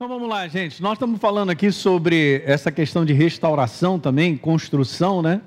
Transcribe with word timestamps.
Então 0.00 0.06
vamos 0.06 0.28
lá, 0.28 0.46
gente. 0.46 0.80
Nós 0.80 0.92
estamos 0.92 1.18
falando 1.18 1.50
aqui 1.50 1.72
sobre 1.72 2.40
essa 2.46 2.70
questão 2.70 3.04
de 3.04 3.12
restauração 3.12 3.98
também, 3.98 4.36
construção, 4.36 5.20
né? 5.20 5.40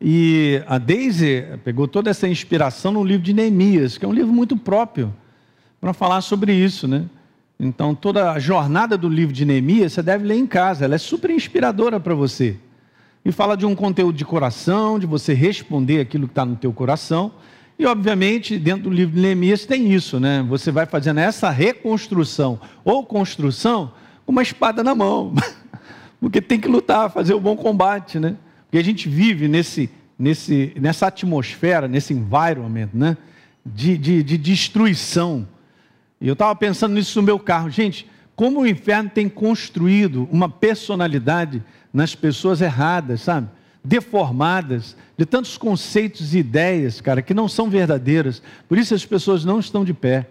E 0.00 0.62
a 0.68 0.78
Daisy 0.78 1.44
pegou 1.64 1.88
toda 1.88 2.08
essa 2.08 2.28
inspiração 2.28 2.92
no 2.92 3.02
livro 3.02 3.24
de 3.24 3.34
Neemias, 3.34 3.98
que 3.98 4.04
é 4.04 4.08
um 4.08 4.12
livro 4.12 4.32
muito 4.32 4.56
próprio 4.56 5.12
para 5.80 5.92
falar 5.92 6.20
sobre 6.20 6.54
isso, 6.54 6.86
né? 6.86 7.06
Então 7.58 7.92
toda 7.92 8.30
a 8.30 8.38
jornada 8.38 8.96
do 8.96 9.08
livro 9.08 9.34
de 9.34 9.44
Neemias 9.44 9.94
você 9.94 10.04
deve 10.04 10.24
ler 10.24 10.36
em 10.36 10.46
casa, 10.46 10.84
ela 10.84 10.94
é 10.94 10.98
super 10.98 11.28
inspiradora 11.28 11.98
para 11.98 12.14
você. 12.14 12.56
E 13.24 13.32
fala 13.32 13.56
de 13.56 13.66
um 13.66 13.74
conteúdo 13.74 14.14
de 14.14 14.24
coração, 14.24 15.00
de 15.00 15.06
você 15.06 15.34
responder 15.34 15.98
aquilo 15.98 16.28
que 16.28 16.32
está 16.32 16.44
no 16.44 16.54
teu 16.54 16.72
coração. 16.72 17.32
E, 17.80 17.86
obviamente, 17.86 18.58
dentro 18.58 18.90
do 18.90 18.90
livro 18.90 19.14
de 19.14 19.22
Neemias 19.22 19.64
tem 19.64 19.90
isso, 19.90 20.20
né? 20.20 20.44
Você 20.50 20.70
vai 20.70 20.84
fazendo 20.84 21.18
essa 21.18 21.48
reconstrução 21.48 22.60
ou 22.84 23.06
construção 23.06 23.94
com 24.26 24.32
uma 24.32 24.42
espada 24.42 24.84
na 24.84 24.94
mão. 24.94 25.32
Porque 26.20 26.42
tem 26.42 26.60
que 26.60 26.68
lutar, 26.68 27.10
fazer 27.10 27.32
o 27.32 27.40
bom 27.40 27.56
combate, 27.56 28.18
né? 28.18 28.36
Porque 28.64 28.76
a 28.76 28.84
gente 28.84 29.08
vive 29.08 29.48
nesse, 29.48 29.88
nesse, 30.18 30.74
nessa 30.78 31.06
atmosfera, 31.06 31.88
nesse 31.88 32.12
environment, 32.12 32.90
né? 32.92 33.16
De, 33.64 33.96
de, 33.96 34.22
de 34.22 34.36
destruição. 34.36 35.48
E 36.20 36.28
eu 36.28 36.34
estava 36.34 36.54
pensando 36.54 36.92
nisso 36.92 37.18
no 37.18 37.24
meu 37.24 37.38
carro. 37.38 37.70
Gente, 37.70 38.06
como 38.36 38.60
o 38.60 38.66
inferno 38.66 39.08
tem 39.08 39.26
construído 39.26 40.28
uma 40.30 40.50
personalidade 40.50 41.64
nas 41.90 42.14
pessoas 42.14 42.60
erradas, 42.60 43.22
sabe? 43.22 43.48
Deformadas, 43.82 44.96
de 45.16 45.24
tantos 45.24 45.56
conceitos 45.56 46.34
e 46.34 46.38
ideias, 46.38 47.00
cara, 47.00 47.22
que 47.22 47.34
não 47.34 47.48
são 47.48 47.70
verdadeiras. 47.70 48.42
Por 48.68 48.78
isso 48.78 48.94
as 48.94 49.04
pessoas 49.04 49.44
não 49.44 49.58
estão 49.58 49.84
de 49.84 49.94
pé. 49.94 50.28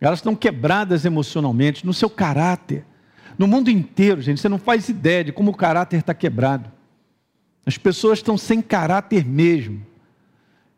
Elas 0.00 0.18
estão 0.18 0.34
quebradas 0.34 1.04
emocionalmente, 1.04 1.84
no 1.84 1.94
seu 1.94 2.08
caráter. 2.10 2.84
No 3.38 3.46
mundo 3.46 3.70
inteiro, 3.70 4.20
gente, 4.20 4.40
você 4.40 4.48
não 4.48 4.58
faz 4.58 4.88
ideia 4.88 5.24
de 5.24 5.32
como 5.32 5.50
o 5.50 5.56
caráter 5.56 5.98
está 5.98 6.14
quebrado. 6.14 6.70
As 7.64 7.76
pessoas 7.76 8.18
estão 8.18 8.38
sem 8.38 8.62
caráter 8.62 9.24
mesmo. 9.24 9.84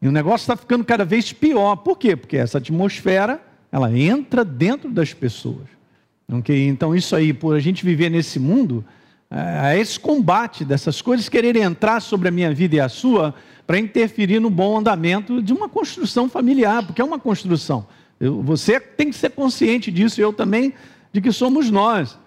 E 0.01 0.09
o 0.09 0.13
negócio 0.13 0.45
está 0.45 0.57
ficando 0.57 0.85
cada 0.85 1.05
vez 1.05 1.33
pior. 1.33 1.77
Por 1.77 1.99
quê? 1.99 2.17
Porque 2.17 2.37
essa 2.37 2.59
atmosfera, 2.59 3.43
ela 3.71 3.97
entra 3.97 4.45
dentro 4.45 4.91
das 4.91 5.13
pessoas. 5.13 5.67
Okay? 6.31 6.69
Então, 6.69 6.95
isso 6.95 7.15
aí, 7.15 7.33
por 7.33 7.57
a 7.57 7.61
gente 7.61 7.85
viver 7.85 8.11
nesse 8.11 8.39
mundo, 8.39 8.85
a 9.31 9.77
esse 9.77 10.01
combate 10.01 10.65
dessas 10.65 11.03
coisas 11.03 11.29
quererem 11.29 11.63
entrar 11.63 12.01
sobre 12.01 12.29
a 12.29 12.31
minha 12.31 12.53
vida 12.53 12.77
e 12.77 12.81
a 12.81 12.89
sua 12.89 13.35
para 13.67 13.79
interferir 13.79 14.41
no 14.41 14.49
bom 14.49 14.79
andamento 14.79 15.43
de 15.43 15.53
uma 15.53 15.69
construção 15.69 16.29
familiar, 16.29 16.87
porque 16.87 17.03
é 17.03 17.05
uma 17.05 17.19
construção. 17.19 17.87
Eu, 18.19 18.43
você 18.43 18.81
tem 18.81 19.11
que 19.11 19.17
ser 19.17 19.31
consciente 19.31 19.91
disso, 19.91 20.21
eu 20.21 20.33
também, 20.33 20.73
de 21.13 21.21
que 21.21 21.31
somos 21.31 21.71
nós. 21.71 22.19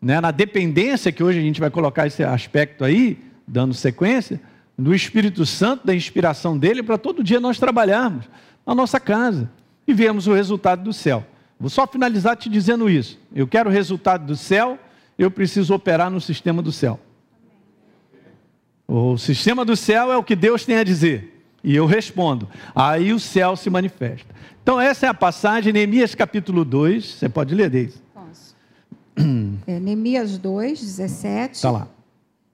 Né? 0.00 0.18
Na 0.20 0.30
dependência, 0.30 1.12
que 1.12 1.22
hoje 1.22 1.38
a 1.38 1.42
gente 1.42 1.60
vai 1.60 1.68
colocar 1.68 2.06
esse 2.06 2.24
aspecto 2.24 2.84
aí, 2.84 3.18
dando 3.46 3.74
sequência, 3.74 4.40
do 4.78 4.94
Espírito 4.94 5.44
Santo, 5.44 5.86
da 5.86 5.94
inspiração 5.94 6.56
dele, 6.56 6.82
para 6.82 6.96
todo 6.96 7.22
dia 7.22 7.40
nós 7.40 7.58
trabalharmos 7.58 8.24
na 8.64 8.74
nossa 8.74 8.98
casa 8.98 9.50
e 9.86 9.92
vermos 9.92 10.26
o 10.26 10.32
resultado 10.32 10.84
do 10.84 10.92
céu. 10.92 11.26
Vou 11.60 11.68
só 11.68 11.86
finalizar 11.86 12.36
te 12.36 12.48
dizendo 12.48 12.88
isso. 12.88 13.18
Eu 13.34 13.46
quero 13.46 13.68
o 13.68 13.72
resultado 13.72 14.24
do 14.24 14.36
céu 14.36 14.78
eu 15.18 15.30
preciso 15.30 15.74
operar 15.74 16.10
no 16.10 16.20
sistema 16.20 16.62
do 16.62 16.70
céu. 16.70 17.00
O 18.86 19.18
sistema 19.18 19.64
do 19.64 19.76
céu 19.76 20.12
é 20.12 20.16
o 20.16 20.22
que 20.22 20.36
Deus 20.36 20.64
tem 20.64 20.76
a 20.76 20.84
dizer. 20.84 21.42
E 21.62 21.74
eu 21.74 21.84
respondo. 21.84 22.48
Aí 22.74 23.12
o 23.12 23.18
céu 23.18 23.56
se 23.56 23.68
manifesta. 23.68 24.34
Então, 24.62 24.80
essa 24.80 25.06
é 25.06 25.08
a 25.08 25.14
passagem, 25.14 25.72
Neemias 25.72 26.14
capítulo 26.14 26.64
2. 26.64 27.04
Você 27.04 27.28
pode 27.28 27.54
ler, 27.54 27.68
Deise? 27.68 27.98
Posso. 28.14 28.54
É, 29.66 29.80
Neemias 29.80 30.38
2, 30.38 30.80
17. 30.80 31.56
Está 31.56 31.70
lá. 31.70 31.88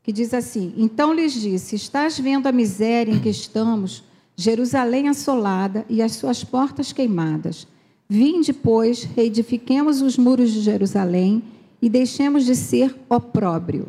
Que 0.02 0.12
diz 0.12 0.34
assim: 0.34 0.74
Então 0.76 1.12
lhes 1.12 1.34
disse: 1.34 1.76
Estás 1.76 2.18
vendo 2.18 2.46
a 2.46 2.52
miséria 2.52 3.12
em 3.12 3.20
que 3.20 3.28
estamos, 3.28 4.02
Jerusalém 4.36 5.08
assolada 5.08 5.84
e 5.88 6.02
as 6.02 6.12
suas 6.12 6.42
portas 6.42 6.92
queimadas. 6.92 7.66
Vinde, 8.08 8.52
pois, 8.52 9.04
reedifiquemos 9.04 10.02
os 10.02 10.18
muros 10.18 10.52
de 10.52 10.60
Jerusalém 10.60 11.42
e 11.84 11.88
deixemos 11.90 12.46
de 12.46 12.56
ser 12.56 12.96
opróbrio. 13.10 13.88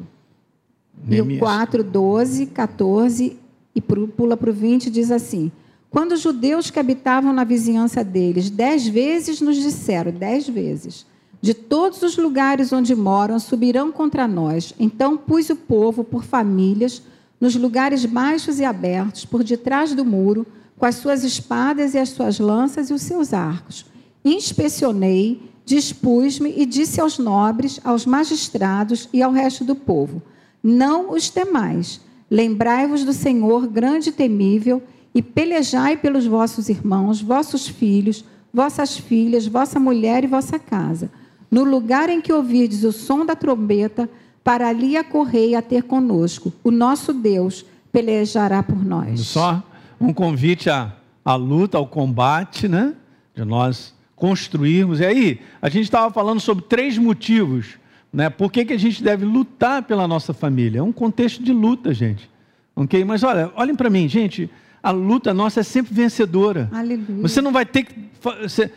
Neemias. 1.02 1.36
E 1.36 1.38
o 1.38 1.40
4, 1.40 1.82
12, 1.82 2.46
14 2.48 3.40
e 3.74 3.80
pula 3.80 4.36
para 4.36 4.50
o 4.50 4.54
20 4.54 4.90
diz 4.90 5.12
assim: 5.12 5.50
Quando 5.90 6.12
os 6.12 6.20
judeus 6.20 6.70
que 6.70 6.78
habitavam 6.78 7.32
na 7.32 7.46
vizinhança 7.46 8.04
deles 8.04 8.50
dez 8.50 8.86
vezes 8.86 9.40
nos 9.40 9.56
disseram, 9.56 10.12
dez 10.12 10.46
vezes, 10.46 11.06
de 11.42 11.54
todos 11.54 12.02
os 12.02 12.18
lugares 12.18 12.74
onde 12.74 12.94
moram 12.94 13.40
subirão 13.40 13.94
contra 13.94 14.28
nós. 14.28 14.74
Então 14.78 15.16
pus 15.16 15.50
o 15.50 15.56
povo 15.56 16.04
por 16.04 16.26
famílias 16.26 17.02
nos 17.40 17.56
lugares 17.56 18.06
baixos 18.06 18.60
e 18.60 18.66
abertos, 18.66 19.24
por 19.24 19.42
detrás 19.42 19.96
do 19.96 20.04
muro, 20.04 20.46
com 20.78 20.86
as 20.86 20.96
suas 20.96 21.24
espadas 21.24 21.94
e 21.94 21.98
as 21.98 22.10
suas 22.10 22.40
lanças 22.40 22.90
e 22.90 22.94
os 22.94 23.04
seus 23.04 23.34
arcos. 23.34 23.86
Inspecionei 24.26 25.55
dispus-me 25.66 26.54
e 26.56 26.66
disse 26.66 27.02
aos 27.02 27.18
nobres, 27.18 27.80
aos 27.84 28.06
magistrados 28.06 29.10
e 29.12 29.22
ao 29.22 29.32
resto 29.32 29.66
do 29.66 29.76
povo: 29.76 30.22
Não 30.64 31.12
os 31.12 31.30
temais. 31.30 32.00
Lembrai-vos 32.30 33.04
do 33.04 33.14
Senhor 33.14 33.68
grande 33.68 34.10
e 34.10 34.12
temível 34.12 34.82
e 35.14 35.22
pelejai 35.22 35.96
pelos 35.96 36.26
vossos 36.26 36.70
irmãos, 36.70 37.22
vossos 37.22 37.68
filhos, 37.68 38.26
vossas 38.54 38.98
filhas, 38.98 39.48
vossa 39.48 39.80
mulher 39.80 40.24
e 40.24 40.28
vossa 40.28 40.58
casa. 40.58 41.10
No 41.52 41.64
lugar 41.64 42.10
em 42.10 42.20
que 42.20 42.34
ouvirdes 42.34 42.84
o 42.84 42.92
som 42.92 43.26
da 43.26 43.36
trombeta, 43.36 44.10
para 44.44 44.68
ali 44.68 44.98
acorrei 44.98 45.56
a 45.56 45.62
ter 45.62 45.84
conosco. 45.84 46.52
O 46.64 46.72
nosso 46.72 47.14
Deus 47.14 47.66
pelejará 47.92 48.62
por 48.62 48.84
nós. 48.84 49.22
Só 49.22 49.64
um 50.02 50.12
convite 50.12 50.70
à, 50.70 50.94
à 51.24 51.36
luta, 51.36 51.78
ao 51.78 51.88
combate, 51.88 52.68
né? 52.68 52.94
De 53.34 53.46
nós 53.46 53.94
construirmos. 54.26 55.00
E 55.00 55.06
aí, 55.06 55.40
a 55.62 55.70
gente 55.70 55.84
estava 55.84 56.12
falando 56.12 56.40
sobre 56.40 56.66
três 56.66 56.98
motivos, 56.98 57.78
né? 58.12 58.28
Por 58.28 58.52
que, 58.52 58.66
que 58.66 58.74
a 58.74 58.80
gente 58.80 59.04
deve 59.04 59.24
lutar 59.24 59.84
pela 59.84 60.08
nossa 60.08 60.34
família? 60.34 60.80
É 60.80 60.82
um 60.82 60.92
contexto 60.92 61.44
de 61.44 61.54
luta, 61.54 61.94
gente. 61.94 62.28
Ok? 62.76 63.06
Mas 63.06 63.22
olha, 63.22 63.52
olhem 63.56 63.76
para 63.76 63.88
mim, 63.88 64.10
gente. 64.10 64.50
A 64.82 64.90
luta 64.90 65.32
nossa 65.32 65.60
é 65.60 65.64
sempre 65.64 65.94
vencedora. 65.94 66.70
Aleluia. 66.74 67.22
Você 67.22 67.40
não 67.40 67.52
vai 67.52 67.68
ter 67.68 67.84
que. 67.84 67.94
Você, 68.42 68.72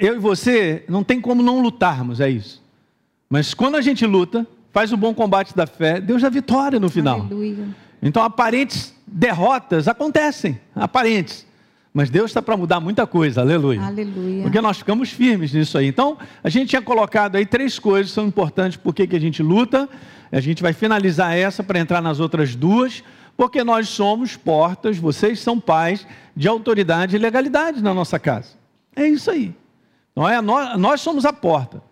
eu 0.00 0.16
e 0.16 0.18
você 0.18 0.84
não 0.88 1.04
tem 1.04 1.20
como 1.20 1.44
não 1.44 1.62
lutarmos, 1.62 2.18
é 2.18 2.28
isso. 2.28 2.60
Mas 3.30 3.54
quando 3.54 3.76
a 3.76 3.80
gente 3.80 4.04
luta, 4.04 4.44
faz 4.72 4.92
o 4.92 4.96
bom 4.96 5.14
combate 5.14 5.54
da 5.54 5.66
fé, 5.66 6.00
Deus 6.00 6.22
dá 6.22 6.28
vitória 6.28 6.80
no 6.80 6.90
final. 6.90 7.20
Aleluia. 7.20 7.68
Então, 8.02 8.24
aparentes 8.24 8.92
derrotas 9.06 9.86
acontecem, 9.86 10.58
aparentes. 10.74 11.46
Mas 11.94 12.08
Deus 12.08 12.30
está 12.30 12.40
para 12.40 12.56
mudar 12.56 12.80
muita 12.80 13.06
coisa, 13.06 13.42
aleluia. 13.42 13.82
Aleluia. 13.82 14.42
Porque 14.42 14.60
nós 14.62 14.78
ficamos 14.78 15.10
firmes 15.10 15.52
nisso 15.52 15.76
aí. 15.76 15.86
Então, 15.86 16.16
a 16.42 16.48
gente 16.48 16.70
tinha 16.70 16.80
colocado 16.80 17.36
aí 17.36 17.44
três 17.44 17.78
coisas 17.78 18.10
que 18.10 18.14
são 18.14 18.26
importantes 18.26 18.78
porque 18.78 19.06
que 19.06 19.14
a 19.14 19.20
gente 19.20 19.42
luta. 19.42 19.88
A 20.30 20.40
gente 20.40 20.62
vai 20.62 20.72
finalizar 20.72 21.36
essa 21.36 21.62
para 21.62 21.78
entrar 21.78 22.00
nas 22.00 22.18
outras 22.18 22.56
duas, 22.56 23.04
porque 23.36 23.62
nós 23.62 23.90
somos 23.90 24.34
portas, 24.36 24.96
vocês 24.96 25.40
são 25.40 25.60
pais 25.60 26.06
de 26.34 26.48
autoridade 26.48 27.14
e 27.14 27.18
legalidade 27.18 27.82
na 27.82 27.92
nossa 27.92 28.18
casa. 28.18 28.48
É 28.96 29.06
isso 29.06 29.30
aí. 29.30 29.54
Não 30.16 30.26
é? 30.26 30.40
Nós, 30.40 30.78
nós 30.78 31.00
somos 31.02 31.26
a 31.26 31.32
porta, 31.32 31.82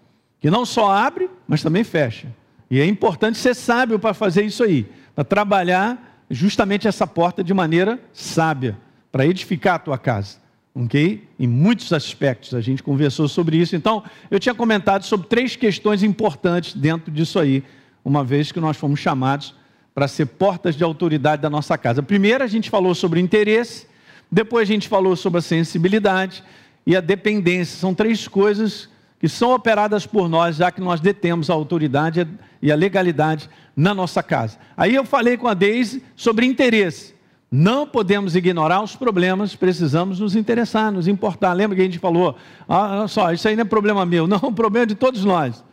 que 0.41 0.51
não 0.51 0.65
só 0.65 0.91
abre, 0.91 1.29
mas 1.47 1.63
também 1.63 1.85
fecha. 1.85 2.29
E 2.71 2.81
é 2.81 2.87
importante 2.87 3.37
ser 3.37 3.55
sábio 3.55 3.99
para 3.99 4.15
fazer 4.15 4.45
isso 4.45 4.63
aí, 4.63 4.87
para 5.15 5.25
trabalhar 5.25 6.25
justamente 6.31 6.89
essa 6.89 7.07
porta 7.07 7.45
de 7.45 7.53
maneira 7.53 8.01
sábia 8.15 8.79
para 9.11 9.27
edificar 9.27 9.75
a 9.77 9.79
tua 9.79 9.99
casa. 9.99 10.39
Ok? 10.75 11.29
Em 11.39 11.47
muitos 11.47 11.93
aspectos 11.93 12.55
a 12.55 12.61
gente 12.61 12.83
conversou 12.83 13.29
sobre 13.29 13.57
isso. 13.57 13.75
Então, 13.75 14.03
eu 14.31 14.39
tinha 14.39 14.55
comentado 14.55 15.05
sobre 15.05 15.27
três 15.27 15.57
questões 15.57 16.03
importantes 16.03 16.75
dentro 16.75 17.11
disso 17.11 17.39
aí, 17.39 17.65
uma 18.05 18.23
vez 18.23 18.53
que 18.53 18.61
nós 18.61 18.77
fomos 18.77 19.01
chamados 19.01 19.55
para 19.95 20.07
ser 20.07 20.27
portas 20.27 20.77
de 20.77 20.85
autoridade 20.85 21.43
da 21.43 21.51
nossa 21.51 21.77
casa. 21.77 22.03
Primeiro, 22.03 22.45
a 22.45 22.47
gente 22.47 22.71
falou 22.71 22.95
sobre 22.95 23.21
interesse, 23.21 23.87
depois, 24.31 24.69
a 24.69 24.73
gente 24.73 24.89
falou 24.89 25.17
sobre 25.17 25.41
a 25.41 25.43
sensibilidade 25.43 26.45
e 26.87 26.95
a 26.95 27.01
dependência. 27.01 27.79
São 27.79 27.93
três 27.93 28.29
coisas 28.29 28.89
que 29.19 29.29
são 29.29 29.53
operadas 29.53 30.07
por 30.07 30.29
nós, 30.29 30.57
já 30.57 30.71
que 30.71 30.81
nós 30.81 31.01
detemos 31.01 31.51
a 31.51 31.55
autoridade 31.55 32.27
e 32.63 32.71
a 32.71 32.77
legalidade 32.77 33.51
na 33.77 33.93
nossa 33.93 34.23
casa. 34.23 34.57
Aí 34.77 34.95
eu 34.95 35.05
falei 35.05 35.37
com 35.37 35.49
a 35.49 35.55
Deise 35.55 36.03
sobre 36.15 36.47
interesse. 36.47 37.15
Não 37.51 37.87
podemos 37.87 38.37
ignorar 38.37 38.81
os 38.81 38.95
problemas, 38.95 39.57
precisamos 39.57 40.21
nos 40.21 40.37
interessar, 40.37 40.93
nos 40.93 41.09
importar. 41.09 41.53
Lembra 41.53 41.75
que 41.75 41.83
a 41.83 41.85
gente 41.85 41.99
falou, 41.99 42.37
ah, 42.69 42.99
olha 43.01 43.09
só, 43.09 43.33
isso 43.33 43.49
aí 43.49 43.57
não 43.57 43.63
é 43.63 43.65
problema 43.65 44.07
meu, 44.07 44.27
não, 44.29 44.39
é 44.41 44.47
um 44.47 44.55
problema 44.55 44.87
de 44.87 44.95
todos 44.95 45.25
nós. 45.25 45.65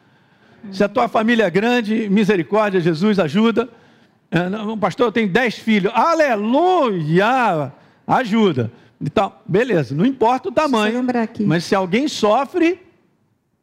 Se 0.71 0.83
a 0.83 0.89
tua 0.89 1.07
família 1.07 1.44
é 1.44 1.50
grande, 1.50 2.09
misericórdia, 2.09 2.81
Jesus 2.81 3.19
ajuda. 3.19 3.69
É, 4.31 4.39
pastor, 4.79 5.07
eu 5.07 5.12
tenho 5.12 5.29
dez 5.29 5.56
filhos, 5.56 5.91
aleluia, 5.94 7.71
ajuda. 8.07 8.71
Então, 9.00 9.31
beleza, 9.45 9.94
não 9.94 10.06
importa 10.06 10.50
o 10.50 10.51
tamanho, 10.51 11.06
mas 11.45 11.63
se 11.63 11.75
alguém 11.75 12.07
sofre, 12.07 12.88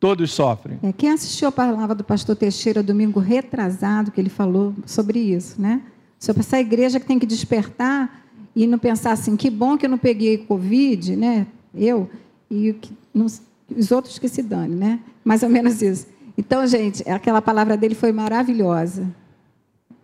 Todos 0.04 0.32
sofrem. 0.32 0.78
É, 0.82 0.92
quem 0.92 1.10
assistiu 1.10 1.48
a 1.48 1.52
palavra 1.52 1.94
do 1.94 2.04
pastor 2.04 2.36
Teixeira 2.36 2.82
domingo 2.82 3.20
retrasado, 3.20 4.10
que 4.10 4.20
ele 4.20 4.28
falou 4.28 4.74
sobre 4.84 5.18
isso, 5.18 5.58
né? 5.58 5.80
Sobre 6.24 6.40
essa 6.40 6.58
igreja 6.58 6.98
que 6.98 7.04
tem 7.04 7.18
que 7.18 7.26
despertar 7.26 8.24
e 8.56 8.66
não 8.66 8.78
pensar 8.78 9.12
assim, 9.12 9.36
que 9.36 9.50
bom 9.50 9.76
que 9.76 9.84
eu 9.84 9.90
não 9.90 9.98
peguei 9.98 10.38
Covid, 10.38 11.14
né? 11.16 11.46
Eu, 11.74 12.08
e 12.50 12.74
os 13.14 13.92
outros 13.92 14.18
que 14.18 14.26
se 14.26 14.42
dane, 14.42 14.74
né? 14.74 15.00
Mais 15.22 15.42
ou 15.42 15.50
menos 15.50 15.82
isso. 15.82 16.06
Então, 16.38 16.66
gente, 16.66 17.06
aquela 17.06 17.42
palavra 17.42 17.76
dele 17.76 17.94
foi 17.94 18.10
maravilhosa. 18.10 19.06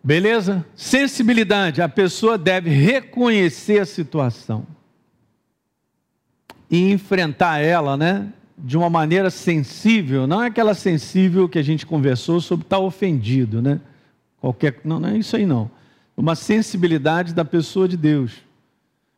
Beleza? 0.05 0.63
Sensibilidade. 0.77 1.81
A 1.81 1.89
pessoa 1.89 2.37
deve 2.37 2.69
reconhecer 2.69 3.79
a 3.79 3.87
situação 3.87 4.67
e 6.71 6.93
enfrentar 6.93 7.61
ela, 7.61 7.97
né? 7.97 8.31
De 8.59 8.77
uma 8.77 8.91
maneira 8.91 9.31
sensível, 9.31 10.27
não 10.27 10.43
é 10.43 10.49
aquela 10.49 10.75
sensível 10.75 11.49
que 11.49 11.59
a 11.59 11.63
gente 11.63 11.87
conversou 11.87 12.43
sobre 12.43 12.67
estar 12.67 12.79
ofendido, 12.79 13.63
né? 13.63 13.81
Qualquer, 14.39 14.81
não, 14.85 15.01
não 15.01 15.09
é 15.09 15.17
isso 15.17 15.35
aí 15.35 15.47
não. 15.47 15.80
Uma 16.21 16.35
sensibilidade 16.35 17.33
da 17.33 17.45
pessoa 17.45 17.89
de 17.89 17.97
Deus. 17.97 18.33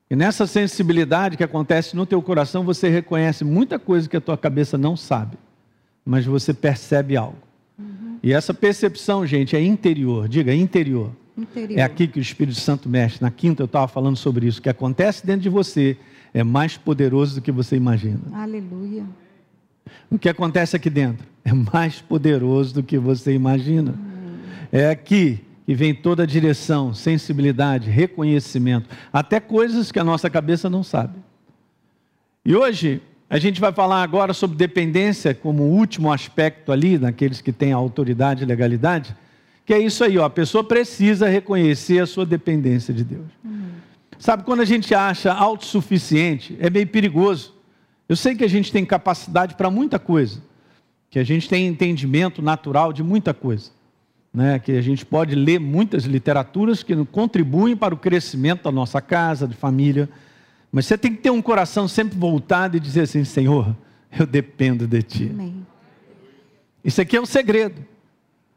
E 0.08 0.14
nessa 0.14 0.46
sensibilidade 0.46 1.36
que 1.36 1.42
acontece 1.42 1.96
no 1.96 2.06
teu 2.06 2.22
coração, 2.22 2.64
você 2.64 2.88
reconhece 2.88 3.44
muita 3.44 3.78
coisa 3.78 4.08
que 4.08 4.16
a 4.16 4.20
tua 4.20 4.38
cabeça 4.38 4.78
não 4.78 4.96
sabe, 4.96 5.36
mas 6.04 6.24
você 6.24 6.54
percebe 6.54 7.16
algo. 7.16 7.38
Uhum. 7.78 8.18
E 8.22 8.32
essa 8.32 8.54
percepção, 8.54 9.26
gente, 9.26 9.56
é 9.56 9.60
interior. 9.60 10.28
Diga, 10.28 10.54
interior. 10.54 11.10
interior. 11.36 11.78
É 11.78 11.82
aqui 11.82 12.06
que 12.06 12.18
o 12.18 12.22
Espírito 12.22 12.60
Santo 12.60 12.88
mexe. 12.88 13.20
Na 13.20 13.30
quinta 13.30 13.62
eu 13.62 13.66
estava 13.66 13.88
falando 13.88 14.16
sobre 14.16 14.46
isso. 14.46 14.60
O 14.60 14.62
que 14.62 14.68
acontece 14.68 15.26
dentro 15.26 15.42
de 15.42 15.48
você 15.48 15.96
é 16.32 16.44
mais 16.44 16.76
poderoso 16.76 17.36
do 17.36 17.40
que 17.40 17.50
você 17.50 17.74
imagina. 17.74 18.20
Aleluia. 18.32 19.04
O 20.08 20.18
que 20.18 20.28
acontece 20.28 20.76
aqui 20.76 20.88
dentro 20.88 21.26
é 21.44 21.52
mais 21.52 22.00
poderoso 22.00 22.74
do 22.74 22.82
que 22.82 22.96
você 22.96 23.32
imagina. 23.32 23.94
É 24.70 24.90
aqui 24.90 25.40
que 25.64 25.74
vem 25.74 25.94
toda 25.94 26.24
a 26.24 26.26
direção, 26.26 26.92
sensibilidade, 26.92 27.88
reconhecimento, 27.88 28.88
até 29.12 29.38
coisas 29.38 29.92
que 29.92 29.98
a 29.98 30.04
nossa 30.04 30.28
cabeça 30.28 30.68
não 30.68 30.82
sabe. 30.82 31.18
E 32.44 32.54
hoje 32.56 33.00
a 33.30 33.38
gente 33.38 33.60
vai 33.60 33.72
falar 33.72 34.02
agora 34.02 34.34
sobre 34.34 34.56
dependência 34.56 35.34
como 35.34 35.62
último 35.62 36.12
aspecto 36.12 36.72
ali, 36.72 36.98
naqueles 36.98 37.40
que 37.40 37.52
têm 37.52 37.72
autoridade 37.72 38.42
e 38.42 38.46
legalidade, 38.46 39.16
que 39.64 39.72
é 39.72 39.78
isso 39.78 40.02
aí, 40.04 40.18
ó, 40.18 40.24
a 40.24 40.30
pessoa 40.30 40.64
precisa 40.64 41.28
reconhecer 41.28 42.00
a 42.00 42.06
sua 42.06 42.26
dependência 42.26 42.92
de 42.92 43.04
Deus. 43.04 43.26
Uhum. 43.44 43.70
Sabe, 44.18 44.42
quando 44.42 44.60
a 44.60 44.64
gente 44.64 44.94
acha 44.94 45.32
autossuficiente, 45.32 46.56
é 46.60 46.68
meio 46.68 46.86
perigoso. 46.86 47.54
Eu 48.08 48.16
sei 48.16 48.34
que 48.34 48.44
a 48.44 48.48
gente 48.48 48.70
tem 48.70 48.84
capacidade 48.84 49.54
para 49.54 49.70
muita 49.70 49.98
coisa, 49.98 50.42
que 51.08 51.18
a 51.18 51.24
gente 51.24 51.48
tem 51.48 51.66
entendimento 51.66 52.42
natural 52.42 52.92
de 52.92 53.02
muita 53.02 53.32
coisa, 53.32 53.70
né? 54.32 54.58
que 54.58 54.72
a 54.72 54.82
gente 54.82 55.04
pode 55.04 55.34
ler 55.34 55.58
muitas 55.58 56.04
literaturas 56.04 56.82
que 56.82 56.94
contribuem 57.06 57.76
para 57.76 57.94
o 57.94 57.98
crescimento 57.98 58.64
da 58.64 58.72
nossa 58.72 59.00
casa, 59.00 59.46
de 59.46 59.54
família, 59.54 60.08
mas 60.70 60.86
você 60.86 60.96
tem 60.96 61.14
que 61.14 61.20
ter 61.20 61.30
um 61.30 61.42
coração 61.42 61.86
sempre 61.86 62.18
voltado 62.18 62.76
e 62.76 62.80
dizer 62.80 63.02
assim: 63.02 63.24
Senhor, 63.24 63.76
eu 64.18 64.26
dependo 64.26 64.86
de 64.86 65.02
Ti. 65.02 65.30
Amém. 65.30 65.66
Isso 66.82 67.00
aqui 67.00 67.16
é 67.16 67.20
um 67.20 67.26
segredo, 67.26 67.84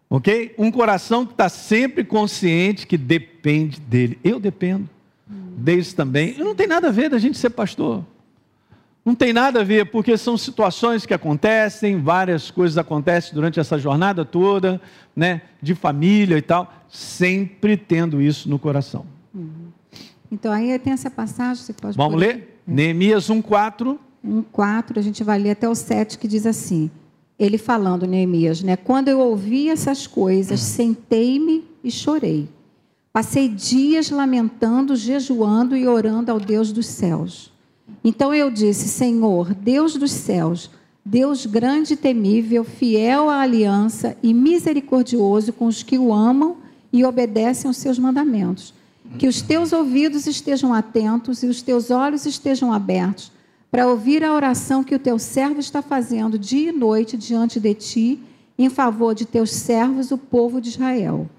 ok? 0.10 0.56
Um 0.57 0.72
coração 0.72 1.25
que 1.25 1.33
está 1.33 1.50
sempre 1.50 2.04
consciente 2.04 2.88
que 2.88 2.98
depende 2.98 3.80
dele. 3.80 4.18
Eu 4.24 4.39
dependo 4.39 4.89
deles 5.28 5.94
também. 5.94 6.38
Não 6.38 6.56
tem 6.56 6.68
nada 6.68 6.88
a 6.88 6.92
ver 6.92 7.10
da 7.10 7.19
gente 7.19 7.38
ser 7.38 7.50
pastor. 7.51 8.04
Não 9.06 9.13
tem 9.13 9.31
nada 9.31 9.62
a 9.62 9.63
ver, 9.63 9.92
porque 9.92 10.18
são 10.18 10.36
situações 10.36 11.06
que 11.06 11.13
acontecem, 11.13 12.02
várias 12.02 12.50
coisas 12.50 12.75
acontecem 12.75 13.36
durante 13.36 13.60
essa 13.60 13.78
jornada 13.78 14.25
toda, 14.25 14.81
né, 15.16 15.44
de 15.62 15.75
família 15.75 16.40
e 16.40 16.42
tal, 16.42 16.74
sempre 16.90 17.78
tendo 17.78 18.19
isso 18.19 18.50
no 18.50 18.57
coração. 18.57 19.06
Uhum. 19.31 19.68
Então 20.31 20.52
aí 20.52 20.78
tem 20.80 20.92
essa 20.92 21.12
passagem, 21.12 21.63
você 21.63 21.72
pode 21.72 21.96
Vamos 21.96 22.13
poder... 22.16 22.25
ler? 22.25 22.60
É. 22.68 22.72
Neemias 22.72 23.30
1:4. 23.30 24.00
1:4, 24.25 24.98
a 24.98 25.02
gente 25.02 25.24
vai 25.24 25.38
ler 25.38 25.52
até 25.52 25.69
o 25.69 25.75
7 25.75 26.18
que 26.18 26.28
diz 26.28 26.48
assim: 26.48 26.90
Ele 27.38 27.60
falando 27.60 28.07
Neemias, 28.07 28.63
né? 28.63 28.75
Quando 28.75 29.07
eu 29.07 29.19
ouvi 29.19 29.69
essas 29.69 30.07
coisas, 30.07 30.60
sentei-me 30.60 31.63
e 31.84 31.92
chorei. 31.92 32.50
Passei 33.13 33.48
dias 33.48 34.10
lamentando, 34.10 34.96
jejuando 34.96 35.78
e 35.78 35.88
orando 35.88 36.31
ao 36.31 36.40
Deus 36.40 36.72
dos 36.72 36.88
céus. 36.88 37.54
Então 38.04 38.34
eu 38.34 38.50
disse: 38.50 38.88
Senhor, 38.88 39.54
Deus 39.54 39.96
dos 39.96 40.12
céus, 40.12 40.70
Deus 41.04 41.46
grande 41.46 41.94
e 41.94 41.98
temível, 41.98 42.64
fiel 42.64 43.30
à 43.30 43.42
aliança 43.42 44.18
e 44.22 44.34
misericordioso 44.34 45.54
com 45.54 45.66
os 45.66 45.84
que 45.84 45.98
o 45.98 46.14
amam 46.14 46.58
e 46.92 47.04
obedecem 47.04 47.68
aos 47.68 47.78
seus 47.78 48.00
mandamentos. 48.00 48.74
Que 49.20 49.28
os 49.28 49.42
teus 49.42 49.72
ouvidos 49.72 50.26
estejam 50.26 50.74
atentos 50.74 51.44
e 51.44 51.48
os 51.48 51.62
teus 51.62 51.92
olhos 51.92 52.26
estejam 52.26 52.74
abertos 52.74 53.32
para 53.70 53.88
ouvir 53.88 54.24
a 54.24 54.34
oração 54.34 54.84
que 54.84 54.96
o 54.96 55.00
teu 55.00 55.20
servo 55.20 55.60
está 55.60 55.81
fazendo 55.81 56.40
dia 56.40 56.70
e 56.70 56.72
noite 56.72 57.18
diante 57.18 57.60
de 57.60 57.74
ti, 57.74 58.20
em 58.58 58.70
favor 58.70 59.14
de 59.14 59.26
teus 59.26 59.52
servos, 59.52 60.12
o 60.12 60.18
povo 60.18 60.62
de 60.62 60.70
Israel 60.70 61.30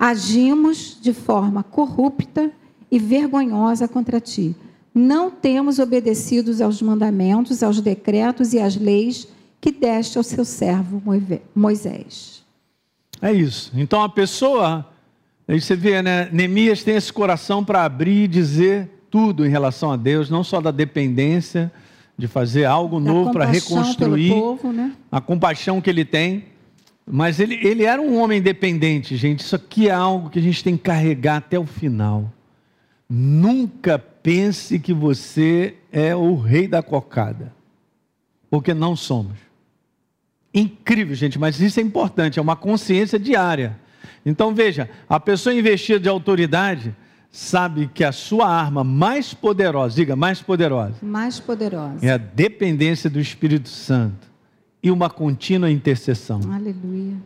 agimos 0.00 0.96
de 0.98 1.12
forma 1.12 1.62
corrupta 1.62 2.50
e 2.90 2.98
vergonhosa 2.98 3.86
contra 3.86 4.18
ti. 4.18 4.56
Não 4.94 5.30
temos 5.30 5.78
obedecido 5.78 6.62
aos 6.62 6.82
mandamentos, 6.82 7.62
aos 7.62 7.80
decretos 7.80 8.52
e 8.52 8.58
às 8.58 8.76
leis 8.76 9.28
que 9.60 9.70
deste 9.70 10.18
ao 10.18 10.24
seu 10.24 10.44
servo 10.44 11.02
Moisés. 11.54 12.42
É 13.20 13.32
isso. 13.32 13.70
Então 13.74 14.02
a 14.02 14.08
pessoa, 14.08 14.86
aí 15.46 15.60
você 15.60 15.76
vê, 15.76 16.02
né? 16.02 16.28
Neemias 16.32 16.82
tem 16.82 16.96
esse 16.96 17.12
coração 17.12 17.64
para 17.64 17.84
abrir 17.84 18.24
e 18.24 18.28
dizer 18.28 18.88
tudo 19.10 19.44
em 19.44 19.50
relação 19.50 19.92
a 19.92 19.96
Deus, 19.96 20.30
não 20.30 20.42
só 20.42 20.60
da 20.60 20.70
dependência, 20.70 21.70
de 22.16 22.26
fazer 22.28 22.64
algo 22.64 23.00
novo 23.00 23.32
para 23.32 23.44
reconstruir, 23.44 24.30
povo, 24.30 24.72
né? 24.72 24.92
a 25.10 25.20
compaixão 25.20 25.80
que 25.80 25.90
ele 25.90 26.04
tem. 26.04 26.44
Mas 27.06 27.40
ele, 27.40 27.54
ele 27.66 27.84
era 27.84 28.00
um 28.00 28.20
homem 28.20 28.38
independente, 28.38 29.16
gente. 29.16 29.40
Isso 29.40 29.56
aqui 29.56 29.88
é 29.88 29.92
algo 29.92 30.30
que 30.30 30.38
a 30.38 30.42
gente 30.42 30.62
tem 30.62 30.76
que 30.76 30.84
carregar 30.84 31.38
até 31.38 31.58
o 31.58 31.66
final. 31.66 32.30
Nunca 33.08 33.98
pense 34.22 34.78
que 34.78 34.92
você 34.92 35.74
é 35.92 36.14
o 36.14 36.36
rei 36.36 36.68
da 36.68 36.82
cocada, 36.82 37.52
porque 38.48 38.74
não 38.74 38.94
somos. 38.94 39.38
Incrível, 40.52 41.14
gente, 41.14 41.38
mas 41.38 41.60
isso 41.60 41.78
é 41.78 41.82
importante, 41.82 42.38
é 42.38 42.42
uma 42.42 42.56
consciência 42.56 43.18
diária. 43.18 43.78
Então 44.24 44.54
veja, 44.54 44.90
a 45.08 45.18
pessoa 45.18 45.54
investida 45.54 46.00
de 46.00 46.08
autoridade 46.08 46.94
sabe 47.30 47.88
que 47.94 48.02
a 48.02 48.12
sua 48.12 48.48
arma 48.48 48.82
mais 48.82 49.32
poderosa, 49.32 49.94
diga 49.94 50.16
mais 50.16 50.42
poderosa, 50.42 50.94
mais 51.00 51.38
poderosa, 51.38 52.04
é 52.04 52.10
a 52.10 52.16
dependência 52.16 53.08
do 53.08 53.20
Espírito 53.20 53.68
Santo 53.68 54.28
e 54.82 54.90
uma 54.90 55.08
contínua 55.08 55.70
intercessão. 55.70 56.40
Aleluia. 56.52 57.16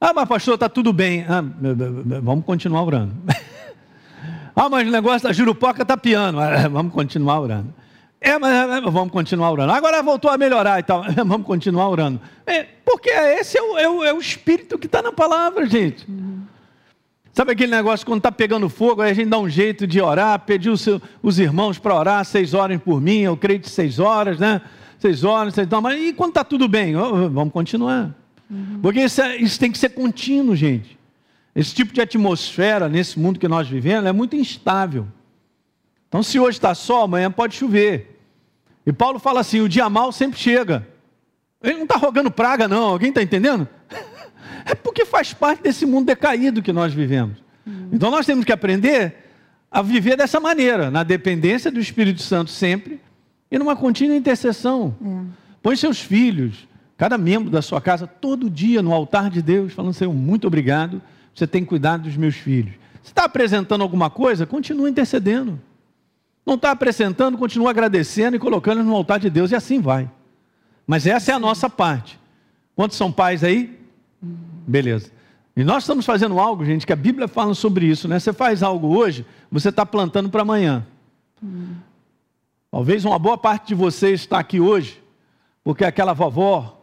Ah, 0.00 0.12
mas 0.14 0.26
pastor, 0.26 0.54
está 0.54 0.68
tudo 0.68 0.92
bem. 0.92 1.24
Ah, 1.28 1.44
vamos 2.22 2.44
continuar 2.44 2.82
orando. 2.82 3.14
ah, 4.60 4.68
mas 4.68 4.86
o 4.86 4.90
negócio 4.90 5.26
da 5.26 5.32
jurupoca 5.32 5.80
está 5.80 5.96
piano. 5.96 6.38
Ah, 6.38 6.68
vamos 6.68 6.92
continuar 6.92 7.40
orando. 7.40 7.72
É, 8.20 8.38
mas 8.38 8.52
é, 8.52 8.80
vamos 8.82 9.10
continuar 9.10 9.50
orando. 9.50 9.72
Agora 9.72 10.02
voltou 10.02 10.30
a 10.30 10.36
melhorar 10.36 10.78
e 10.78 10.82
tal. 10.82 11.02
vamos 11.24 11.46
continuar 11.46 11.88
orando. 11.88 12.20
É, 12.46 12.64
porque 12.84 13.08
esse 13.08 13.56
é 13.56 13.62
o, 13.62 13.78
é 13.78 13.88
o, 13.88 14.04
é 14.04 14.12
o 14.12 14.18
espírito 14.18 14.78
que 14.78 14.84
está 14.84 15.00
na 15.00 15.12
palavra, 15.12 15.64
gente. 15.66 16.06
Sabe 17.32 17.52
aquele 17.52 17.74
negócio 17.74 18.04
quando 18.04 18.18
está 18.18 18.30
pegando 18.30 18.68
fogo, 18.68 19.00
aí 19.00 19.12
a 19.12 19.14
gente 19.14 19.30
dá 19.30 19.38
um 19.38 19.48
jeito 19.48 19.86
de 19.86 19.98
orar, 19.98 20.38
pedir 20.40 20.68
os, 20.68 20.86
os 21.22 21.38
irmãos 21.38 21.78
para 21.78 21.94
orar, 21.94 22.22
seis 22.26 22.52
horas 22.52 22.78
por 22.82 23.00
mim, 23.00 23.20
eu 23.20 23.38
creio 23.38 23.60
de 23.60 23.70
seis 23.70 23.98
horas, 23.98 24.38
né? 24.38 24.60
Vocês 24.98 25.24
oram, 25.24 25.50
vocês 25.50 25.66
dão, 25.66 25.80
mas 25.80 25.98
e 25.98 26.12
quando 26.12 26.32
está 26.32 26.44
tudo 26.44 26.68
bem? 26.68 26.94
Vamos 26.94 27.50
continuar. 27.50 28.14
Porque 28.82 29.00
isso, 29.00 29.22
é, 29.22 29.36
isso 29.36 29.58
tem 29.58 29.72
que 29.72 29.78
ser 29.78 29.90
contínuo, 29.90 30.54
gente. 30.54 30.99
Esse 31.54 31.74
tipo 31.74 31.92
de 31.92 32.00
atmosfera 32.00 32.88
nesse 32.88 33.18
mundo 33.18 33.38
que 33.38 33.48
nós 33.48 33.68
vivemos 33.68 34.06
é 34.08 34.12
muito 34.12 34.36
instável. 34.36 35.06
Então, 36.08 36.22
se 36.22 36.38
hoje 36.38 36.58
está 36.58 36.74
sol, 36.74 37.04
amanhã 37.04 37.30
pode 37.30 37.54
chover. 37.54 38.20
E 38.86 38.92
Paulo 38.92 39.18
fala 39.18 39.40
assim: 39.40 39.60
o 39.60 39.68
dia 39.68 39.88
mal 39.88 40.12
sempre 40.12 40.38
chega. 40.38 40.86
Ele 41.62 41.74
não 41.74 41.84
está 41.84 41.96
rogando 41.96 42.30
praga, 42.30 42.66
não. 42.66 42.84
Alguém 42.84 43.10
está 43.10 43.22
entendendo? 43.22 43.68
É 44.66 44.74
porque 44.74 45.06
faz 45.06 45.32
parte 45.32 45.62
desse 45.62 45.86
mundo 45.86 46.06
decaído 46.06 46.60
que 46.60 46.70
nós 46.70 46.92
vivemos. 46.92 47.38
Uhum. 47.66 47.88
Então, 47.92 48.10
nós 48.10 48.26
temos 48.26 48.44
que 48.44 48.52
aprender 48.52 49.16
a 49.70 49.80
viver 49.80 50.18
dessa 50.18 50.38
maneira, 50.38 50.90
na 50.90 51.02
dependência 51.02 51.70
do 51.70 51.80
Espírito 51.80 52.20
Santo 52.20 52.50
sempre, 52.50 53.00
e 53.50 53.58
numa 53.58 53.74
contínua 53.74 54.14
intercessão. 54.14 54.94
É. 55.02 55.50
Põe 55.62 55.76
seus 55.76 56.00
filhos, 56.00 56.68
cada 56.96 57.16
membro 57.16 57.50
da 57.50 57.62
sua 57.62 57.80
casa, 57.80 58.06
todo 58.06 58.50
dia 58.50 58.82
no 58.82 58.92
altar 58.92 59.30
de 59.30 59.40
Deus, 59.40 59.72
falando, 59.72 59.94
Senhor, 59.94 60.12
muito 60.12 60.46
obrigado, 60.46 61.00
você 61.34 61.46
tem 61.46 61.64
cuidado 61.64 62.02
dos 62.04 62.16
meus 62.16 62.36
filhos. 62.36 62.74
Se 63.02 63.10
está 63.10 63.24
apresentando 63.24 63.82
alguma 63.82 64.10
coisa, 64.10 64.46
continua 64.46 64.88
intercedendo. 64.88 65.60
Não 66.44 66.54
está 66.54 66.70
apresentando, 66.70 67.38
continua 67.38 67.70
agradecendo 67.70 68.36
e 68.36 68.38
colocando 68.38 68.82
no 68.82 68.94
altar 68.94 69.18
de 69.20 69.30
Deus, 69.30 69.50
e 69.50 69.54
assim 69.54 69.80
vai. 69.80 70.10
Mas 70.86 71.06
essa 71.06 71.32
é 71.32 71.34
a 71.34 71.38
nossa 71.38 71.70
parte. 71.70 72.18
Quantos 72.74 72.96
são 72.96 73.12
pais 73.12 73.44
aí? 73.44 73.78
Beleza. 74.20 75.10
E 75.56 75.64
nós 75.64 75.82
estamos 75.82 76.06
fazendo 76.06 76.38
algo, 76.38 76.64
gente, 76.64 76.86
que 76.86 76.92
a 76.92 76.96
Bíblia 76.96 77.28
fala 77.28 77.54
sobre 77.54 77.86
isso, 77.86 78.08
né? 78.08 78.18
Você 78.18 78.32
faz 78.32 78.62
algo 78.62 78.88
hoje, 78.96 79.26
você 79.50 79.68
está 79.68 79.84
plantando 79.84 80.30
para 80.30 80.42
amanhã. 80.42 80.86
Talvez 82.70 83.04
uma 83.04 83.18
boa 83.18 83.36
parte 83.36 83.68
de 83.68 83.74
vocês 83.74 84.20
está 84.20 84.38
aqui 84.38 84.60
hoje, 84.60 85.02
porque 85.64 85.84
aquela 85.84 86.12
vovó 86.12 86.82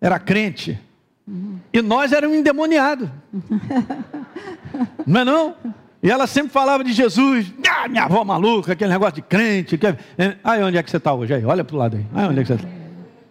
era 0.00 0.18
crente. 0.18 0.78
Uhum. 1.26 1.58
E 1.72 1.82
nós 1.82 2.12
éramos 2.12 2.36
endemoniados. 2.36 3.08
não 5.06 5.20
é 5.20 5.24
não? 5.24 5.54
E 6.02 6.10
ela 6.10 6.26
sempre 6.26 6.50
falava 6.50 6.84
de 6.84 6.92
Jesus. 6.92 7.52
Ah, 7.68 7.88
minha 7.88 8.04
avó 8.04 8.24
maluca, 8.24 8.72
aquele 8.72 8.90
negócio 8.90 9.16
de 9.16 9.22
crente. 9.22 9.76
Que... 9.76 9.86
É, 9.86 10.36
aí 10.44 10.62
onde 10.62 10.76
é 10.76 10.82
que 10.82 10.90
você 10.90 10.98
está 10.98 11.12
hoje? 11.12 11.34
Aí, 11.34 11.44
olha 11.44 11.64
para 11.64 11.74
o 11.74 11.78
lado 11.78 11.96
aí. 11.96 12.06
Aí 12.14 12.26
onde 12.26 12.40
é 12.40 12.42
que 12.42 12.48
você 12.48 12.54
está? 12.54 12.68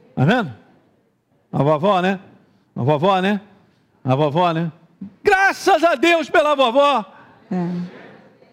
Está 0.09 0.25
vendo? 0.25 0.53
A 1.53 1.63
vovó, 1.63 2.01
né? 2.01 2.19
A 2.75 2.83
vovó, 2.83 3.21
né? 3.21 3.39
A 4.03 4.15
vovó, 4.15 4.51
né? 4.51 4.71
Graças 5.23 5.83
a 5.83 5.95
Deus 5.95 6.29
pela 6.29 6.55
vovó. 6.55 7.05
É. 7.51 7.67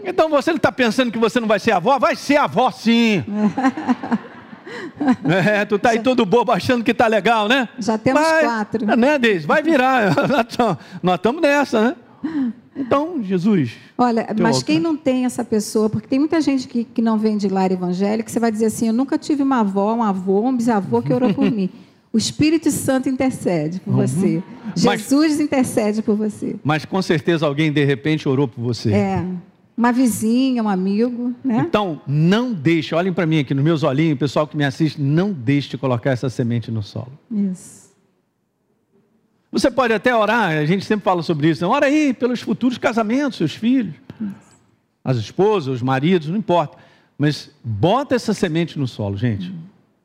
Então 0.04 0.28
você 0.28 0.50
não 0.50 0.56
está 0.56 0.70
pensando 0.70 1.10
que 1.10 1.18
você 1.18 1.40
não 1.40 1.48
vai 1.48 1.58
ser 1.58 1.72
avó? 1.72 1.98
Vai 1.98 2.14
ser 2.14 2.36
avó 2.36 2.70
sim. 2.70 3.24
É, 5.24 5.64
tu 5.64 5.78
tá 5.78 5.90
aí 5.90 6.00
todo 6.00 6.24
bobo 6.24 6.52
achando 6.52 6.84
que 6.84 6.94
tá 6.94 7.06
legal, 7.06 7.48
né? 7.48 7.68
Já 7.78 7.98
temos 7.98 8.22
vai, 8.22 8.44
quatro. 8.44 8.96
Né, 8.96 9.18
Deise? 9.18 9.46
Vai 9.46 9.62
virar. 9.62 10.14
Nós 11.02 11.16
estamos 11.16 11.42
nessa, 11.42 11.80
né? 11.80 11.96
Então, 12.76 13.22
Jesus. 13.22 13.72
Olha, 13.98 14.26
mas 14.40 14.62
quem 14.62 14.80
não 14.80 14.96
tem 14.96 15.24
essa 15.24 15.44
pessoa, 15.44 15.90
porque 15.90 16.08
tem 16.08 16.18
muita 16.18 16.40
gente 16.40 16.66
que, 16.66 16.84
que 16.84 17.02
não 17.02 17.18
vem 17.18 17.36
de 17.36 17.48
lar 17.48 17.70
evangélico, 17.70 18.30
você 18.30 18.40
vai 18.40 18.50
dizer 18.50 18.66
assim: 18.66 18.86
eu 18.86 18.92
nunca 18.92 19.18
tive 19.18 19.42
uma 19.42 19.60
avó, 19.60 19.94
um 19.94 20.02
avô, 20.02 20.40
um 20.40 20.56
bisavô 20.56 21.02
que 21.02 21.12
orou 21.12 21.32
por 21.34 21.50
mim. 21.50 21.68
O 22.14 22.18
Espírito 22.18 22.70
Santo 22.70 23.08
intercede 23.08 23.80
por 23.80 23.94
uhum. 23.94 24.06
você. 24.06 24.42
Jesus 24.76 25.30
mas, 25.30 25.40
intercede 25.40 26.02
por 26.02 26.14
você. 26.14 26.56
Mas 26.62 26.84
com 26.84 27.00
certeza 27.00 27.46
alguém 27.46 27.72
de 27.72 27.82
repente 27.86 28.28
orou 28.28 28.46
por 28.46 28.60
você. 28.60 28.92
É. 28.92 29.24
Uma 29.76 29.90
vizinha, 29.90 30.62
um 30.62 30.68
amigo, 30.68 31.34
né? 31.42 31.64
Então, 31.66 32.00
não 32.06 32.52
deixe, 32.52 32.94
olhem 32.94 33.12
para 33.12 33.26
mim 33.26 33.38
aqui 33.38 33.54
nos 33.54 33.64
meus 33.64 33.82
olhinhos, 33.82 34.18
pessoal 34.18 34.46
que 34.46 34.56
me 34.56 34.64
assiste, 34.64 35.00
não 35.00 35.32
deixe 35.32 35.70
de 35.70 35.78
colocar 35.78 36.10
essa 36.10 36.28
semente 36.28 36.70
no 36.70 36.82
solo. 36.82 37.12
Isso. 37.30 37.90
Você 39.50 39.70
pode 39.70 39.92
até 39.92 40.14
orar, 40.14 40.50
a 40.50 40.64
gente 40.64 40.84
sempre 40.84 41.04
fala 41.04 41.22
sobre 41.22 41.50
isso. 41.50 41.62
Né? 41.62 41.70
Ora 41.70 41.86
aí 41.86 42.14
pelos 42.14 42.40
futuros 42.40 42.78
casamentos, 42.78 43.38
seus 43.38 43.54
filhos, 43.54 43.94
isso. 44.20 44.32
as 45.04 45.16
esposas, 45.16 45.74
os 45.74 45.82
maridos, 45.82 46.28
não 46.28 46.36
importa. 46.36 46.78
Mas 47.18 47.50
bota 47.62 48.14
essa 48.14 48.32
semente 48.32 48.78
no 48.78 48.88
solo, 48.88 49.16
gente. 49.16 49.50
Uhum. 49.50 49.58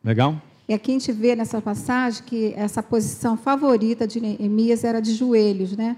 Legal? 0.03 0.41
E 0.67 0.73
aqui 0.73 0.91
a 0.91 0.93
gente 0.93 1.11
vê 1.13 1.35
nessa 1.35 1.61
passagem 1.61 2.23
que 2.25 2.53
essa 2.55 2.83
posição 2.83 3.37
favorita 3.37 4.05
de 4.05 4.19
Neemias 4.19 4.83
era 4.83 4.99
de 4.99 5.13
joelhos, 5.13 5.75
né? 5.77 5.95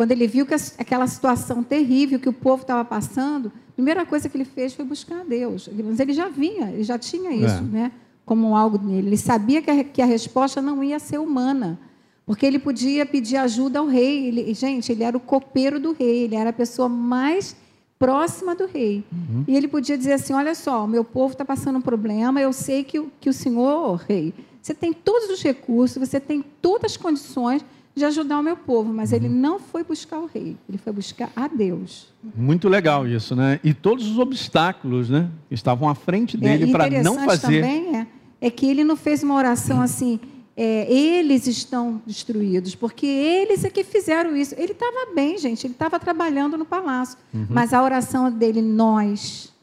Quando 0.00 0.12
ele 0.12 0.26
viu 0.26 0.46
que 0.46 0.54
aquela 0.78 1.06
situação 1.06 1.62
terrível 1.62 2.18
que 2.18 2.26
o 2.26 2.32
povo 2.32 2.62
estava 2.62 2.82
passando, 2.82 3.52
a 3.68 3.72
primeira 3.72 4.06
coisa 4.06 4.30
que 4.30 4.36
ele 4.38 4.46
fez 4.46 4.72
foi 4.72 4.82
buscar 4.82 5.20
a 5.20 5.24
Deus. 5.24 5.68
Mas 5.84 6.00
ele 6.00 6.14
já 6.14 6.26
vinha, 6.30 6.70
ele 6.70 6.84
já 6.84 6.98
tinha 6.98 7.30
isso, 7.30 7.58
é. 7.58 7.60
né? 7.60 7.92
Como 8.24 8.56
algo 8.56 8.78
nele. 8.82 9.08
Ele 9.08 9.16
sabia 9.18 9.60
que 9.60 9.70
a, 9.70 9.84
que 9.84 10.00
a 10.00 10.06
resposta 10.06 10.62
não 10.62 10.82
ia 10.82 10.98
ser 10.98 11.18
humana. 11.18 11.78
Porque 12.24 12.46
ele 12.46 12.58
podia 12.58 13.04
pedir 13.04 13.36
ajuda 13.36 13.80
ao 13.80 13.86
rei. 13.86 14.28
Ele, 14.28 14.54
gente, 14.54 14.90
ele 14.90 15.04
era 15.04 15.14
o 15.14 15.20
copeiro 15.20 15.78
do 15.78 15.92
rei, 15.92 16.24
ele 16.24 16.34
era 16.34 16.48
a 16.48 16.54
pessoa 16.54 16.88
mais 16.88 17.54
próxima 17.98 18.54
do 18.54 18.64
rei. 18.64 19.04
Uhum. 19.12 19.44
E 19.46 19.54
ele 19.54 19.68
podia 19.68 19.98
dizer 19.98 20.14
assim: 20.14 20.32
Olha 20.32 20.54
só, 20.54 20.86
o 20.86 20.88
meu 20.88 21.04
povo 21.04 21.32
está 21.32 21.44
passando 21.44 21.76
um 21.76 21.82
problema, 21.82 22.40
eu 22.40 22.54
sei 22.54 22.84
que, 22.84 23.06
que 23.20 23.28
o 23.28 23.34
senhor, 23.34 24.02
rei, 24.08 24.32
você 24.62 24.72
tem 24.72 24.94
todos 24.94 25.28
os 25.28 25.42
recursos, 25.42 25.98
você 25.98 26.18
tem 26.18 26.42
todas 26.62 26.92
as 26.92 26.96
condições 26.96 27.62
de 27.94 28.04
ajudar 28.04 28.38
o 28.38 28.42
meu 28.42 28.56
povo, 28.56 28.92
mas 28.92 29.12
ele 29.12 29.28
uhum. 29.28 29.34
não 29.34 29.58
foi 29.58 29.82
buscar 29.84 30.18
o 30.18 30.26
rei, 30.26 30.56
ele 30.68 30.78
foi 30.78 30.92
buscar 30.92 31.30
a 31.34 31.48
Deus. 31.48 32.08
Muito 32.36 32.68
legal 32.68 33.06
isso, 33.06 33.34
né? 33.34 33.58
E 33.64 33.74
todos 33.74 34.06
os 34.06 34.18
obstáculos, 34.18 35.10
né, 35.10 35.28
estavam 35.50 35.88
à 35.88 35.94
frente 35.94 36.36
é, 36.36 36.40
dele 36.40 36.70
é, 36.70 36.72
para 36.72 37.02
não 37.02 37.24
fazer. 37.24 37.62
Também 37.62 37.96
é, 37.96 38.06
é 38.40 38.50
que 38.50 38.66
ele 38.66 38.84
não 38.84 38.96
fez 38.96 39.22
uma 39.22 39.34
oração 39.34 39.82
assim 39.82 40.20
é, 40.62 40.92
eles 40.92 41.46
estão 41.46 42.02
destruídos, 42.06 42.74
porque 42.74 43.06
eles 43.06 43.64
é 43.64 43.70
que 43.70 43.82
fizeram 43.82 44.36
isso. 44.36 44.54
Ele 44.58 44.72
estava 44.72 45.14
bem, 45.14 45.38
gente, 45.38 45.66
ele 45.66 45.72
estava 45.72 45.98
trabalhando 45.98 46.58
no 46.58 46.66
palácio. 46.66 47.16
Uhum. 47.32 47.46
Mas 47.48 47.72
a 47.72 47.82
oração 47.82 48.30
dele, 48.30 48.60
nós, 48.60 49.54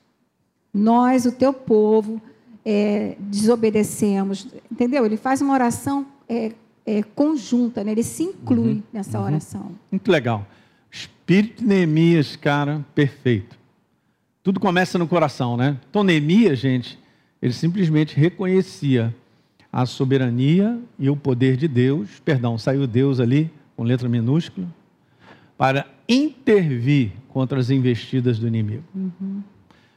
nós, 0.73 1.27
o 1.27 1.31
teu 1.31 1.53
povo, 1.53 2.19
é, 2.65 3.15
desobedecemos. 3.19 4.47
Entendeu? 4.71 5.05
Ele 5.05 5.17
faz 5.17 5.39
uma 5.39 5.53
oração 5.53 6.03
é, 6.27 6.53
é 6.87 7.03
conjunta, 7.03 7.83
né? 7.83 7.91
ele 7.91 8.03
se 8.03 8.23
inclui 8.23 8.75
uhum. 8.75 8.83
nessa 8.93 9.19
uhum. 9.19 9.25
oração. 9.25 9.71
Muito 9.91 10.09
legal. 10.09 10.47
Espírito 10.89 11.61
de 11.61 11.67
Neemias, 11.67 12.37
cara, 12.37 12.83
perfeito. 12.95 13.57
Tudo 14.41 14.57
começa 14.57 14.97
no 14.97 15.05
coração, 15.05 15.57
né? 15.57 15.77
Então, 15.89 16.01
Neemias, 16.01 16.57
gente, 16.57 16.97
ele 17.41 17.51
simplesmente 17.51 18.15
reconhecia 18.15 19.13
a 19.71 19.85
soberania 19.85 20.79
e 20.97 21.09
o 21.09 21.17
poder 21.17 21.57
de 21.57 21.67
Deus, 21.67 22.21
perdão, 22.23 22.57
saiu 22.57 22.87
Deus 22.87 23.19
ali 23.19 23.51
com 23.75 23.83
letra 23.83 24.07
minúscula, 24.07 24.67
para 25.57 25.85
intervir 26.07 27.11
contra 27.27 27.59
as 27.59 27.69
investidas 27.69 28.39
do 28.39 28.47
inimigo. 28.47 28.83
Uhum. 28.95 29.43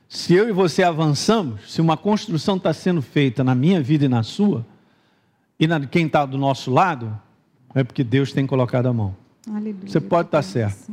Se 0.09 0.35
eu 0.35 0.49
e 0.49 0.53
você 0.53 0.83
avançamos, 0.83 1.73
se 1.73 1.81
uma 1.81 1.97
construção 1.97 2.57
está 2.57 2.73
sendo 2.73 3.01
feita 3.01 3.45
na 3.45 3.55
minha 3.55 3.81
vida 3.81 4.07
e 4.07 4.09
na 4.09 4.25
sua, 4.25 4.67
e 5.61 5.67
na 5.67 5.79
quem 5.87 6.07
está 6.07 6.25
do 6.25 6.39
nosso 6.39 6.71
lado, 6.71 7.21
é 7.75 7.85
porque 7.85 8.03
Deus 8.03 8.33
tem 8.33 8.47
colocado 8.47 8.87
a 8.87 8.93
mão. 8.95 9.15
Aleluia. 9.47 9.77
Você 9.87 10.01
pode 10.01 10.29
estar 10.29 10.39
tá 10.39 10.43
certo. 10.43 10.91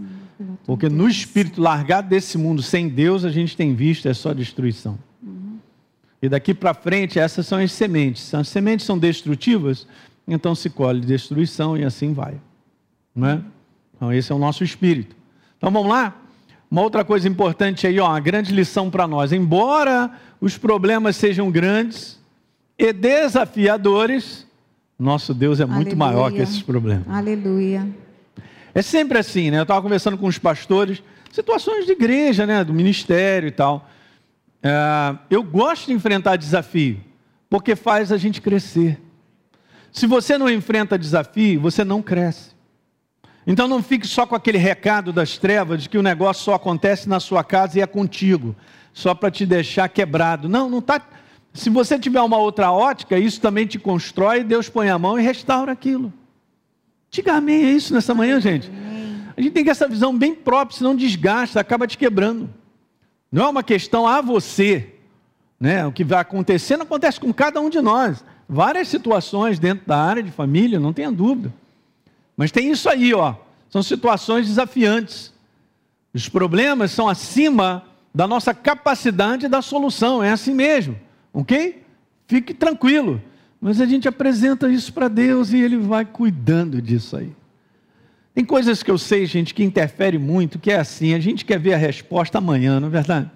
Porque 0.66 0.90
no 0.90 1.08
espírito 1.08 1.62
largado 1.62 2.10
desse 2.10 2.38
mundo 2.38 2.62
sem 2.62 2.90
Deus, 2.90 3.24
a 3.24 3.32
gente 3.32 3.56
tem 3.56 3.74
visto 3.74 4.08
é 4.10 4.14
só 4.14 4.34
destruição. 4.34 5.00
E 6.22 6.28
daqui 6.28 6.54
para 6.54 6.74
frente, 6.74 7.18
essas 7.18 7.48
são 7.48 7.60
as 7.60 7.72
sementes. 7.72 8.34
As 8.34 8.50
sementes 8.50 8.86
são 8.86 8.98
destrutivas, 8.98 9.88
então 10.28 10.54
se 10.54 10.70
colhe 10.70 11.00
destruição 11.00 11.78
e 11.78 11.86
assim 11.86 12.12
vai. 12.12 12.36
Não 13.16 13.28
é? 13.28 13.42
Então, 13.96 14.12
esse 14.12 14.32
é 14.32 14.36
o 14.36 14.40
nosso 14.40 14.64
espírito. 14.64 15.16
Então 15.58 15.72
vamos 15.72 15.90
lá? 15.90 16.16
Uma 16.70 16.82
outra 16.82 17.06
coisa 17.06 17.28
importante 17.28 17.88
aí, 17.88 18.00
ó, 18.00 18.08
uma 18.10 18.20
grande 18.20 18.54
lição 18.54 18.90
para 18.90 19.08
nós. 19.08 19.32
Embora 19.32 20.12
os 20.42 20.58
problemas 20.58 21.16
sejam 21.16 21.50
grandes 21.50 22.20
e 22.78 22.92
desafiadores, 22.92 24.47
nosso 24.98 25.34
Deus 25.34 25.60
é 25.60 25.66
muito 25.66 25.90
Aleluia. 25.90 25.96
maior 25.96 26.32
que 26.32 26.42
esses 26.42 26.62
problemas. 26.62 27.08
Aleluia. 27.08 27.88
É 28.74 28.82
sempre 28.82 29.18
assim, 29.18 29.52
né? 29.52 29.60
Eu 29.60 29.64
estava 29.64 29.82
conversando 29.82 30.18
com 30.18 30.28
os 30.28 30.38
pastores, 30.38 31.04
situações 31.32 31.86
de 31.86 31.92
igreja, 31.92 32.46
né? 32.46 32.64
Do 32.64 32.74
ministério 32.74 33.48
e 33.48 33.52
tal. 33.52 33.88
É, 34.62 35.16
eu 35.30 35.44
gosto 35.44 35.88
de 35.88 35.94
enfrentar 35.94 36.36
desafio, 36.36 37.00
porque 37.50 37.76
faz 37.76 38.12
a 38.12 38.18
gente 38.18 38.42
crescer. 38.42 39.00
Se 39.92 40.06
você 40.06 40.38
não 40.38 40.50
enfrenta 40.50 40.98
desafio, 40.98 41.60
você 41.60 41.84
não 41.84 42.02
cresce. 42.02 42.52
Então 43.46 43.68
não 43.68 43.82
fique 43.82 44.06
só 44.06 44.28
com 44.28 44.36
aquele 44.36 44.58
recado 44.58 45.14
das 45.14 45.38
trevas 45.38 45.84
de 45.84 45.90
que 45.90 45.98
o 45.98 46.04
negócio 46.04 46.44
só 46.44 46.56
acontece 46.56 47.08
na 47.08 47.20
sua 47.20 47.44
casa 47.44 47.80
e 47.80 47.82
é 47.82 47.88
contigo, 47.88 48.56
só 48.94 49.16
para 49.16 49.32
te 49.32 49.46
deixar 49.46 49.88
quebrado. 49.88 50.50
Não, 50.50 50.70
não 50.70 50.80
está. 50.80 51.02
Se 51.58 51.72
você 51.72 51.98
tiver 51.98 52.22
uma 52.22 52.38
outra 52.38 52.72
ótica, 52.72 53.18
isso 53.18 53.42
também 53.42 53.66
te 53.66 53.80
constrói, 53.80 54.44
Deus 54.44 54.70
põe 54.70 54.90
a 54.90 55.00
mão 55.00 55.20
e 55.20 55.24
restaura 55.24 55.72
aquilo. 55.72 56.14
Diga 57.10 57.34
amém, 57.34 57.66
é 57.66 57.72
isso 57.72 57.96
nessa 57.96 58.14
manhã, 58.14 58.40
gente. 58.40 58.72
A 59.36 59.42
gente 59.42 59.54
tem 59.54 59.64
que 59.64 59.70
ter 59.70 59.72
essa 59.72 59.88
visão 59.88 60.16
bem 60.16 60.36
própria, 60.36 60.78
senão 60.78 60.96
desgasta, 60.96 61.60
acaba 61.60 61.88
te 61.88 61.98
quebrando. 61.98 62.48
Não 63.32 63.46
é 63.46 63.50
uma 63.50 63.64
questão 63.64 64.08
a 64.08 64.22
você. 64.22 64.94
Né? 65.60 65.84
O 65.88 65.92
que 65.92 66.04
vai 66.04 66.20
acontecendo 66.20 66.84
acontece 66.84 67.20
com 67.20 67.34
cada 67.34 67.60
um 67.60 67.72
de 67.72 67.82
nós. 67.82 68.24
Várias 68.48 68.88
situações 68.88 69.58
dentro 69.58 69.88
da 69.88 69.98
área 69.98 70.22
de 70.22 70.30
família, 70.30 70.80
não 70.80 70.94
tenha 70.94 71.12
dúvida. 71.12 71.52
Mas 72.38 72.52
tem 72.52 72.70
isso 72.70 72.88
aí, 72.88 73.16
ó. 73.16 73.34
São 73.68 73.82
situações 73.82 74.46
desafiantes. 74.46 75.34
Os 76.14 76.30
problemas 76.30 76.92
são 76.92 77.10
acima 77.10 77.84
da 78.14 78.28
nossa 78.28 78.54
capacidade 78.54 79.48
da 79.48 79.62
solução, 79.64 80.24
é 80.24 80.32
assim 80.32 80.54
mesmo, 80.54 81.00
ok? 81.38 81.84
Fique 82.28 82.54
tranquilo. 82.54 83.22
Mas 83.62 83.80
a 83.80 83.86
gente 83.86 84.08
apresenta 84.08 84.68
isso 84.70 84.92
para 84.92 85.08
Deus 85.08 85.54
e 85.54 85.58
Ele 85.58 85.78
vai 85.78 86.04
cuidando 86.04 86.82
disso 86.82 87.16
aí. 87.16 87.32
Tem 88.34 88.44
coisas 88.44 88.84
que 88.84 88.92
eu 88.92 88.98
sei, 88.98 89.26
gente, 89.26 89.54
que 89.54 89.64
interfere 89.64 90.18
muito, 90.18 90.60
que 90.60 90.72
é 90.72 90.80
assim, 90.80 91.14
a 91.14 91.20
gente 91.20 91.46
quer 91.46 91.60
ver 91.60 91.74
a 91.74 91.78
resposta 91.78 92.38
amanhã, 92.38 92.80
não 92.80 92.88
é 92.88 92.92
verdade? 92.92 93.32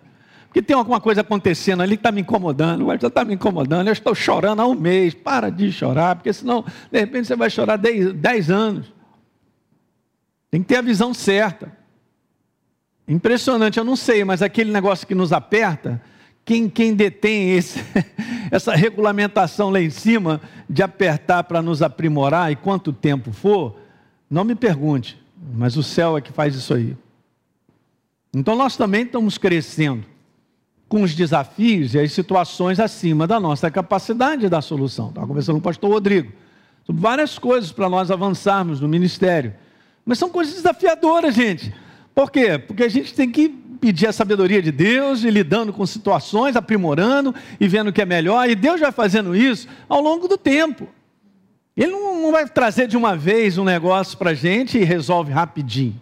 Porque 0.48 0.62
tem 0.62 0.76
alguma 0.76 1.00
coisa 1.00 1.22
acontecendo 1.22 1.82
ali 1.82 1.96
que 1.96 2.02
está 2.02 2.12
me 2.12 2.22
incomodando, 2.22 2.86
já 3.00 3.08
está 3.08 3.24
me 3.24 3.34
incomodando, 3.34 3.88
eu 3.88 3.94
estou 3.94 4.14
chorando 4.14 4.62
há 4.62 4.68
um 4.68 4.76
mês, 4.76 5.14
para 5.14 5.50
de 5.50 5.72
chorar, 5.72 6.16
porque 6.16 6.32
senão, 6.34 6.66
de 6.92 7.00
repente, 7.00 7.28
você 7.28 7.36
vai 7.36 7.50
chorar 7.50 7.78
10 7.78 8.52
anos. 8.52 8.94
Tem 10.52 10.62
que 10.62 10.68
ter 10.68 10.76
a 10.76 10.82
visão 10.82 11.14
certa. 11.14 11.72
Impressionante, 13.08 13.80
eu 13.80 13.86
não 13.86 13.96
sei, 13.96 14.24
mas 14.24 14.42
aquele 14.42 14.72
negócio 14.72 15.08
que 15.08 15.16
nos 15.16 15.32
aperta, 15.32 16.02
quem, 16.46 16.70
quem 16.70 16.94
detém 16.94 17.52
esse, 17.52 17.80
essa 18.52 18.76
regulamentação 18.76 19.70
lá 19.70 19.80
em 19.80 19.90
cima 19.90 20.42
de 20.70 20.82
apertar 20.82 21.44
para 21.44 21.62
nos 21.62 21.82
aprimorar 21.82 22.52
e 22.52 22.56
quanto 22.56 22.92
tempo 22.92 23.32
for, 23.32 23.78
não 24.30 24.44
me 24.44 24.56
pergunte, 24.56 25.22
mas 25.54 25.78
o 25.78 25.84
céu 25.84 26.18
é 26.18 26.22
que 26.22 26.32
faz 26.32 26.56
isso 26.56 26.74
aí. 26.74 26.96
Então 28.34 28.56
nós 28.56 28.78
também 28.78 29.04
estamos 29.04 29.38
crescendo 29.38 30.06
com 30.88 31.04
os 31.04 31.14
desafios 31.14 31.94
e 31.94 32.00
as 32.00 32.12
situações 32.12 32.80
acima 32.80 33.26
da 33.26 33.40
nossa 33.40 33.70
capacidade 33.70 34.50
da 34.50 34.62
solução. 34.62 35.10
Estava 35.10 35.28
conversando 35.28 35.56
com 35.56 35.60
o 35.60 35.64
pastor 35.64 35.90
Rodrigo 35.90 36.32
várias 36.88 37.40
coisas 37.40 37.72
para 37.72 37.90
nós 37.90 38.12
avançarmos 38.12 38.80
no 38.80 38.88
ministério. 38.88 39.54
Mas 40.06 40.18
são 40.18 40.30
coisas 40.30 40.56
desafiadoras, 40.56 41.36
gente. 41.36 41.74
Por 42.14 42.32
quê? 42.32 42.58
Porque 42.58 42.84
a 42.84 42.90
gente 42.90 43.14
tem 43.14 43.32
que 43.32 43.50
pedir 43.82 44.08
a 44.08 44.14
sabedoria 44.14 44.62
de 44.62 44.72
Deus 44.72 45.24
e 45.24 45.32
lidando 45.32 45.74
com 45.74 45.86
situações, 45.88 46.56
aprimorando 46.56 47.34
e 47.60 47.68
vendo 47.68 47.88
o 47.88 47.94
que 47.94 48.02
é 48.02 48.06
melhor. 48.06 48.48
E 48.48 48.56
Deus 48.56 48.80
vai 48.80 48.92
fazendo 48.92 49.36
isso 49.36 49.68
ao 49.90 50.00
longo 50.00 50.28
do 50.28 50.38
tempo. 50.38 50.88
Ele 51.76 51.92
não, 51.92 52.32
vai 52.32 52.48
trazer 52.48 52.88
de 52.88 52.96
uma 52.96 53.16
vez 53.16 53.58
um 53.58 53.64
negócio 53.64 54.18
para 54.18 54.30
a 54.30 54.34
gente 54.36 54.78
e 54.78 54.84
resolve 54.84 55.32
rapidinho. 55.32 56.00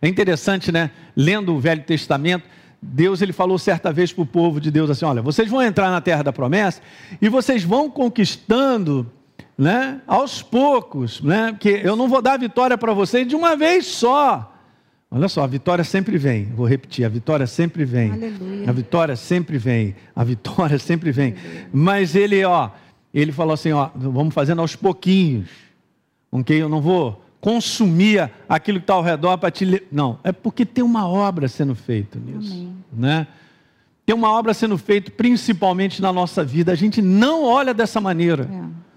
É 0.00 0.08
interessante, 0.08 0.72
né? 0.72 0.90
Lendo 1.14 1.54
o 1.54 1.60
Velho 1.60 1.82
Testamento, 1.82 2.48
Deus 2.80 3.20
ele 3.20 3.32
falou 3.32 3.58
certa 3.58 3.92
vez 3.92 4.10
para 4.10 4.22
o 4.22 4.26
povo 4.26 4.58
de 4.58 4.70
Deus 4.70 4.88
assim: 4.88 5.04
olha, 5.04 5.20
vocês 5.20 5.50
vão 5.50 5.62
entrar 5.62 5.90
na 5.90 6.00
terra 6.00 6.22
da 6.22 6.32
promessa 6.32 6.80
e 7.20 7.28
vocês 7.28 7.62
vão 7.62 7.90
conquistando, 7.90 9.10
né? 9.58 10.00
Aos 10.06 10.42
poucos, 10.42 11.20
né? 11.20 11.52
Porque 11.52 11.80
eu 11.84 11.94
não 11.94 12.08
vou 12.08 12.22
dar 12.22 12.38
vitória 12.38 12.78
para 12.78 12.94
vocês 12.94 13.28
de 13.28 13.36
uma 13.36 13.54
vez 13.54 13.84
só. 13.84 14.49
Olha 15.10 15.28
só, 15.28 15.42
a 15.42 15.46
vitória 15.46 15.82
sempre 15.82 16.16
vem. 16.16 16.44
Vou 16.46 16.66
repetir, 16.66 17.04
a 17.04 17.08
vitória 17.08 17.46
sempre 17.46 17.84
vem. 17.84 18.12
Aleluia. 18.12 18.68
A 18.70 18.72
vitória 18.72 19.16
sempre 19.16 19.58
vem. 19.58 19.96
A 20.14 20.22
vitória 20.22 20.78
sempre 20.80 21.10
vem. 21.10 21.32
Aleluia. 21.32 21.68
Mas 21.72 22.14
ele, 22.14 22.44
ó, 22.44 22.70
ele 23.12 23.32
falou 23.32 23.54
assim, 23.54 23.72
ó, 23.72 23.90
vamos 23.94 24.32
fazendo 24.32 24.60
aos 24.60 24.76
pouquinhos. 24.76 25.48
Ok? 26.30 26.62
Eu 26.62 26.68
não 26.68 26.80
vou 26.80 27.24
consumir 27.40 28.30
aquilo 28.48 28.78
que 28.78 28.84
está 28.84 28.94
ao 28.94 29.02
redor 29.02 29.36
para 29.38 29.50
te. 29.50 29.82
Não, 29.90 30.20
é 30.22 30.30
porque 30.30 30.64
tem 30.64 30.84
uma 30.84 31.08
obra 31.08 31.48
sendo 31.48 31.74
feita 31.74 32.18
nisso. 32.18 32.52
Amém. 32.52 32.76
Né? 32.92 33.26
Tem 34.06 34.14
uma 34.14 34.30
obra 34.32 34.54
sendo 34.54 34.78
feita 34.78 35.10
principalmente 35.10 36.00
na 36.00 36.12
nossa 36.12 36.44
vida. 36.44 36.70
A 36.70 36.76
gente 36.76 37.02
não 37.02 37.44
olha 37.44 37.74
dessa 37.74 38.00
maneira. 38.00 38.44
É. 38.44 38.90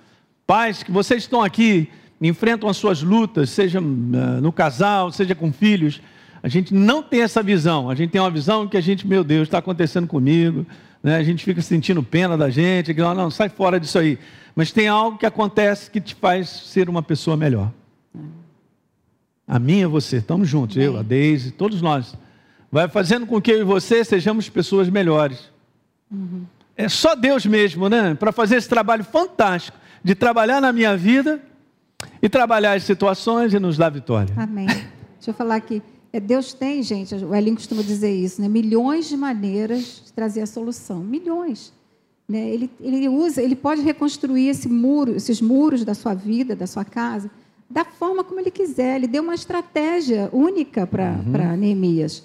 Pais, 0.45 0.83
que 0.83 0.91
vocês 0.91 1.23
estão 1.23 1.41
aqui 1.41 1.89
enfrentam 2.27 2.69
as 2.69 2.77
suas 2.77 3.01
lutas, 3.01 3.49
seja 3.49 3.79
eh, 3.79 4.41
no 4.41 4.51
casal, 4.51 5.11
seja 5.11 5.35
com 5.35 5.51
filhos, 5.51 6.01
a 6.43 6.47
gente 6.47 6.73
não 6.73 7.01
tem 7.01 7.21
essa 7.21 7.41
visão. 7.41 7.89
A 7.89 7.95
gente 7.95 8.11
tem 8.11 8.19
uma 8.19 8.29
visão 8.29 8.67
que 8.67 8.75
a 8.75 8.81
gente, 8.81 9.07
meu 9.07 9.23
Deus, 9.23 9.47
está 9.47 9.59
acontecendo 9.59 10.07
comigo, 10.07 10.65
né? 11.01 11.15
a 11.15 11.23
gente 11.23 11.43
fica 11.43 11.61
sentindo 11.61 12.03
pena 12.03 12.37
da 12.37 12.49
gente, 12.49 12.93
que 12.93 12.99
não, 12.99 13.15
não, 13.15 13.31
sai 13.31 13.47
fora 13.47 13.79
disso 13.79 13.97
aí. 13.97 14.19
Mas 14.53 14.71
tem 14.71 14.89
algo 14.89 15.17
que 15.17 15.25
acontece 15.25 15.89
que 15.89 16.01
te 16.01 16.13
faz 16.15 16.49
ser 16.49 16.89
uma 16.89 17.01
pessoa 17.01 17.37
melhor. 17.37 17.71
A 19.47 19.57
minha, 19.57 19.87
você, 19.87 20.17
estamos 20.17 20.47
juntos, 20.47 20.77
eu, 20.77 20.97
a 20.97 21.01
Deise, 21.01 21.51
todos 21.51 21.81
nós. 21.81 22.15
Vai 22.71 22.87
fazendo 22.89 23.25
com 23.25 23.41
que 23.41 23.51
eu 23.51 23.59
e 23.59 23.63
você 23.63 24.03
sejamos 24.03 24.49
pessoas 24.49 24.89
melhores. 24.89 25.49
Uhum. 26.11 26.43
É 26.75 26.89
só 26.89 27.15
Deus 27.15 27.45
mesmo, 27.45 27.87
né? 27.87 28.15
Para 28.15 28.31
fazer 28.31 28.57
esse 28.57 28.67
trabalho 28.67 29.03
fantástico 29.03 29.77
de 30.03 30.15
trabalhar 30.15 30.59
na 30.59 30.73
minha 30.73 30.97
vida 30.97 31.39
e 32.21 32.29
trabalhar 32.29 32.73
as 32.73 32.83
situações 32.83 33.53
e 33.53 33.59
nos 33.59 33.77
dar 33.77 33.89
vitória. 33.89 34.33
Amém. 34.37 34.67
Deixa 34.67 35.29
eu 35.29 35.33
falar 35.33 35.55
aqui. 35.55 35.81
É, 36.11 36.19
Deus 36.19 36.53
tem, 36.53 36.83
gente, 36.83 37.15
o 37.15 37.33
Elinho 37.33 37.55
costuma 37.55 37.81
dizer 37.81 38.13
isso, 38.13 38.39
né? 38.41 38.47
milhões 38.47 39.09
de 39.09 39.17
maneiras 39.17 40.03
de 40.05 40.13
trazer 40.13 40.41
a 40.41 40.45
solução. 40.45 40.99
Milhões. 40.99 41.73
Né? 42.27 42.49
Ele, 42.49 42.69
ele 42.79 43.09
usa, 43.09 43.41
ele 43.41 43.55
pode 43.55 43.81
reconstruir 43.81 44.47
esse 44.47 44.69
muro, 44.69 45.15
esses 45.15 45.41
muros 45.41 45.83
da 45.83 45.93
sua 45.93 46.13
vida, 46.13 46.55
da 46.55 46.67
sua 46.67 46.85
casa, 46.85 47.31
da 47.69 47.83
forma 47.83 48.23
como 48.23 48.39
ele 48.39 48.51
quiser. 48.51 48.97
Ele 48.97 49.07
deu 49.07 49.23
uma 49.23 49.33
estratégia 49.33 50.29
única 50.31 50.85
para 50.85 51.19
uhum. 51.25 51.57
Neemias. 51.57 52.23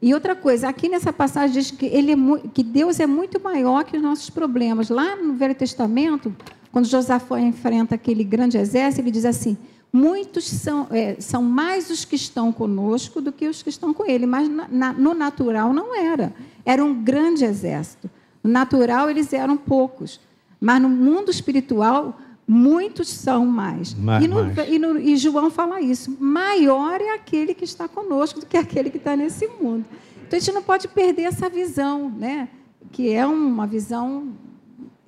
E 0.00 0.14
outra 0.14 0.36
coisa, 0.36 0.68
aqui 0.68 0.88
nessa 0.88 1.12
passagem 1.12 1.54
diz 1.54 1.70
que, 1.70 1.86
ele 1.86 2.12
é, 2.12 2.16
que 2.54 2.62
Deus 2.62 3.00
é 3.00 3.06
muito 3.06 3.40
maior 3.40 3.84
que 3.84 3.96
os 3.96 4.02
nossos 4.02 4.30
problemas. 4.30 4.88
Lá 4.90 5.16
no 5.16 5.34
Velho 5.34 5.54
Testamento, 5.54 6.34
quando 6.78 6.86
Josafá 6.86 7.40
enfrenta 7.40 7.96
aquele 7.96 8.22
grande 8.22 8.56
exército, 8.56 9.02
ele 9.02 9.10
diz 9.10 9.24
assim: 9.24 9.58
muitos 9.92 10.44
são, 10.44 10.86
é, 10.92 11.16
são 11.18 11.42
mais 11.42 11.90
os 11.90 12.04
que 12.04 12.14
estão 12.14 12.52
conosco 12.52 13.20
do 13.20 13.32
que 13.32 13.48
os 13.48 13.64
que 13.64 13.68
estão 13.68 13.92
com 13.92 14.08
ele. 14.08 14.26
Mas 14.26 14.48
na, 14.48 14.68
na, 14.68 14.92
no 14.92 15.12
natural 15.12 15.72
não 15.72 15.92
era. 15.92 16.32
Era 16.64 16.84
um 16.84 16.94
grande 17.02 17.44
exército. 17.44 18.08
No 18.44 18.52
natural 18.52 19.10
eles 19.10 19.32
eram 19.32 19.56
poucos. 19.56 20.20
Mas 20.60 20.80
no 20.80 20.88
mundo 20.88 21.32
espiritual, 21.32 22.16
muitos 22.46 23.08
são 23.08 23.44
mais. 23.44 23.92
mais, 23.92 24.24
e, 24.24 24.28
no, 24.28 24.44
mais. 24.44 24.68
E, 24.68 24.78
no, 24.78 25.00
e, 25.00 25.16
João 25.16 25.50
fala 25.50 25.80
isso: 25.80 26.16
maior 26.20 27.00
é 27.00 27.12
aquele 27.12 27.54
que 27.54 27.64
está 27.64 27.88
conosco 27.88 28.38
do 28.38 28.46
que 28.46 28.56
aquele 28.56 28.88
que 28.88 28.98
está 28.98 29.16
nesse 29.16 29.48
mundo. 29.60 29.84
Então 30.24 30.36
a 30.36 30.40
gente 30.40 30.54
não 30.54 30.62
pode 30.62 30.86
perder 30.86 31.22
essa 31.22 31.48
visão, 31.48 32.08
né? 32.08 32.48
que 32.92 33.12
é 33.12 33.26
uma 33.26 33.66
visão 33.66 34.32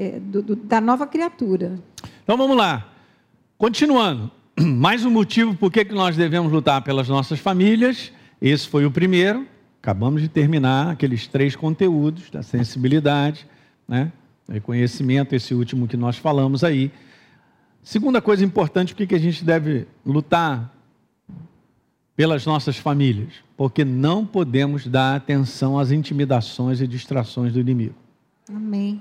é, 0.00 0.18
do, 0.18 0.40
do, 0.40 0.56
da 0.56 0.80
nova 0.80 1.06
criatura. 1.06 1.78
Então 2.24 2.34
vamos 2.34 2.56
lá. 2.56 2.88
Continuando. 3.58 4.30
Mais 4.58 5.04
um 5.04 5.10
motivo 5.10 5.54
por 5.54 5.70
que 5.70 5.84
nós 5.84 6.16
devemos 6.16 6.50
lutar 6.50 6.80
pelas 6.82 7.06
nossas 7.06 7.38
famílias. 7.38 8.10
Esse 8.40 8.66
foi 8.66 8.86
o 8.86 8.90
primeiro. 8.90 9.46
Acabamos 9.82 10.22
de 10.22 10.28
terminar 10.28 10.90
aqueles 10.90 11.26
três 11.26 11.54
conteúdos 11.54 12.30
da 12.30 12.42
sensibilidade, 12.42 13.46
né? 13.86 14.10
reconhecimento, 14.48 15.34
esse 15.34 15.54
último 15.54 15.86
que 15.86 15.96
nós 15.96 16.16
falamos 16.16 16.64
aí. 16.64 16.90
Segunda 17.82 18.22
coisa 18.22 18.42
importante, 18.44 18.94
por 18.94 19.06
que 19.06 19.14
a 19.14 19.18
gente 19.18 19.44
deve 19.44 19.86
lutar 20.04 20.74
pelas 22.16 22.44
nossas 22.46 22.76
famílias? 22.76 23.34
Porque 23.56 23.84
não 23.84 24.24
podemos 24.24 24.86
dar 24.86 25.16
atenção 25.16 25.78
às 25.78 25.90
intimidações 25.90 26.80
e 26.80 26.86
distrações 26.86 27.52
do 27.52 27.60
inimigo. 27.60 27.94
Amém. 28.48 29.00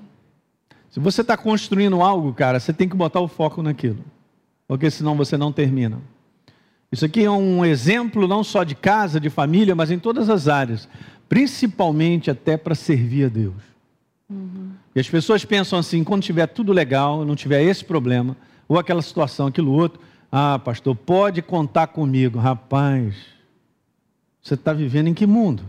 Se 0.89 0.99
você 0.99 1.21
está 1.21 1.37
construindo 1.37 2.01
algo, 2.01 2.33
cara, 2.33 2.59
você 2.59 2.73
tem 2.73 2.89
que 2.89 2.95
botar 2.95 3.19
o 3.19 3.27
foco 3.27 3.61
naquilo, 3.61 4.03
porque 4.67 4.89
senão 4.89 5.15
você 5.15 5.37
não 5.37 5.51
termina. 5.51 6.01
Isso 6.91 7.05
aqui 7.05 7.23
é 7.23 7.31
um 7.31 7.63
exemplo 7.63 8.27
não 8.27 8.43
só 8.43 8.63
de 8.63 8.73
casa, 8.73 9.19
de 9.19 9.29
família, 9.29 9.75
mas 9.75 9.91
em 9.91 9.99
todas 9.99 10.29
as 10.29 10.47
áreas, 10.47 10.89
principalmente 11.27 12.31
até 12.31 12.57
para 12.57 12.73
servir 12.73 13.25
a 13.25 13.29
Deus. 13.29 13.61
Uhum. 14.27 14.71
E 14.95 14.99
as 14.99 15.07
pessoas 15.07 15.45
pensam 15.45 15.77
assim: 15.77 16.03
quando 16.03 16.23
tiver 16.23 16.47
tudo 16.47 16.73
legal, 16.73 17.23
não 17.23 17.35
tiver 17.35 17.61
esse 17.61 17.85
problema, 17.85 18.35
ou 18.67 18.79
aquela 18.79 19.03
situação, 19.03 19.47
aquilo 19.47 19.71
outro, 19.71 19.99
ah, 20.31 20.57
pastor, 20.57 20.95
pode 20.95 21.41
contar 21.43 21.87
comigo. 21.87 22.39
Rapaz, 22.39 23.15
você 24.41 24.55
está 24.55 24.73
vivendo 24.73 25.07
em 25.07 25.13
que 25.13 25.27
mundo? 25.27 25.63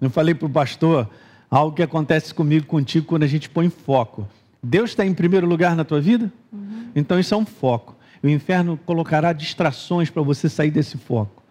Eu 0.00 0.10
falei 0.10 0.34
para 0.34 0.46
o 0.46 0.50
pastor, 0.50 1.08
algo 1.50 1.74
que 1.74 1.82
acontece 1.82 2.34
comigo, 2.34 2.66
contigo, 2.66 3.06
quando 3.06 3.22
a 3.22 3.26
gente 3.26 3.48
põe 3.48 3.68
foco. 3.68 4.28
Deus 4.62 4.90
está 4.90 5.04
em 5.04 5.14
primeiro 5.14 5.46
lugar 5.46 5.76
na 5.76 5.84
tua 5.84 6.00
vida? 6.00 6.32
Uhum. 6.52 6.90
Então 6.94 7.18
isso 7.18 7.34
é 7.34 7.36
um 7.36 7.46
foco. 7.46 7.96
O 8.22 8.28
inferno 8.28 8.78
colocará 8.84 9.32
distrações 9.32 10.10
para 10.10 10.22
você 10.22 10.48
sair 10.48 10.70
desse 10.70 10.98
foco. 10.98 11.42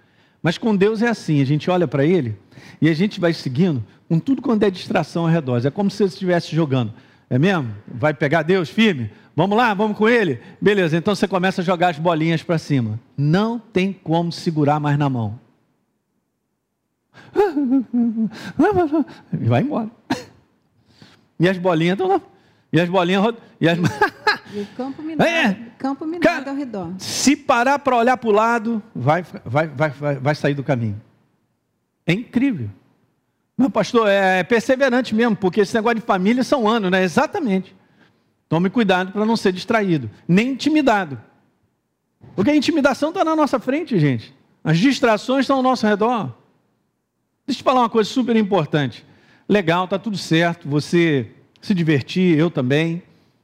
Mas 0.43 0.57
com 0.57 0.75
Deus 0.75 1.01
é 1.01 1.07
assim, 1.07 1.41
a 1.41 1.45
gente 1.45 1.71
olha 1.71 1.87
para 1.87 2.05
Ele 2.05 2.35
e 2.81 2.89
a 2.89 2.93
gente 2.93 3.19
vai 3.19 3.33
seguindo 3.33 3.83
com 4.07 4.19
tudo 4.19 4.41
quando 4.41 4.63
é 4.63 4.69
distração 4.69 5.23
ao 5.23 5.29
redor. 5.29 5.65
É 5.65 5.71
como 5.71 5.89
se 5.89 5.97
você 5.97 6.03
estivesse 6.05 6.55
jogando. 6.55 6.93
É 7.29 7.39
mesmo? 7.39 7.69
Vai 7.87 8.13
pegar 8.13 8.43
Deus 8.43 8.69
firme? 8.69 9.09
Vamos 9.35 9.57
lá, 9.57 9.73
vamos 9.73 9.97
com 9.97 10.07
Ele? 10.07 10.39
Beleza, 10.61 10.97
então 10.97 11.15
você 11.15 11.27
começa 11.27 11.61
a 11.61 11.65
jogar 11.65 11.89
as 11.89 11.99
bolinhas 11.99 12.43
para 12.43 12.57
cima. 12.57 12.99
Não 13.17 13.57
tem 13.57 13.91
como 13.91 14.31
segurar 14.31 14.79
mais 14.79 14.97
na 14.97 15.09
mão. 15.09 15.39
E 19.39 19.45
vai 19.47 19.61
embora. 19.61 19.89
E 21.39 21.49
as 21.49 21.57
bolinhas 21.57 21.93
estão 21.93 22.07
lá. 22.07 22.21
E 22.71 22.79
as 22.79 22.89
bolinhas. 22.89 23.35
E, 23.59 23.67
as... 23.67 23.77
e 24.53 24.59
o 24.59 24.65
campo 24.77 25.01
minado, 25.03 25.29
é. 25.29 25.57
campo 25.77 26.05
minado 26.05 26.49
ao 26.49 26.55
redor. 26.55 26.93
Se 26.97 27.35
parar 27.35 27.79
para 27.79 27.95
olhar 27.97 28.17
para 28.17 28.29
o 28.29 28.33
lado, 28.33 28.83
vai, 28.95 29.23
vai, 29.43 29.67
vai, 29.67 29.89
vai, 29.89 30.15
vai 30.15 30.35
sair 30.35 30.53
do 30.53 30.63
caminho. 30.63 31.01
É 32.05 32.13
incrível. 32.13 32.69
Meu 33.57 33.69
pastor, 33.69 34.07
é 34.09 34.43
perseverante 34.43 35.15
mesmo, 35.15 35.35
porque 35.35 35.61
esse 35.61 35.73
negócio 35.73 35.95
de 35.95 36.05
família 36.05 36.43
são 36.43 36.67
anos, 36.67 36.91
né? 36.91 37.03
Exatamente. 37.03 37.75
Tome 38.49 38.69
cuidado 38.69 39.11
para 39.11 39.25
não 39.25 39.37
ser 39.37 39.51
distraído, 39.51 40.09
nem 40.27 40.49
intimidado. 40.49 41.19
Porque 42.35 42.51
a 42.51 42.55
intimidação 42.55 43.09
está 43.09 43.23
na 43.23 43.35
nossa 43.35 43.59
frente, 43.59 43.97
gente. 43.97 44.35
As 44.63 44.77
distrações 44.77 45.41
estão 45.41 45.57
ao 45.57 45.63
nosso 45.63 45.87
redor. 45.87 46.33
Deixa 47.45 47.59
eu 47.59 47.61
te 47.61 47.63
falar 47.63 47.81
uma 47.81 47.89
coisa 47.89 48.09
super 48.09 48.35
importante. 48.35 49.05
Legal, 49.47 49.85
está 49.85 49.99
tudo 49.99 50.17
certo, 50.17 50.67
você 50.67 51.27
se 51.61 51.73
divertir, 51.73 52.37
eu 52.37 52.49
também. 52.49 53.03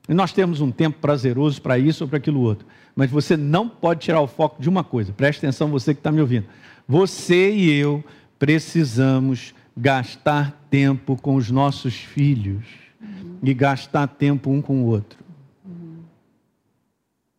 E 0.10 0.14
nós 0.14 0.34
temos 0.34 0.60
um 0.60 0.72
tempo 0.72 0.98
prazeroso 1.00 1.62
para 1.62 1.78
isso 1.78 2.04
ou 2.04 2.08
para 2.08 2.18
aquilo 2.18 2.42
outro. 2.42 2.66
Mas 2.96 3.10
você 3.10 3.38
não 3.38 3.70
pode 3.70 4.02
tirar 4.02 4.20
o 4.20 4.28
foco 4.28 4.62
de 4.62 4.68
uma 4.68 4.84
coisa. 4.84 5.14
Preste 5.14 5.40
atenção, 5.40 5.70
você 5.70 5.94
que 5.94 6.00
está 6.00 6.12
me 6.12 6.20
ouvindo. 6.20 6.46
Você 6.88 7.54
e 7.54 7.72
eu 7.72 8.04
precisamos 8.38 9.54
gastar 9.78 10.66
tempo 10.70 11.16
com 11.16 11.36
os 11.36 11.50
nossos 11.52 11.94
filhos 11.94 12.66
uhum. 13.00 13.38
e 13.44 13.54
gastar 13.54 14.08
tempo 14.08 14.50
um 14.50 14.62
com 14.62 14.82
o 14.82 14.86
outro. 14.88 15.20
Uhum. 15.64 16.00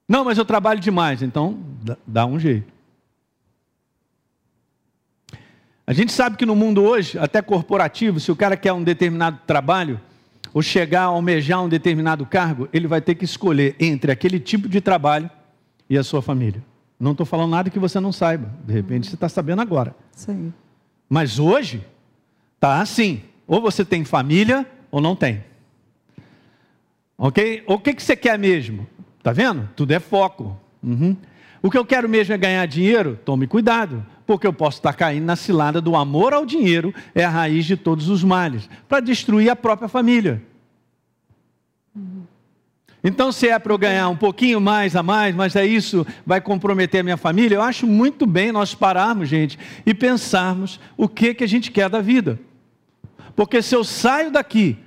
Não, 0.08 0.24
mas 0.24 0.38
eu 0.38 0.44
trabalho 0.44 0.80
demais, 0.80 1.22
então 1.22 1.58
dá 2.06 2.24
um 2.24 2.38
jeito. 2.38 2.71
A 5.86 5.92
gente 5.92 6.12
sabe 6.12 6.36
que 6.36 6.46
no 6.46 6.54
mundo 6.54 6.82
hoje, 6.82 7.18
até 7.18 7.42
corporativo, 7.42 8.20
se 8.20 8.30
o 8.30 8.36
cara 8.36 8.56
quer 8.56 8.72
um 8.72 8.82
determinado 8.82 9.40
trabalho, 9.46 10.00
ou 10.54 10.62
chegar 10.62 11.02
a 11.02 11.06
almejar 11.06 11.62
um 11.62 11.68
determinado 11.68 12.26
cargo, 12.26 12.68
ele 12.72 12.86
vai 12.86 13.00
ter 13.00 13.14
que 13.14 13.24
escolher 13.24 13.74
entre 13.80 14.12
aquele 14.12 14.38
tipo 14.38 14.68
de 14.68 14.80
trabalho 14.80 15.30
e 15.88 15.96
a 15.96 16.04
sua 16.04 16.20
família. 16.20 16.62
Não 17.00 17.12
estou 17.12 17.26
falando 17.26 17.50
nada 17.50 17.70
que 17.70 17.78
você 17.78 17.98
não 17.98 18.12
saiba. 18.12 18.50
De 18.64 18.72
repente 18.72 19.08
você 19.08 19.14
está 19.14 19.28
sabendo 19.28 19.62
agora. 19.62 19.96
Sim. 20.12 20.52
Mas 21.08 21.38
hoje, 21.38 21.84
tá 22.60 22.80
assim. 22.80 23.22
Ou 23.46 23.60
você 23.60 23.84
tem 23.84 24.04
família 24.04 24.66
ou 24.90 25.00
não 25.00 25.16
tem. 25.16 25.42
Ok? 27.16 27.64
O 27.66 27.78
que, 27.78 27.94
que 27.94 28.02
você 28.02 28.14
quer 28.14 28.38
mesmo? 28.38 28.86
Tá 29.22 29.32
vendo? 29.32 29.68
Tudo 29.74 29.92
é 29.92 30.00
foco. 30.00 30.58
Uhum. 30.82 31.16
O 31.62 31.70
que 31.70 31.78
eu 31.78 31.84
quero 31.84 32.08
mesmo 32.08 32.34
é 32.34 32.38
ganhar 32.38 32.66
dinheiro? 32.66 33.18
Tome 33.24 33.46
cuidado, 33.46 34.04
porque 34.32 34.46
eu 34.46 34.52
posso 34.54 34.78
estar 34.78 34.94
caindo 34.94 35.26
na 35.26 35.36
cilada 35.36 35.78
do 35.78 35.94
amor 35.94 36.32
ao 36.32 36.46
dinheiro, 36.46 36.94
é 37.14 37.22
a 37.22 37.28
raiz 37.28 37.66
de 37.66 37.76
todos 37.76 38.08
os 38.08 38.24
males, 38.24 38.66
para 38.88 38.98
destruir 38.98 39.50
a 39.50 39.54
própria 39.54 39.90
família. 39.90 40.42
Então, 43.04 43.30
se 43.30 43.48
é 43.48 43.58
para 43.58 43.74
eu 43.74 43.76
ganhar 43.76 44.08
um 44.08 44.16
pouquinho 44.16 44.58
mais 44.58 44.96
a 44.96 45.02
mais, 45.02 45.34
mas 45.34 45.54
é 45.54 45.66
isso, 45.66 46.06
vai 46.24 46.40
comprometer 46.40 47.00
a 47.00 47.02
minha 47.02 47.18
família, 47.18 47.56
eu 47.56 47.62
acho 47.62 47.86
muito 47.86 48.24
bem 48.24 48.50
nós 48.50 48.74
pararmos, 48.74 49.28
gente, 49.28 49.58
e 49.84 49.92
pensarmos 49.92 50.80
o 50.96 51.06
que, 51.06 51.34
que 51.34 51.44
a 51.44 51.48
gente 51.48 51.70
quer 51.70 51.90
da 51.90 52.00
vida. 52.00 52.40
Porque 53.36 53.60
se 53.60 53.76
eu 53.76 53.84
saio 53.84 54.30
daqui 54.30 54.78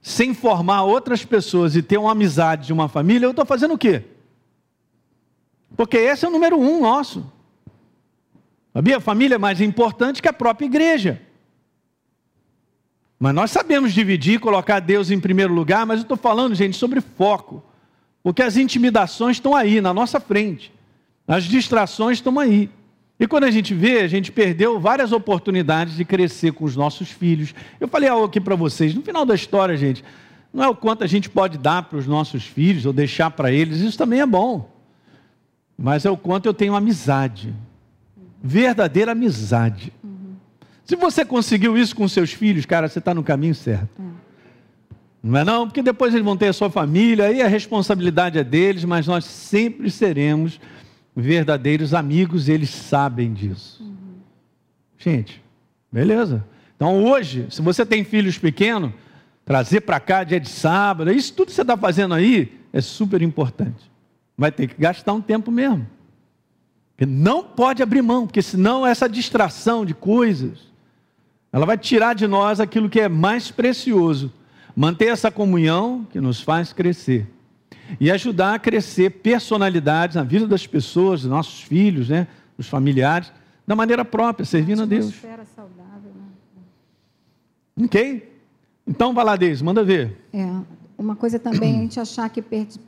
sem 0.00 0.32
formar 0.32 0.84
outras 0.84 1.26
pessoas 1.26 1.76
e 1.76 1.82
ter 1.82 1.98
uma 1.98 2.12
amizade 2.12 2.68
de 2.68 2.72
uma 2.72 2.88
família, 2.88 3.26
eu 3.26 3.32
estou 3.32 3.44
fazendo 3.44 3.74
o 3.74 3.78
quê? 3.78 4.02
Porque 5.76 5.98
esse 5.98 6.24
é 6.24 6.28
o 6.28 6.32
número 6.32 6.58
um 6.58 6.80
nosso. 6.80 7.33
Sabia? 8.74 8.96
A 8.96 9.00
família 9.00 9.36
é 9.36 9.38
mais 9.38 9.60
importante 9.60 10.20
que 10.20 10.28
a 10.28 10.32
própria 10.32 10.66
igreja. 10.66 11.22
Mas 13.18 13.32
nós 13.32 13.50
sabemos 13.52 13.94
dividir, 13.94 14.40
colocar 14.40 14.80
Deus 14.80 15.10
em 15.10 15.20
primeiro 15.20 15.54
lugar, 15.54 15.86
mas 15.86 16.00
eu 16.00 16.02
estou 16.02 16.16
falando, 16.16 16.54
gente, 16.54 16.76
sobre 16.76 17.00
foco. 17.00 17.62
Porque 18.22 18.42
as 18.42 18.56
intimidações 18.56 19.36
estão 19.36 19.54
aí, 19.54 19.80
na 19.80 19.94
nossa 19.94 20.18
frente. 20.18 20.72
As 21.26 21.44
distrações 21.44 22.18
estão 22.18 22.38
aí. 22.38 22.68
E 23.18 23.28
quando 23.28 23.44
a 23.44 23.50
gente 23.50 23.72
vê, 23.72 24.00
a 24.00 24.08
gente 24.08 24.32
perdeu 24.32 24.80
várias 24.80 25.12
oportunidades 25.12 25.94
de 25.94 26.04
crescer 26.04 26.52
com 26.52 26.64
os 26.64 26.74
nossos 26.74 27.08
filhos. 27.08 27.54
Eu 27.78 27.86
falei 27.86 28.08
algo 28.08 28.26
aqui 28.26 28.40
para 28.40 28.56
vocês, 28.56 28.92
no 28.92 29.02
final 29.02 29.24
da 29.24 29.36
história, 29.36 29.76
gente, 29.76 30.04
não 30.52 30.64
é 30.64 30.68
o 30.68 30.74
quanto 30.74 31.04
a 31.04 31.06
gente 31.06 31.30
pode 31.30 31.56
dar 31.58 31.84
para 31.84 31.96
os 31.96 32.08
nossos 32.08 32.44
filhos 32.44 32.84
ou 32.84 32.92
deixar 32.92 33.30
para 33.30 33.52
eles, 33.52 33.78
isso 33.78 33.96
também 33.96 34.20
é 34.20 34.26
bom 34.26 34.74
mas 35.76 36.04
é 36.04 36.10
o 36.10 36.16
quanto 36.16 36.46
eu 36.46 36.54
tenho 36.54 36.74
amizade. 36.74 37.52
Verdadeira 38.46 39.12
amizade. 39.12 39.90
Uhum. 40.04 40.34
Se 40.84 40.94
você 40.96 41.24
conseguiu 41.24 41.78
isso 41.78 41.96
com 41.96 42.06
seus 42.06 42.30
filhos, 42.30 42.66
cara, 42.66 42.86
você 42.86 42.98
está 42.98 43.14
no 43.14 43.24
caminho 43.24 43.54
certo. 43.54 43.88
Uhum. 43.98 44.12
Não 45.22 45.40
é 45.40 45.44
não? 45.44 45.66
Porque 45.66 45.82
depois 45.82 46.12
eles 46.12 46.22
vão 46.22 46.36
ter 46.36 46.48
a 46.48 46.52
sua 46.52 46.68
família, 46.68 47.24
aí 47.24 47.40
a 47.40 47.48
responsabilidade 47.48 48.38
é 48.38 48.44
deles, 48.44 48.84
mas 48.84 49.06
nós 49.06 49.24
sempre 49.24 49.90
seremos 49.90 50.60
verdadeiros 51.16 51.94
amigos, 51.94 52.50
eles 52.50 52.68
sabem 52.68 53.32
disso. 53.32 53.82
Uhum. 53.82 54.18
Gente, 54.98 55.42
beleza. 55.90 56.44
Então 56.76 57.02
hoje, 57.02 57.46
se 57.48 57.62
você 57.62 57.86
tem 57.86 58.04
filhos 58.04 58.36
pequenos, 58.36 58.92
trazer 59.42 59.80
para 59.80 59.98
cá 59.98 60.22
dia 60.22 60.38
de 60.38 60.50
sábado, 60.50 61.10
isso 61.10 61.32
tudo 61.32 61.46
que 61.46 61.54
você 61.54 61.62
está 61.62 61.78
fazendo 61.78 62.12
aí 62.12 62.60
é 62.74 62.82
super 62.82 63.22
importante. 63.22 63.90
Vai 64.36 64.52
ter 64.52 64.66
que 64.66 64.78
gastar 64.78 65.14
um 65.14 65.22
tempo 65.22 65.50
mesmo. 65.50 65.86
Não 67.00 67.42
pode 67.42 67.82
abrir 67.82 68.02
mão, 68.02 68.26
porque 68.26 68.42
senão 68.42 68.86
essa 68.86 69.08
distração 69.08 69.84
de 69.84 69.94
coisas, 69.94 70.72
ela 71.52 71.66
vai 71.66 71.76
tirar 71.76 72.14
de 72.14 72.26
nós 72.26 72.60
aquilo 72.60 72.88
que 72.88 73.00
é 73.00 73.08
mais 73.08 73.50
precioso. 73.50 74.32
Manter 74.76 75.06
essa 75.06 75.30
comunhão 75.30 76.06
que 76.10 76.20
nos 76.20 76.40
faz 76.40 76.72
crescer. 76.72 77.28
E 78.00 78.10
ajudar 78.10 78.54
a 78.54 78.58
crescer 78.58 79.10
personalidades 79.10 80.16
na 80.16 80.22
vida 80.22 80.46
das 80.46 80.66
pessoas, 80.66 81.22
dos 81.22 81.30
nossos 81.30 81.60
filhos, 81.62 82.08
né, 82.08 82.26
dos 82.56 82.68
familiares, 82.68 83.32
da 83.66 83.74
maneira 83.74 84.04
própria, 84.04 84.44
servindo 84.44 84.82
a 84.82 84.86
Deus. 84.86 85.14
Saudável, 85.54 86.12
né? 87.76 87.84
Ok? 87.84 88.32
Então, 88.86 89.14
Deus, 89.38 89.62
manda 89.62 89.82
ver. 89.82 90.16
É, 90.32 90.46
uma 90.96 91.16
coisa 91.16 91.38
também 91.38 91.74
é 91.74 91.78
a 91.78 91.80
gente 91.82 92.00
achar 92.00 92.28
que 92.28 92.40
perde, 92.40 92.80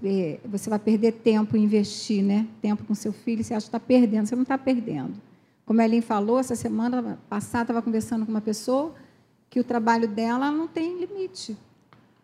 você 0.44 0.70
vai 0.70 0.78
perder 0.78 1.12
tempo 1.12 1.56
em 1.56 1.64
investir, 1.64 2.22
né? 2.22 2.46
Tempo 2.62 2.84
com 2.84 2.94
seu 2.94 3.12
filho, 3.12 3.42
você 3.42 3.54
acha 3.54 3.64
que 3.64 3.68
está 3.68 3.80
perdendo, 3.80 4.26
você 4.26 4.34
não 4.34 4.42
está 4.42 4.56
perdendo. 4.56 5.14
Como 5.64 5.80
a 5.80 5.84
Ellen 5.84 6.00
falou, 6.00 6.38
essa 6.38 6.54
semana 6.54 7.18
passada 7.28 7.64
estava 7.64 7.82
conversando 7.82 8.24
com 8.24 8.30
uma 8.30 8.40
pessoa 8.40 8.94
que 9.50 9.58
o 9.58 9.64
trabalho 9.64 10.06
dela 10.06 10.50
não 10.50 10.68
tem 10.68 10.98
limite. 10.98 11.56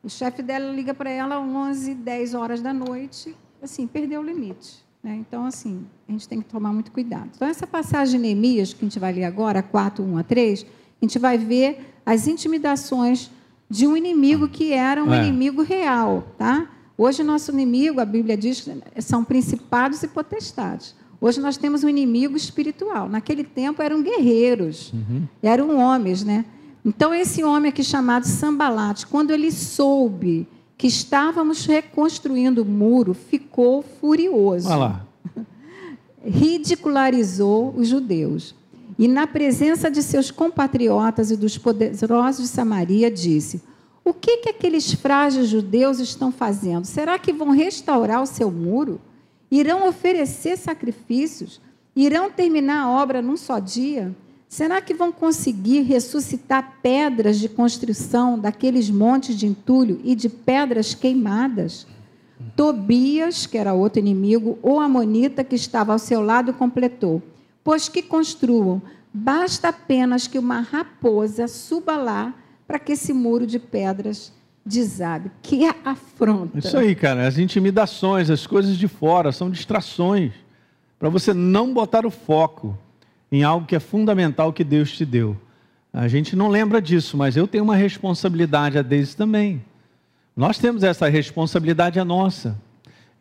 O 0.02 0.08
chefe 0.08 0.42
dela 0.42 0.72
liga 0.72 0.94
para 0.94 1.10
ela 1.10 1.40
11, 1.40 1.94
10 1.94 2.34
horas 2.34 2.60
da 2.60 2.72
noite, 2.72 3.34
assim, 3.60 3.86
perdeu 3.86 4.20
o 4.20 4.24
limite. 4.24 4.84
Né? 5.02 5.16
Então, 5.16 5.44
assim, 5.44 5.84
a 6.08 6.12
gente 6.12 6.28
tem 6.28 6.40
que 6.40 6.48
tomar 6.48 6.72
muito 6.72 6.92
cuidado. 6.92 7.30
Então, 7.34 7.48
essa 7.48 7.66
passagem 7.66 8.20
de 8.20 8.26
Neemias, 8.26 8.72
que 8.72 8.84
a 8.84 8.88
gente 8.88 8.98
vai 8.98 9.12
ler 9.12 9.24
agora, 9.24 9.62
4, 9.62 10.04
1 10.04 10.18
a 10.18 10.22
3, 10.22 10.64
a 10.64 11.04
gente 11.04 11.18
vai 11.18 11.36
ver 11.36 11.94
as 12.06 12.28
intimidações 12.28 13.30
de 13.72 13.86
um 13.86 13.96
inimigo 13.96 14.46
que 14.48 14.70
era 14.70 15.02
um 15.02 15.14
é. 15.14 15.26
inimigo 15.26 15.62
real, 15.62 16.24
tá? 16.36 16.68
Hoje 16.96 17.22
nosso 17.22 17.50
inimigo, 17.50 18.02
a 18.02 18.04
Bíblia 18.04 18.36
diz, 18.36 18.68
são 18.98 19.24
principados 19.24 20.02
e 20.02 20.08
potestades. 20.08 20.94
Hoje 21.18 21.40
nós 21.40 21.56
temos 21.56 21.82
um 21.82 21.88
inimigo 21.88 22.36
espiritual. 22.36 23.08
Naquele 23.08 23.42
tempo 23.42 23.80
eram 23.80 24.02
guerreiros, 24.02 24.92
uhum. 24.92 25.26
eram 25.42 25.78
homens, 25.78 26.22
né? 26.22 26.44
Então 26.84 27.14
esse 27.14 27.42
homem 27.42 27.70
aqui 27.70 27.82
chamado 27.82 28.26
Sambalate, 28.26 29.06
quando 29.06 29.30
ele 29.30 29.50
soube 29.50 30.46
que 30.76 30.86
estávamos 30.86 31.64
reconstruindo 31.64 32.62
o 32.62 32.66
muro, 32.66 33.14
ficou 33.14 33.82
furioso. 33.82 34.68
Olha 34.68 34.76
lá. 34.76 35.06
Ridicularizou 36.22 37.72
os 37.74 37.88
judeus 37.88 38.54
e, 38.98 39.08
na 39.08 39.26
presença 39.26 39.90
de 39.90 40.02
seus 40.02 40.30
compatriotas 40.30 41.30
e 41.30 41.36
dos 41.36 41.56
poderosos 41.58 42.42
de 42.42 42.48
Samaria, 42.48 43.10
disse: 43.10 43.62
O 44.04 44.12
que, 44.12 44.38
que 44.38 44.48
aqueles 44.48 44.92
frágeis 44.92 45.48
judeus 45.48 45.98
estão 45.98 46.30
fazendo? 46.30 46.84
Será 46.84 47.18
que 47.18 47.32
vão 47.32 47.50
restaurar 47.50 48.22
o 48.22 48.26
seu 48.26 48.50
muro? 48.50 49.00
Irão 49.50 49.88
oferecer 49.88 50.56
sacrifícios? 50.56 51.60
Irão 51.94 52.30
terminar 52.30 52.84
a 52.84 52.90
obra 52.90 53.20
num 53.20 53.36
só 53.36 53.58
dia? 53.58 54.14
Será 54.48 54.82
que 54.82 54.92
vão 54.92 55.10
conseguir 55.10 55.80
ressuscitar 55.80 56.78
pedras 56.82 57.38
de 57.38 57.48
construção 57.48 58.38
daqueles 58.38 58.90
montes 58.90 59.34
de 59.34 59.46
entulho 59.46 60.00
e 60.04 60.14
de 60.14 60.28
pedras 60.28 60.94
queimadas? 60.94 61.86
Tobias, 62.54 63.46
que 63.46 63.56
era 63.56 63.72
outro 63.72 63.98
inimigo, 63.98 64.58
o 64.62 64.78
Amonita 64.78 65.42
que 65.42 65.54
estava 65.54 65.92
ao 65.92 65.98
seu 65.98 66.20
lado, 66.20 66.52
completou: 66.52 67.22
pois 67.64 67.88
que 67.88 68.02
construam. 68.02 68.82
Basta 69.12 69.68
apenas 69.68 70.26
que 70.26 70.38
uma 70.38 70.60
raposa 70.60 71.46
suba 71.46 71.96
lá 71.96 72.34
para 72.66 72.78
que 72.78 72.92
esse 72.92 73.12
muro 73.12 73.46
de 73.46 73.58
pedras 73.58 74.32
desabe. 74.64 75.30
Que 75.42 75.66
afronta. 75.84 76.58
Isso 76.58 76.76
aí, 76.78 76.94
cara. 76.94 77.26
As 77.26 77.38
intimidações, 77.38 78.30
as 78.30 78.46
coisas 78.46 78.76
de 78.76 78.88
fora 78.88 79.32
são 79.32 79.50
distrações 79.50 80.32
para 80.98 81.08
você 81.08 81.34
não 81.34 81.74
botar 81.74 82.06
o 82.06 82.10
foco 82.10 82.78
em 83.30 83.42
algo 83.42 83.66
que 83.66 83.74
é 83.74 83.80
fundamental 83.80 84.52
que 84.52 84.62
Deus 84.62 84.92
te 84.92 85.04
deu. 85.04 85.36
A 85.92 86.08
gente 86.08 86.34
não 86.34 86.48
lembra 86.48 86.80
disso, 86.80 87.16
mas 87.16 87.36
eu 87.36 87.46
tenho 87.46 87.64
uma 87.64 87.76
responsabilidade 87.76 88.78
a 88.78 88.82
Deus 88.82 89.14
também. 89.14 89.62
Nós 90.34 90.58
temos 90.58 90.82
essa 90.82 91.08
responsabilidade 91.08 92.00
a 92.00 92.04
nossa. 92.04 92.56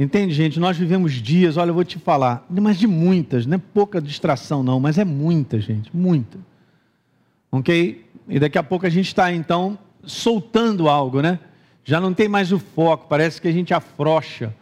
Entende, 0.02 0.34
gente? 0.34 0.60
Nós 0.60 0.76
vivemos 0.76 1.14
dias, 1.14 1.58
olha, 1.58 1.70
eu 1.70 1.76
vou 1.76 1.84
te 1.84 2.00
falar, 2.00 2.44
mas 2.50 2.80
de 2.80 2.88
muitas, 2.88 3.46
não 3.46 3.58
é 3.58 3.62
pouca 3.72 4.02
distração, 4.02 4.64
não, 4.64 4.80
mas 4.80 4.98
é 4.98 5.06
muita, 5.06 5.62
gente, 5.62 5.96
muita. 5.96 6.40
Ok? 7.52 8.04
E 8.28 8.40
daqui 8.40 8.58
a 8.58 8.64
pouco 8.64 8.88
a 8.88 8.90
gente 8.90 9.06
está, 9.06 9.32
então, 9.32 9.78
soltando 10.04 10.90
algo, 10.90 11.22
né? 11.22 11.38
Já 11.84 12.02
não 12.02 12.16
tem 12.16 12.28
mais 12.28 12.52
o 12.52 12.58
foco, 12.58 13.06
parece 13.08 13.40
que 13.40 13.48
a 13.48 13.52
gente 13.52 13.76
afrocha 13.76 14.56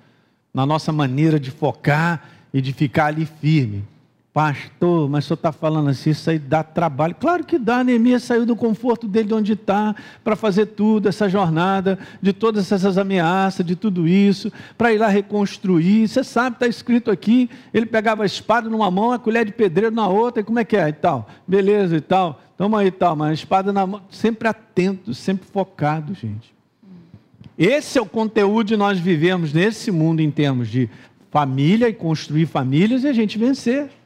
na 0.54 0.66
nossa 0.66 0.92
maneira 0.92 1.40
de 1.40 1.52
focar 1.52 2.30
e 2.54 2.60
de 2.60 2.74
ficar 2.74 3.06
ali 3.06 3.26
firme. 3.26 3.86
Pastor, 4.32 5.10
mas 5.10 5.26
o 5.26 5.28
senhor 5.28 5.36
está 5.36 5.52
falando 5.52 5.90
assim, 5.90 6.12
isso 6.12 6.30
aí 6.30 6.38
dá 6.38 6.64
trabalho. 6.64 7.16
Claro 7.20 7.44
que 7.44 7.58
dá, 7.58 7.84
Neemias 7.84 8.24
saiu 8.24 8.46
do 8.46 8.56
conforto 8.56 9.08
dele 9.08 9.30
de 9.30 9.34
onde 9.34 9.54
está, 9.54 9.96
para 10.24 10.36
fazer 10.36 10.68
tudo, 10.68 11.10
essa 11.10 11.28
jornada, 11.28 11.98
de 12.22 12.32
todas 12.32 12.72
essas 12.72 12.98
ameaças, 13.00 13.66
de 13.66 13.76
tudo 13.76 14.08
isso, 14.08 14.52
para 14.78 14.94
ir 14.94 15.00
lá 15.00 15.08
reconstruir. 15.08 16.08
Você 16.08 16.24
sabe, 16.24 16.58
está 16.58 16.68
escrito 16.68 17.10
aqui, 17.10 17.50
ele 17.74 17.88
pegava 17.88 18.22
a 18.22 18.26
espada 18.26 18.70
numa 18.70 18.92
mão, 18.92 19.12
a 19.12 19.18
colher 19.18 19.46
de 19.46 19.52
pedreiro 19.52 19.96
na 19.96 20.08
outra, 20.08 20.42
e 20.42 20.44
como 20.44 20.60
é 20.60 20.64
que 20.64 20.78
é 20.78 20.88
e 20.88 20.94
tal? 20.94 21.28
Beleza 21.48 21.98
e 21.98 22.02
tal, 22.02 22.40
toma 22.56 22.82
aí 22.82 22.88
e 22.88 22.92
tal, 22.92 23.16
mas 23.16 23.32
a 23.32 23.34
espada 23.34 23.74
na 23.74 23.88
mão, 23.88 24.02
sempre 24.12 24.48
atento, 24.48 25.12
sempre 25.12 25.48
focado, 25.52 26.14
gente. 26.14 26.54
Esse 27.58 27.98
é 27.98 28.02
o 28.02 28.06
conteúdo 28.06 28.68
de 28.68 28.78
nós 28.78 29.00
vivemos 29.00 29.52
nesse 29.52 29.90
mundo 29.92 30.22
em 30.22 30.30
termos 30.30 30.70
de 30.70 30.88
família 31.32 31.90
e 31.90 31.94
construir 31.94 32.46
famílias 32.46 33.04
e 33.04 33.08
a 33.08 33.14
gente 33.14 33.38
vencer. 33.38 33.99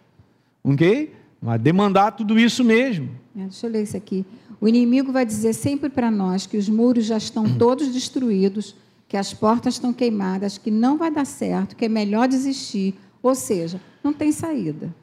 Ok? 0.63 1.13
Vai 1.41 1.59
demandar 1.59 2.11
tudo 2.11 2.39
isso 2.39 2.63
mesmo. 2.63 3.09
É, 3.35 3.41
deixa 3.41 3.67
eu 3.67 3.71
ler 3.71 3.83
isso 3.83 3.97
aqui. 3.97 4.25
O 4.61 4.67
inimigo 4.67 5.11
vai 5.11 5.25
dizer 5.25 5.53
sempre 5.53 5.89
para 5.89 6.09
nós 6.09 6.47
que 6.47 6.55
os 6.55 6.69
muros 6.69 7.05
já 7.05 7.17
estão 7.17 7.57
todos 7.57 7.89
destruídos, 7.89 8.75
que 9.09 9.17
as 9.17 9.33
portas 9.33 9.73
estão 9.73 9.91
queimadas, 9.91 10.57
que 10.57 10.71
não 10.71 10.97
vai 10.97 11.11
dar 11.11 11.25
certo, 11.25 11.75
que 11.75 11.85
é 11.85 11.89
melhor 11.89 12.27
desistir. 12.27 12.95
Ou 13.21 13.35
seja, 13.35 13.81
não 14.03 14.13
tem 14.13 14.31
saída. 14.31 14.93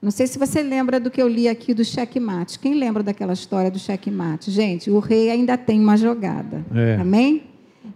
Não 0.00 0.10
sei 0.10 0.26
se 0.26 0.38
você 0.38 0.62
lembra 0.62 1.00
do 1.00 1.10
que 1.10 1.20
eu 1.20 1.26
li 1.26 1.48
aqui 1.48 1.74
do 1.74 1.84
checkmate. 1.84 2.58
Quem 2.58 2.74
lembra 2.74 3.02
daquela 3.02 3.32
história 3.32 3.70
do 3.70 3.78
checkmate? 3.78 4.50
Gente, 4.50 4.90
o 4.90 4.98
rei 5.00 5.30
ainda 5.30 5.56
tem 5.56 5.80
uma 5.80 5.96
jogada. 5.96 6.64
É. 6.72 6.96
Amém? 7.00 7.44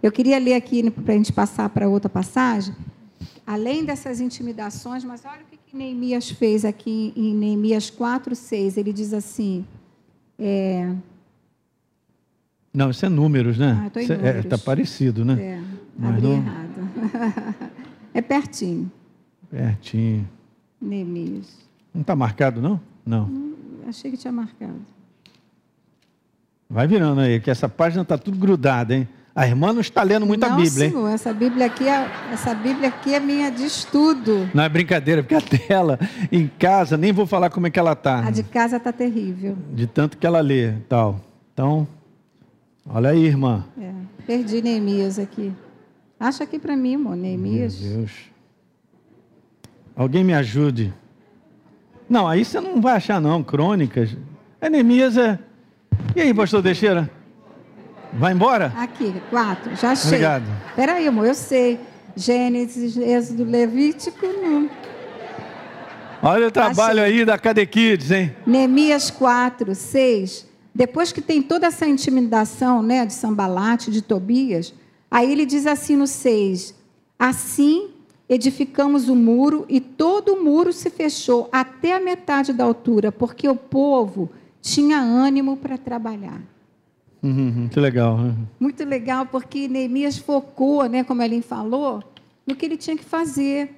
Eu 0.01 0.11
queria 0.11 0.37
ler 0.37 0.55
aqui 0.55 0.89
para 0.89 1.13
a 1.13 1.17
gente 1.17 1.31
passar 1.31 1.69
para 1.69 1.87
outra 1.87 2.09
passagem. 2.09 2.75
Além 3.45 3.83
dessas 3.83 4.21
intimidações, 4.21 5.03
mas 5.03 5.25
olha 5.25 5.41
o 5.41 5.45
que 5.45 5.75
Neemias 5.75 6.29
fez 6.29 6.63
aqui 6.63 7.11
em 7.15 7.33
Neemias 7.33 7.89
4, 7.89 8.35
6. 8.35 8.77
Ele 8.77 8.93
diz 8.93 9.13
assim. 9.13 9.65
É... 10.39 10.93
Não, 12.73 12.89
isso 12.89 13.05
é 13.05 13.09
números, 13.09 13.57
né? 13.57 13.91
Está 13.95 14.13
é, 14.13 14.41
tá 14.43 14.57
parecido, 14.57 15.25
né? 15.25 15.33
É, 15.39 15.63
Mas 15.97 16.09
abri 16.09 16.23
não... 16.23 16.33
errado. 16.33 16.89
é 18.13 18.21
pertinho. 18.21 18.91
Pertinho. 19.49 20.27
Neemias. 20.81 21.57
Não 21.93 22.01
está 22.01 22.15
marcado, 22.15 22.61
não? 22.61 22.79
Não. 23.05 23.25
Hum, 23.25 23.55
achei 23.87 24.09
que 24.09 24.17
tinha 24.17 24.31
marcado. 24.31 24.79
Vai 26.69 26.87
virando 26.87 27.21
aí, 27.21 27.39
que 27.39 27.51
essa 27.51 27.69
página 27.69 28.01
está 28.01 28.17
tudo 28.17 28.37
grudada, 28.37 28.95
hein? 28.95 29.07
A 29.35 29.47
irmã 29.47 29.73
não 29.73 29.81
está 29.81 30.03
lendo 30.03 30.27
muita 30.27 30.47
não, 30.47 30.57
Bíblia, 30.57 30.89
senhor, 30.89 31.07
hein? 31.07 31.13
Essa 31.15 31.33
Bíblia 31.33 31.65
aqui 31.65 31.87
é, 31.87 32.07
essa 32.31 32.53
Bíblia 32.53 32.89
aqui 32.89 33.15
é 33.15 33.19
minha 33.19 33.49
de 33.49 33.65
estudo. 33.65 34.47
Não 34.53 34.63
é 34.63 34.69
brincadeira, 34.69 35.23
porque 35.23 35.33
a 35.33 35.57
dela 35.57 35.99
em 36.31 36.47
casa, 36.47 36.95
nem 36.97 37.11
vou 37.11 37.25
falar 37.25 37.49
como 37.49 37.65
é 37.65 37.71
que 37.71 37.79
ela 37.79 37.93
está. 37.93 38.19
A 38.19 38.29
de 38.29 38.43
casa 38.43 38.77
está 38.77 38.93
terrível. 38.93 39.57
De 39.71 39.87
tanto 39.87 40.19
que 40.19 40.27
ela 40.27 40.39
lê 40.39 40.73
tal. 40.87 41.19
Então, 41.51 41.87
olha 42.87 43.09
aí, 43.09 43.25
irmã. 43.25 43.65
É, 43.81 43.91
perdi 44.27 44.61
Neemias 44.61 45.17
aqui. 45.17 45.51
Acha 46.19 46.43
aqui 46.43 46.59
para 46.59 46.75
mim, 46.75 46.95
amor, 46.95 47.15
Neemias. 47.15 47.81
Meu 47.81 47.97
Deus. 47.97 48.11
Alguém 49.95 50.23
me 50.23 50.35
ajude. 50.35 50.93
Não, 52.07 52.27
aí 52.27 52.45
você 52.45 52.61
não 52.61 52.79
vai 52.79 52.97
achar 52.97 53.19
não, 53.19 53.43
crônicas. 53.43 54.15
É 54.61 54.69
Neemias 54.69 55.17
é... 55.17 55.39
E 56.15 56.21
aí, 56.21 56.31
pastor 56.33 56.61
Teixeira? 56.61 57.09
Vai 58.15 58.33
embora? 58.33 58.71
Aqui, 58.77 59.13
quatro. 59.29 59.75
Já 59.75 59.91
achei. 59.91 60.09
Obrigado. 60.09 60.45
Peraí, 60.75 61.07
amor, 61.07 61.27
eu 61.27 61.33
sei. 61.33 61.79
Gênesis, 62.15 62.95
Êxodo, 62.95 63.43
Levítico, 63.43 64.25
não. 64.27 64.69
Olha 66.21 66.47
o 66.47 66.51
trabalho 66.51 67.01
achei. 67.01 67.19
aí 67.19 67.25
da 67.25 67.37
Cadequides, 67.37 68.11
hein? 68.11 68.35
Neemias 68.45 69.09
4, 69.09 69.73
6. 69.73 70.47
Depois 70.73 71.11
que 71.11 71.21
tem 71.21 71.41
toda 71.41 71.67
essa 71.67 71.87
intimidação 71.87 72.81
né, 72.81 73.05
de 73.05 73.13
Sambalate, 73.13 73.91
de 73.91 74.01
Tobias, 74.01 74.73
aí 75.09 75.31
ele 75.31 75.45
diz 75.45 75.65
assim 75.65 75.95
no 75.95 76.07
6: 76.07 76.75
Assim 77.17 77.89
edificamos 78.29 79.09
o 79.09 79.15
muro 79.15 79.65
e 79.67 79.79
todo 79.79 80.33
o 80.33 80.43
muro 80.43 80.71
se 80.71 80.89
fechou 80.89 81.49
até 81.51 81.95
a 81.95 81.99
metade 81.99 82.53
da 82.53 82.63
altura, 82.63 83.11
porque 83.11 83.47
o 83.49 83.55
povo 83.55 84.29
tinha 84.61 84.99
ânimo 84.99 85.57
para 85.57 85.77
trabalhar. 85.77 86.41
Uhum, 87.23 87.51
muito 87.51 87.79
legal. 87.79 88.17
Né? 88.17 88.35
Muito 88.59 88.83
legal, 88.83 89.25
porque 89.25 89.67
Neemias 89.67 90.17
focou, 90.17 90.85
né, 90.89 91.03
como 91.03 91.21
a 91.21 91.25
Ellen 91.25 91.41
falou, 91.41 92.03
no 92.45 92.55
que 92.55 92.65
ele 92.65 92.75
tinha 92.75 92.97
que 92.97 93.05
fazer, 93.05 93.73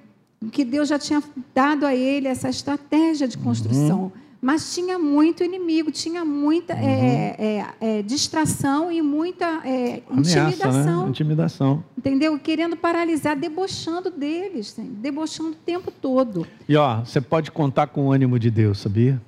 que 0.50 0.64
Deus 0.64 0.88
já 0.88 0.98
tinha 0.98 1.22
dado 1.54 1.86
a 1.86 1.94
ele 1.94 2.28
essa 2.28 2.48
estratégia 2.48 3.28
de 3.28 3.38
construção. 3.38 4.04
Uhum. 4.04 4.26
Mas 4.40 4.74
tinha 4.74 4.98
muito 4.98 5.42
inimigo, 5.42 5.90
tinha 5.90 6.24
muita 6.24 6.74
uhum. 6.74 6.80
é, 6.80 7.36
é, 7.38 7.66
é, 7.80 8.02
distração 8.02 8.92
e 8.92 9.00
muita 9.00 9.44
é, 9.64 10.02
Ameaça, 10.08 10.40
intimidação. 10.40 11.02
Né? 11.02 11.08
Intimidação. 11.08 11.84
Entendeu? 11.96 12.38
Querendo 12.38 12.76
paralisar, 12.76 13.36
debochando 13.36 14.10
deles, 14.10 14.76
debochando 14.78 15.50
o 15.50 15.54
tempo 15.54 15.90
todo. 15.90 16.46
E 16.68 16.76
ó, 16.76 17.00
você 17.00 17.20
pode 17.20 17.50
contar 17.50 17.88
com 17.88 18.06
o 18.06 18.12
ânimo 18.12 18.38
de 18.38 18.50
Deus, 18.50 18.78
sabia? 18.78 19.20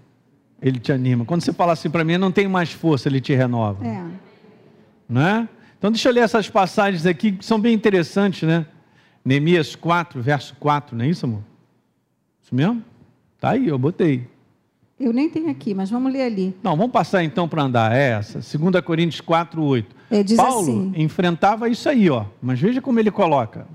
Ele 0.60 0.78
te 0.78 0.92
anima. 0.92 1.24
Quando 1.24 1.42
você 1.42 1.52
fala 1.52 1.72
assim 1.72 1.88
para 1.88 2.04
mim, 2.04 2.18
não 2.18 2.32
tenho 2.32 2.50
mais 2.50 2.72
força, 2.72 3.08
ele 3.08 3.20
te 3.20 3.34
renova. 3.34 3.86
É. 3.86 4.04
Né? 5.08 5.48
Então 5.78 5.90
deixa 5.90 6.08
eu 6.08 6.12
ler 6.12 6.20
essas 6.20 6.50
passagens 6.50 7.06
aqui 7.06 7.32
que 7.32 7.44
são 7.44 7.60
bem 7.60 7.72
interessantes, 7.72 8.42
né? 8.42 8.66
Neemias 9.24 9.76
4, 9.76 10.20
verso 10.20 10.56
4, 10.58 10.96
não 10.96 11.04
é 11.04 11.08
isso, 11.08 11.26
amor? 11.26 11.42
Isso 12.42 12.54
mesmo? 12.54 12.82
Tá 13.40 13.50
aí, 13.50 13.68
eu 13.68 13.78
botei. 13.78 14.26
Eu 14.98 15.12
nem 15.12 15.30
tenho 15.30 15.48
aqui, 15.48 15.74
mas 15.74 15.90
vamos 15.90 16.12
ler 16.12 16.22
ali. 16.22 16.56
Não, 16.60 16.76
vamos 16.76 16.90
passar 16.90 17.22
então 17.22 17.48
para 17.48 17.62
andar. 17.62 17.94
É 17.94 18.10
essa, 18.10 18.40
2 18.40 18.84
Coríntios 18.84 19.20
4, 19.20 19.62
8. 19.62 19.96
É, 20.10 20.22
diz 20.24 20.36
Paulo 20.36 20.60
assim, 20.62 20.92
enfrentava 20.96 21.68
isso 21.68 21.88
aí, 21.88 22.10
ó. 22.10 22.24
Mas 22.42 22.58
veja 22.58 22.80
como 22.80 22.98
ele 22.98 23.10
coloca. 23.10 23.66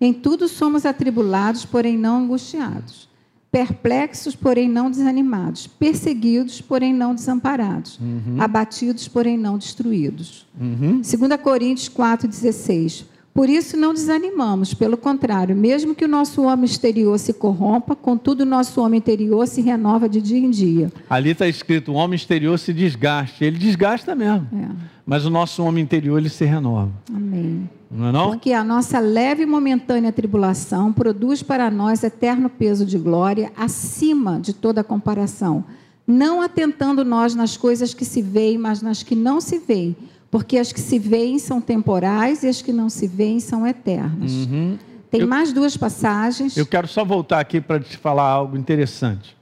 Em 0.00 0.12
tudo 0.12 0.48
somos 0.48 0.86
atribulados, 0.86 1.66
porém 1.66 1.98
não 1.98 2.16
angustiados 2.16 3.12
perplexos, 3.54 4.34
porém 4.34 4.68
não 4.68 4.90
desanimados, 4.90 5.68
perseguidos, 5.68 6.60
porém 6.60 6.92
não 6.92 7.14
desamparados, 7.14 8.00
uhum. 8.00 8.42
abatidos, 8.42 9.06
porém 9.06 9.38
não 9.38 9.56
destruídos. 9.56 10.44
Uhum. 10.60 11.00
2 11.00 11.40
Coríntios 11.40 11.88
4,16. 11.88 13.04
Por 13.32 13.48
isso 13.48 13.76
não 13.76 13.94
desanimamos, 13.94 14.74
pelo 14.74 14.96
contrário, 14.96 15.54
mesmo 15.56 15.94
que 15.94 16.04
o 16.04 16.08
nosso 16.08 16.42
homem 16.42 16.64
exterior 16.64 17.16
se 17.16 17.32
corrompa, 17.32 17.94
contudo 17.94 18.40
o 18.42 18.46
nosso 18.46 18.80
homem 18.80 18.98
interior 18.98 19.46
se 19.46 19.60
renova 19.60 20.08
de 20.08 20.20
dia 20.20 20.38
em 20.38 20.50
dia. 20.50 20.92
Ali 21.08 21.30
está 21.30 21.46
escrito: 21.46 21.92
o 21.92 21.94
homem 21.94 22.16
exterior 22.16 22.58
se 22.58 22.72
desgaste. 22.72 23.44
Ele 23.44 23.58
desgasta 23.58 24.16
mesmo. 24.16 24.48
É. 24.52 24.68
Mas 25.06 25.24
o 25.24 25.30
nosso 25.30 25.62
homem 25.62 25.82
interior 25.82 26.18
ele 26.18 26.28
se 26.28 26.44
renova. 26.44 26.90
Amém. 27.12 27.68
Não 27.94 28.08
é 28.08 28.12
não? 28.12 28.30
Porque 28.30 28.52
a 28.52 28.64
nossa 28.64 28.98
leve 28.98 29.44
e 29.44 29.46
momentânea 29.46 30.10
tribulação 30.10 30.92
produz 30.92 31.44
para 31.44 31.70
nós 31.70 32.02
eterno 32.02 32.50
peso 32.50 32.84
de 32.84 32.98
glória 32.98 33.52
acima 33.56 34.40
de 34.40 34.52
toda 34.52 34.82
comparação, 34.82 35.64
não 36.04 36.42
atentando 36.42 37.04
nós 37.04 37.36
nas 37.36 37.56
coisas 37.56 37.94
que 37.94 38.04
se 38.04 38.20
veem, 38.20 38.58
mas 38.58 38.82
nas 38.82 39.04
que 39.04 39.14
não 39.14 39.40
se 39.40 39.60
veem, 39.60 39.96
porque 40.28 40.58
as 40.58 40.72
que 40.72 40.80
se 40.80 40.98
veem 40.98 41.38
são 41.38 41.60
temporais 41.60 42.42
e 42.42 42.48
as 42.48 42.60
que 42.60 42.72
não 42.72 42.90
se 42.90 43.06
veem 43.06 43.38
são 43.38 43.64
eternas. 43.64 44.32
Uhum. 44.32 44.76
Tem 45.08 45.20
eu, 45.20 45.28
mais 45.28 45.52
duas 45.52 45.76
passagens. 45.76 46.56
Eu 46.56 46.66
quero 46.66 46.88
só 46.88 47.04
voltar 47.04 47.38
aqui 47.38 47.60
para 47.60 47.78
te 47.78 47.96
falar 47.96 48.24
algo 48.24 48.56
interessante. 48.56 49.36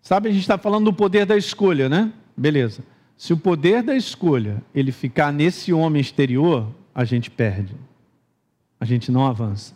Sabe, 0.00 0.28
a 0.28 0.32
gente 0.32 0.42
está 0.42 0.56
falando 0.56 0.84
do 0.84 0.92
poder 0.92 1.26
da 1.26 1.36
escolha, 1.36 1.88
né? 1.88 2.12
Beleza. 2.36 2.84
Se 3.16 3.32
o 3.32 3.36
poder 3.36 3.82
da 3.82 3.96
escolha 3.96 4.62
ele 4.72 4.92
ficar 4.92 5.32
nesse 5.32 5.72
homem 5.72 6.00
exterior, 6.00 6.68
a 6.94 7.04
gente 7.04 7.28
perde 7.28 7.74
a 8.80 8.84
gente 8.84 9.10
não 9.10 9.26
avança. 9.26 9.74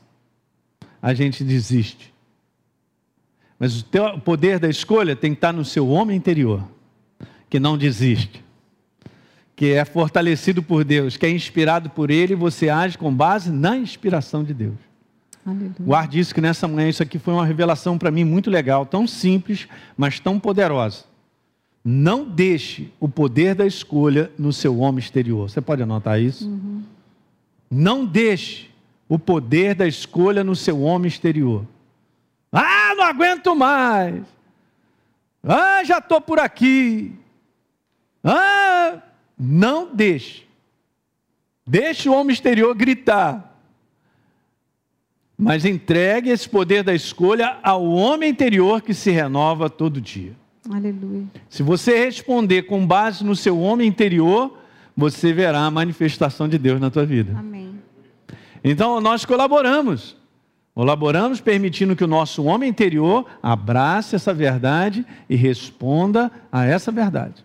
A 1.00 1.12
gente 1.14 1.42
desiste. 1.42 2.12
Mas 3.58 3.80
o 3.80 3.84
teu 3.84 4.18
poder 4.18 4.58
da 4.58 4.68
escolha 4.68 5.14
tem 5.14 5.32
que 5.32 5.38
estar 5.38 5.52
no 5.52 5.64
seu 5.64 5.88
homem 5.88 6.16
interior, 6.16 6.68
que 7.48 7.60
não 7.60 7.78
desiste, 7.78 8.44
que 9.54 9.66
é 9.72 9.84
fortalecido 9.84 10.62
por 10.62 10.82
Deus, 10.82 11.16
que 11.16 11.24
é 11.24 11.30
inspirado 11.30 11.88
por 11.90 12.10
Ele 12.10 12.32
e 12.32 12.36
você 12.36 12.68
age 12.68 12.98
com 12.98 13.14
base 13.14 13.52
na 13.52 13.76
inspiração 13.76 14.42
de 14.42 14.52
Deus. 14.52 14.74
Aleluia. 15.46 15.74
Guarde 15.78 16.18
isso 16.18 16.34
que 16.34 16.40
nessa 16.40 16.66
manhã 16.66 16.88
isso 16.88 17.02
aqui 17.02 17.18
foi 17.18 17.34
uma 17.34 17.46
revelação 17.46 17.96
para 17.96 18.10
mim 18.10 18.24
muito 18.24 18.50
legal, 18.50 18.84
tão 18.84 19.06
simples, 19.06 19.68
mas 19.96 20.18
tão 20.18 20.40
poderosa. 20.40 21.04
Não 21.84 22.24
deixe 22.24 22.92
o 22.98 23.08
poder 23.08 23.54
da 23.54 23.66
escolha 23.66 24.30
no 24.36 24.52
seu 24.52 24.78
homem 24.78 24.98
exterior. 24.98 25.48
Você 25.48 25.60
pode 25.60 25.82
anotar 25.82 26.20
isso? 26.20 26.48
Uhum. 26.48 26.82
Não 27.70 28.04
deixe 28.04 28.71
o 29.12 29.18
poder 29.18 29.74
da 29.74 29.86
escolha 29.86 30.42
no 30.42 30.56
seu 30.56 30.80
homem 30.80 31.06
exterior. 31.06 31.66
Ah, 32.50 32.94
não 32.96 33.04
aguento 33.04 33.54
mais. 33.54 34.24
Ah, 35.44 35.84
já 35.84 35.98
estou 35.98 36.18
por 36.18 36.38
aqui. 36.38 37.12
Ah, 38.24 39.02
não 39.38 39.94
deixe. 39.94 40.46
Deixe 41.66 42.08
o 42.08 42.14
homem 42.14 42.32
exterior 42.32 42.74
gritar. 42.74 43.54
mas 45.36 45.66
entregue 45.66 46.30
esse 46.30 46.48
poder 46.48 46.82
da 46.82 46.94
escolha 46.94 47.58
ao 47.62 47.84
homem 47.84 48.30
interior 48.30 48.80
que 48.80 48.94
se 48.94 49.10
renova 49.10 49.68
todo 49.68 50.00
dia. 50.00 50.32
Aleluia. 50.70 51.26
Se 51.50 51.62
você 51.62 52.02
responder 52.02 52.62
com 52.62 52.86
base 52.86 53.22
no 53.22 53.36
seu 53.36 53.58
homem 53.60 53.86
interior, 53.86 54.56
você 54.96 55.34
verá 55.34 55.66
a 55.66 55.70
manifestação 55.70 56.48
de 56.48 56.56
Deus 56.56 56.80
na 56.80 56.90
tua 56.90 57.04
vida. 57.04 57.36
Amém. 57.38 57.61
Então 58.64 59.00
nós 59.00 59.24
colaboramos. 59.24 60.16
Colaboramos 60.74 61.40
permitindo 61.40 61.94
que 61.94 62.04
o 62.04 62.08
nosso 62.08 62.44
homem 62.44 62.70
interior 62.70 63.26
abrace 63.42 64.16
essa 64.16 64.32
verdade 64.32 65.04
e 65.28 65.36
responda 65.36 66.30
a 66.50 66.64
essa 66.64 66.90
verdade. 66.90 67.44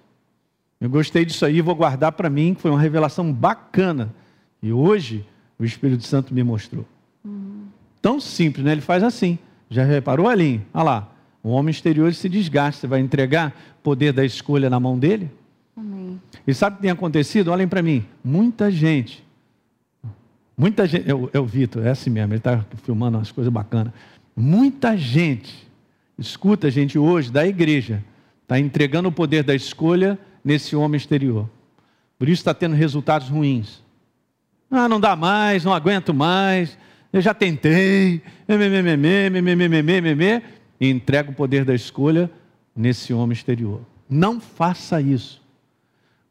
Eu 0.79 0.89
gostei 0.89 1.25
disso 1.25 1.45
aí, 1.45 1.59
vou 1.59 1.75
guardar 1.75 2.13
para 2.13 2.29
mim, 2.29 2.53
que 2.53 2.61
foi 2.61 2.71
uma 2.71 2.79
revelação 2.79 3.33
bacana. 3.33 4.13
E 4.61 4.71
hoje 4.71 5.25
o 5.59 5.65
Espírito 5.65 6.03
Santo 6.03 6.33
me 6.33 6.43
mostrou. 6.43 6.85
Uhum. 7.25 7.65
Tão 8.01 8.19
simples, 8.19 8.63
né? 8.63 8.71
Ele 8.71 8.81
faz 8.81 9.03
assim. 9.03 9.37
Já 9.69 9.83
reparou, 9.83 10.29
Alinho? 10.29 10.63
Olha 10.73 10.83
lá. 10.83 11.11
O 11.43 11.49
homem 11.49 11.71
exterior 11.71 12.13
se 12.13 12.29
desgasta. 12.29 12.81
Você 12.81 12.87
vai 12.87 12.99
entregar 12.99 13.53
o 13.79 13.83
poder 13.83 14.13
da 14.13 14.23
escolha 14.23 14.69
na 14.69 14.79
mão 14.79 14.97
dele? 14.97 15.29
Amém. 15.75 16.21
E 16.45 16.53
sabe 16.53 16.75
o 16.75 16.77
que 16.77 16.81
tem 16.83 16.91
acontecido? 16.91 17.51
Olhem 17.51 17.67
para 17.67 17.81
mim. 17.81 18.05
Muita 18.23 18.71
gente. 18.71 19.26
Muita 20.57 20.87
gente. 20.87 21.05
É 21.09 21.39
o 21.39 21.45
Vitor, 21.45 21.85
é 21.85 21.91
assim 21.91 22.09
mesmo. 22.09 22.33
Ele 22.33 22.39
está 22.39 22.65
filmando 22.83 23.17
umas 23.17 23.31
coisas 23.31 23.53
bacanas. 23.53 23.93
Muita 24.35 24.97
gente. 24.97 25.67
Escuta, 26.17 26.71
gente, 26.71 26.97
hoje, 26.97 27.31
da 27.31 27.45
igreja. 27.45 28.03
Está 28.41 28.59
entregando 28.59 29.09
o 29.09 29.11
poder 29.11 29.43
da 29.43 29.53
escolha 29.53 30.17
nesse 30.43 30.75
homem 30.75 30.97
exterior. 30.97 31.49
Por 32.17 32.27
isso 32.27 32.41
está 32.41 32.53
tendo 32.53 32.75
resultados 32.75 33.29
ruins. 33.29 33.83
Ah, 34.71 34.89
não 34.89 34.99
dá 34.99 35.15
mais, 35.15 35.63
não 35.63 35.73
aguento 35.73 36.13
mais, 36.13 36.77
eu 37.13 37.21
já 37.21 37.33
tentei, 37.33 38.21
e 40.79 40.89
entrega 40.89 41.31
o 41.31 41.33
poder 41.33 41.63
da 41.65 41.73
escolha 41.73 42.29
nesse 42.75 43.13
homem 43.13 43.33
exterior. 43.33 43.81
Não 44.09 44.39
faça 44.39 45.01
isso. 45.01 45.41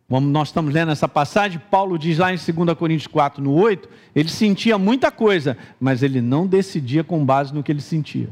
Como 0.09 0.27
nós 0.29 0.49
estamos 0.49 0.73
lendo 0.73 0.93
essa 0.93 1.09
passagem, 1.09 1.61
Paulo 1.71 1.99
diz 1.99 2.19
lá 2.19 2.33
em 2.33 2.37
2 2.37 2.79
Coríntios 2.79 3.09
4, 3.09 3.43
no 3.43 3.53
8, 3.55 3.89
ele 4.15 4.29
sentia 4.29 4.79
muita 4.79 5.11
coisa, 5.11 5.59
mas 5.81 6.03
ele 6.03 6.21
não 6.21 6.47
decidia 6.47 7.03
com 7.03 7.25
base 7.25 7.53
no 7.53 7.63
que 7.63 7.73
ele 7.73 7.81
sentia. 7.81 8.29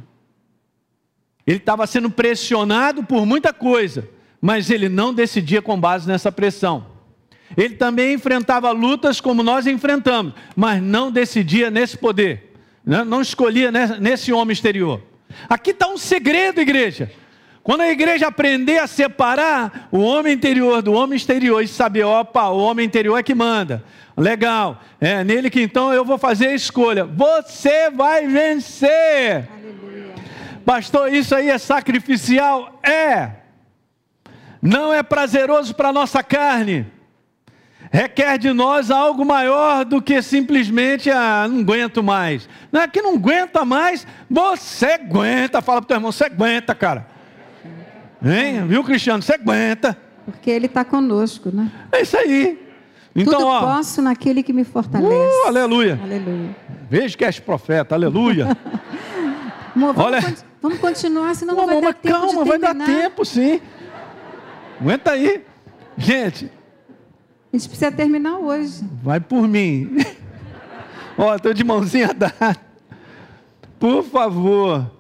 Ele 1.47 1.59
estava 1.59 1.87
sendo 1.87 2.09
pressionado 2.09 3.03
por 3.03 3.27
muita 3.27 3.53
coisa, 3.53 4.09
mas 4.41 4.71
ele 4.71 4.89
não 4.89 5.13
decidia 5.13 5.61
com 5.61 5.79
base 5.79 6.07
nessa 6.07 6.31
pressão. 6.31 6.87
Ele 7.57 7.75
também 7.75 8.15
enfrentava 8.15 8.71
lutas 8.71 9.21
como 9.21 9.43
nós 9.43 9.67
enfrentamos, 9.67 10.33
mas 10.55 10.83
não 10.83 11.11
decidia 11.11 11.71
nesse 11.71 11.99
poder, 11.99 12.55
né? 12.85 13.05
não 13.05 13.21
escolhia 13.21 13.71
nesse 14.01 14.33
homem 14.33 14.53
exterior. 14.53 15.03
Aqui 15.49 15.71
está 15.71 15.89
um 15.89 15.99
segredo, 15.99 16.61
igreja. 16.61 17.11
Quando 17.65 17.81
a 17.81 17.91
igreja 17.91 18.27
aprender 18.27 18.79
a 18.79 18.87
separar 18.87 19.89
o 19.91 19.99
homem 20.01 20.35
interior 20.35 20.83
do 20.83 20.93
homem 20.93 21.17
exterior 21.17 21.63
e 21.63 21.67
saber, 21.67 22.05
opa, 22.05 22.51
o 22.51 22.59
homem 22.59 22.85
interior 22.85 23.17
é 23.17 23.23
que 23.23 23.35
manda. 23.35 23.83
Legal, 24.15 24.83
é 25.01 25.25
nele 25.25 25.49
que 25.49 25.63
então 25.63 25.91
eu 25.91 26.05
vou 26.05 26.19
fazer 26.19 26.49
a 26.49 26.55
escolha. 26.55 27.07
Você 27.07 27.89
vai 27.91 28.27
vencer. 28.27 29.49
Aleluia. 29.51 30.15
Pastor, 30.63 31.11
isso 31.11 31.35
aí 31.35 31.49
é 31.49 31.57
sacrificial? 31.57 32.79
É. 32.83 33.31
Não 34.61 34.93
é 34.93 35.03
prazeroso 35.03 35.75
para 35.75 35.89
a 35.89 35.93
nossa 35.93 36.23
carne 36.23 36.87
requer 37.95 38.39
de 38.39 38.53
nós 38.53 38.91
algo 38.91 39.25
maior 39.25 39.85
do 39.85 40.03
que 40.03 40.21
simplesmente, 40.21 41.09
ah, 41.11 41.47
não 41.49 41.61
aguento 41.61 42.03
mais. 42.03 42.49
Não 42.73 42.81
é 42.81 42.89
que 42.89 43.01
não 43.01 43.15
aguenta 43.15 43.65
mais, 43.65 44.05
você 44.29 44.87
aguenta. 44.87 45.63
Fala 45.63 45.81
para 45.81 45.85
o 45.85 45.89
teu 45.89 45.97
irmão, 45.99 46.11
você 46.11 46.25
aguenta, 46.25 46.75
cara. 46.75 47.14
Hein? 48.25 48.67
Viu, 48.67 48.83
Cristiano? 48.83 49.23
Você 49.23 49.35
aguenta. 49.35 49.97
Porque 50.25 50.51
ele 50.51 50.67
está 50.67 50.85
conosco, 50.85 51.51
né? 51.53 51.71
É 51.93 52.03
isso 52.03 52.17
aí. 52.17 52.59
Então, 53.15 53.35
Tudo 53.35 53.47
ó, 53.47 53.61
posso 53.61 54.03
naquele 54.03 54.43
que 54.43 54.53
me 54.53 54.65
fortalece. 54.65 55.43
Uh, 55.45 55.47
aleluia. 55.47 56.01
Aleluia. 56.03 56.57
Veja 56.91 57.17
que 57.17 57.25
és 57.25 57.39
profeta, 57.39 57.95
aleluia. 57.95 58.49
Amor, 59.77 59.93
vamos, 59.93 60.13
Olha, 60.13 60.35
vamos 60.63 60.79
continuar, 60.79 61.35
senão 61.35 61.55
não 61.55 61.67
vai 61.67 61.81
dar 61.81 61.95
tempo 61.95 62.15
calma, 62.15 62.45
vai 62.45 62.59
dar 62.59 62.75
tempo 62.75 63.25
sim. 63.25 63.61
Aguenta 64.81 65.11
aí. 65.13 65.45
Gente, 65.97 66.51
a 67.53 67.57
gente 67.57 67.69
precisa 67.69 67.93
terminar 67.93 68.39
hoje. 68.39 68.85
Vai 69.03 69.21
por 69.21 69.47
mim. 69.47 69.97
Ó, 71.19 71.35
estou 71.37 71.55
de 71.55 71.63
mãozinha 71.63 72.13
dada. 72.13 72.57
Por 73.79 74.03
favor, 74.03 74.91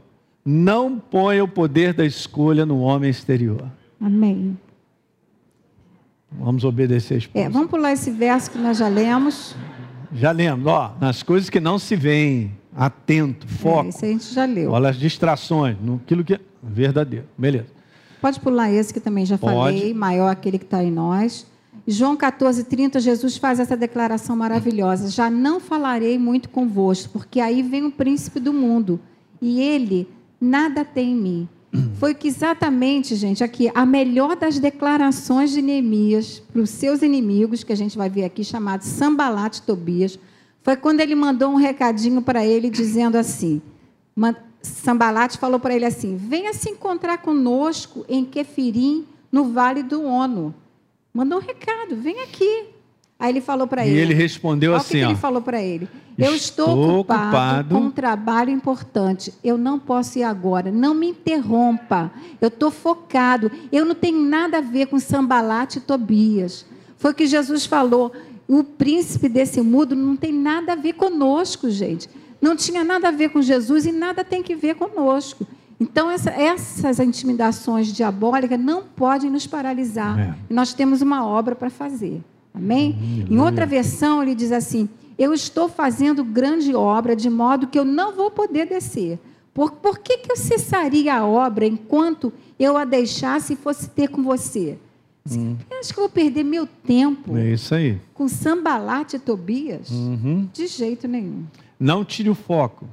não 0.45 0.99
ponha 0.99 1.43
o 1.43 1.49
poder 1.49 1.95
da 1.95 2.05
escolha 2.05 2.67
no 2.67 2.81
homem 2.81 3.11
exterior. 3.11 3.65
Amém. 4.01 4.59
Vamos 6.31 6.65
obedecer 6.65 7.15
a 7.15 7.19
esposa. 7.19 7.45
É, 7.47 7.49
vamos 7.49 7.71
pular 7.71 7.93
esse 7.93 8.11
verso 8.11 8.51
que 8.51 8.59
nós 8.59 8.77
já 8.77 8.89
lemos. 8.89 9.57
Já 10.13 10.33
lemos, 10.33 10.67
ó, 10.67 10.95
nas 11.01 11.23
coisas 11.23 11.49
que 11.49 11.61
não 11.61 11.79
se 11.79 11.97
veem, 11.97 12.53
atento, 12.77 13.47
foco. 13.49 13.87
É, 13.87 13.89
isso 13.89 14.05
a 14.05 14.09
gente 14.09 14.35
já 14.35 14.45
leu. 14.45 14.73
Olha 14.73 14.91
as 14.91 14.97
distrações, 14.97 15.77
aquilo 16.03 16.23
que 16.23 16.35
é 16.35 16.41
verdadeiro. 16.63 17.27
Beleza. 17.39 17.69
Pode 18.21 18.41
pular 18.41 18.71
esse 18.71 18.93
que 18.93 19.01
também 19.01 19.25
já 19.25 19.39
Pode. 19.39 19.55
falei, 19.55 19.95
maior 19.95 20.29
aquele 20.29 20.59
que 20.59 20.65
está 20.65 20.83
em 20.83 20.91
nós. 20.91 21.47
João 21.87 22.17
14, 22.17 22.65
30, 22.65 22.99
Jesus 23.01 23.37
faz 23.37 23.61
essa 23.61 23.77
declaração 23.77 24.37
maravilhosa: 24.37 25.11
Já 25.11 25.29
não 25.29 25.61
falarei 25.61 26.19
muito 26.19 26.49
convosco, 26.49 27.13
porque 27.13 27.41
aí 27.41 27.63
vem 27.63 27.85
o 27.85 27.91
príncipe 27.91 28.41
do 28.41 28.53
mundo, 28.53 28.99
e 29.41 29.61
ele 29.61 30.09
nada 30.45 30.85
tem 30.85 31.13
em 31.13 31.17
mim. 31.17 31.49
Foi 31.99 32.15
que 32.15 32.29
exatamente, 32.29 33.17
gente, 33.17 33.43
aqui, 33.43 33.71
a 33.75 33.85
melhor 33.85 34.37
das 34.37 34.59
declarações 34.59 35.51
de 35.51 35.61
Neemias 35.61 36.43
para 36.53 36.63
os 36.63 36.71
seus 36.71 37.03
inimigos, 37.03 37.65
que 37.65 37.73
a 37.73 37.77
gente 37.77 37.97
vai 37.97 38.09
ver 38.09 38.25
aqui, 38.25 38.45
chamado 38.45 38.83
Sambalat 38.83 39.61
Tobias, 39.61 40.19
foi 40.63 40.77
quando 40.77 41.01
ele 41.01 41.15
mandou 41.15 41.51
um 41.51 41.57
recadinho 41.57 42.23
para 42.23 42.45
ele 42.45 42.71
dizendo 42.71 43.17
assim: 43.17 43.61
Sambalat 44.63 45.37
falou 45.37 45.59
para 45.59 45.75
ele 45.75 45.85
assim: 45.85 46.17
Venha 46.17 46.55
se 46.55 46.71
encontrar 46.71 47.19
conosco 47.19 48.05
em 48.09 48.25
Kefirim, 48.25 49.05
no 49.31 49.45
vale 49.45 49.83
do 49.83 50.03
Ono 50.05 50.55
mandou 51.15 51.39
um 51.39 51.41
recado, 51.41 51.95
vem 51.95 52.21
aqui. 52.23 52.74
Aí 53.19 53.31
ele 53.31 53.41
falou 53.41 53.67
para 53.67 53.87
ele. 53.87 53.97
E 53.97 53.99
ele 53.99 54.15
respondeu 54.15 54.73
Olha 54.73 54.81
assim: 54.81 54.97
o 54.97 55.01
que, 55.01 55.05
ó, 55.05 55.11
ele 55.11 55.19
falou 55.19 55.43
para 55.43 55.63
ele. 55.63 55.89
Eu 56.17 56.35
estou, 56.35 56.69
ocupado, 56.69 57.23
ocupado, 57.23 57.75
com 57.75 57.81
um 57.83 57.91
trabalho 57.91 58.51
importante. 58.51 59.33
Eu 59.43 59.59
não 59.59 59.79
posso 59.79 60.19
ir 60.19 60.23
agora. 60.23 60.71
Não 60.71 60.95
me 60.95 61.09
interrompa. 61.09 62.13
Eu 62.41 62.49
estou 62.49 62.71
focado. 62.71 63.51
Eu 63.73 63.85
não 63.85 63.95
tenho 63.95 64.21
nada 64.21 64.59
a 64.59 64.61
ver 64.61 64.87
com 64.87 64.99
Sambalate 64.99 65.79
e 65.79 65.81
Tobias. 65.81 66.67
Foi 66.97 67.11
o 67.11 67.15
que 67.15 67.27
Jesus 67.27 67.67
falou. 67.67 68.13
O 68.47 68.63
príncipe 68.63 69.29
desse 69.29 69.61
mundo 69.61 69.97
não 69.97 70.17
tem 70.17 70.33
nada 70.33 70.73
a 70.73 70.77
ver 70.77 70.93
conosco, 70.93 71.71
gente. 71.71 72.09
Não 72.41 72.55
tinha 72.55 72.85
nada 72.85 73.09
a 73.09 73.11
ver 73.11 73.31
com 73.31 73.41
Jesus 73.41 73.87
e 73.87 73.93
nada 73.93 74.23
tem 74.23 74.43
que 74.43 74.55
ver 74.55 74.75
conosco. 74.75 75.47
Então, 75.81 76.11
essa, 76.11 76.31
essas 76.31 77.01
intimidações 77.01 77.93
diabólicas 77.93 78.61
não 78.61 78.83
podem 78.83 79.31
nos 79.31 79.47
paralisar. 79.47 80.19
É. 80.19 80.35
Nós 80.49 80.73
temos 80.73 81.03
uma 81.03 81.27
obra 81.27 81.57
para 81.57 81.71
fazer. 81.71 82.23
Amém? 82.55 83.27
Em 83.29 83.39
outra 83.39 83.67
versão, 83.67 84.23
ele 84.23 84.35
diz 84.35 84.53
assim: 84.53 84.89
Eu 85.19 85.35
estou 85.35 85.69
fazendo 85.69 86.25
grande 86.25 86.75
obra, 86.75 87.17
de 87.17 87.29
modo 87.29 87.67
que 87.67 87.79
eu 87.79 87.85
não 87.85 88.15
vou 88.15 88.31
poder 88.31 88.67
descer. 88.67 89.19
Por, 89.53 89.73
por 89.73 89.99
que, 89.99 90.19
que 90.19 90.33
eu 90.33 90.37
cessaria 90.37 91.15
a 91.15 91.27
obra 91.27 91.67
enquanto 91.67 92.33
eu 92.59 92.77
a 92.77 92.85
deixasse 92.85 93.53
e 93.53 93.57
fosse 93.57 93.89
ter 93.89 94.09
com 94.09 94.23
você? 94.23 94.79
Hum. 95.31 95.57
Acho 95.81 95.93
que 95.93 95.99
eu 95.99 96.05
vou 96.05 96.11
perder 96.11 96.45
meu 96.45 96.67
tempo. 96.67 97.37
É 97.37 97.51
isso 97.51 97.75
aí. 97.75 98.01
Com 98.13 98.29
Sambalate 98.29 99.17
e 99.17 99.19
Tobias? 99.19 99.91
Uhum. 99.91 100.49
De 100.53 100.67
jeito 100.67 101.09
nenhum. 101.09 101.45
Não 101.79 102.05
tire 102.05 102.31
o 102.31 102.35
foco. 102.35 102.87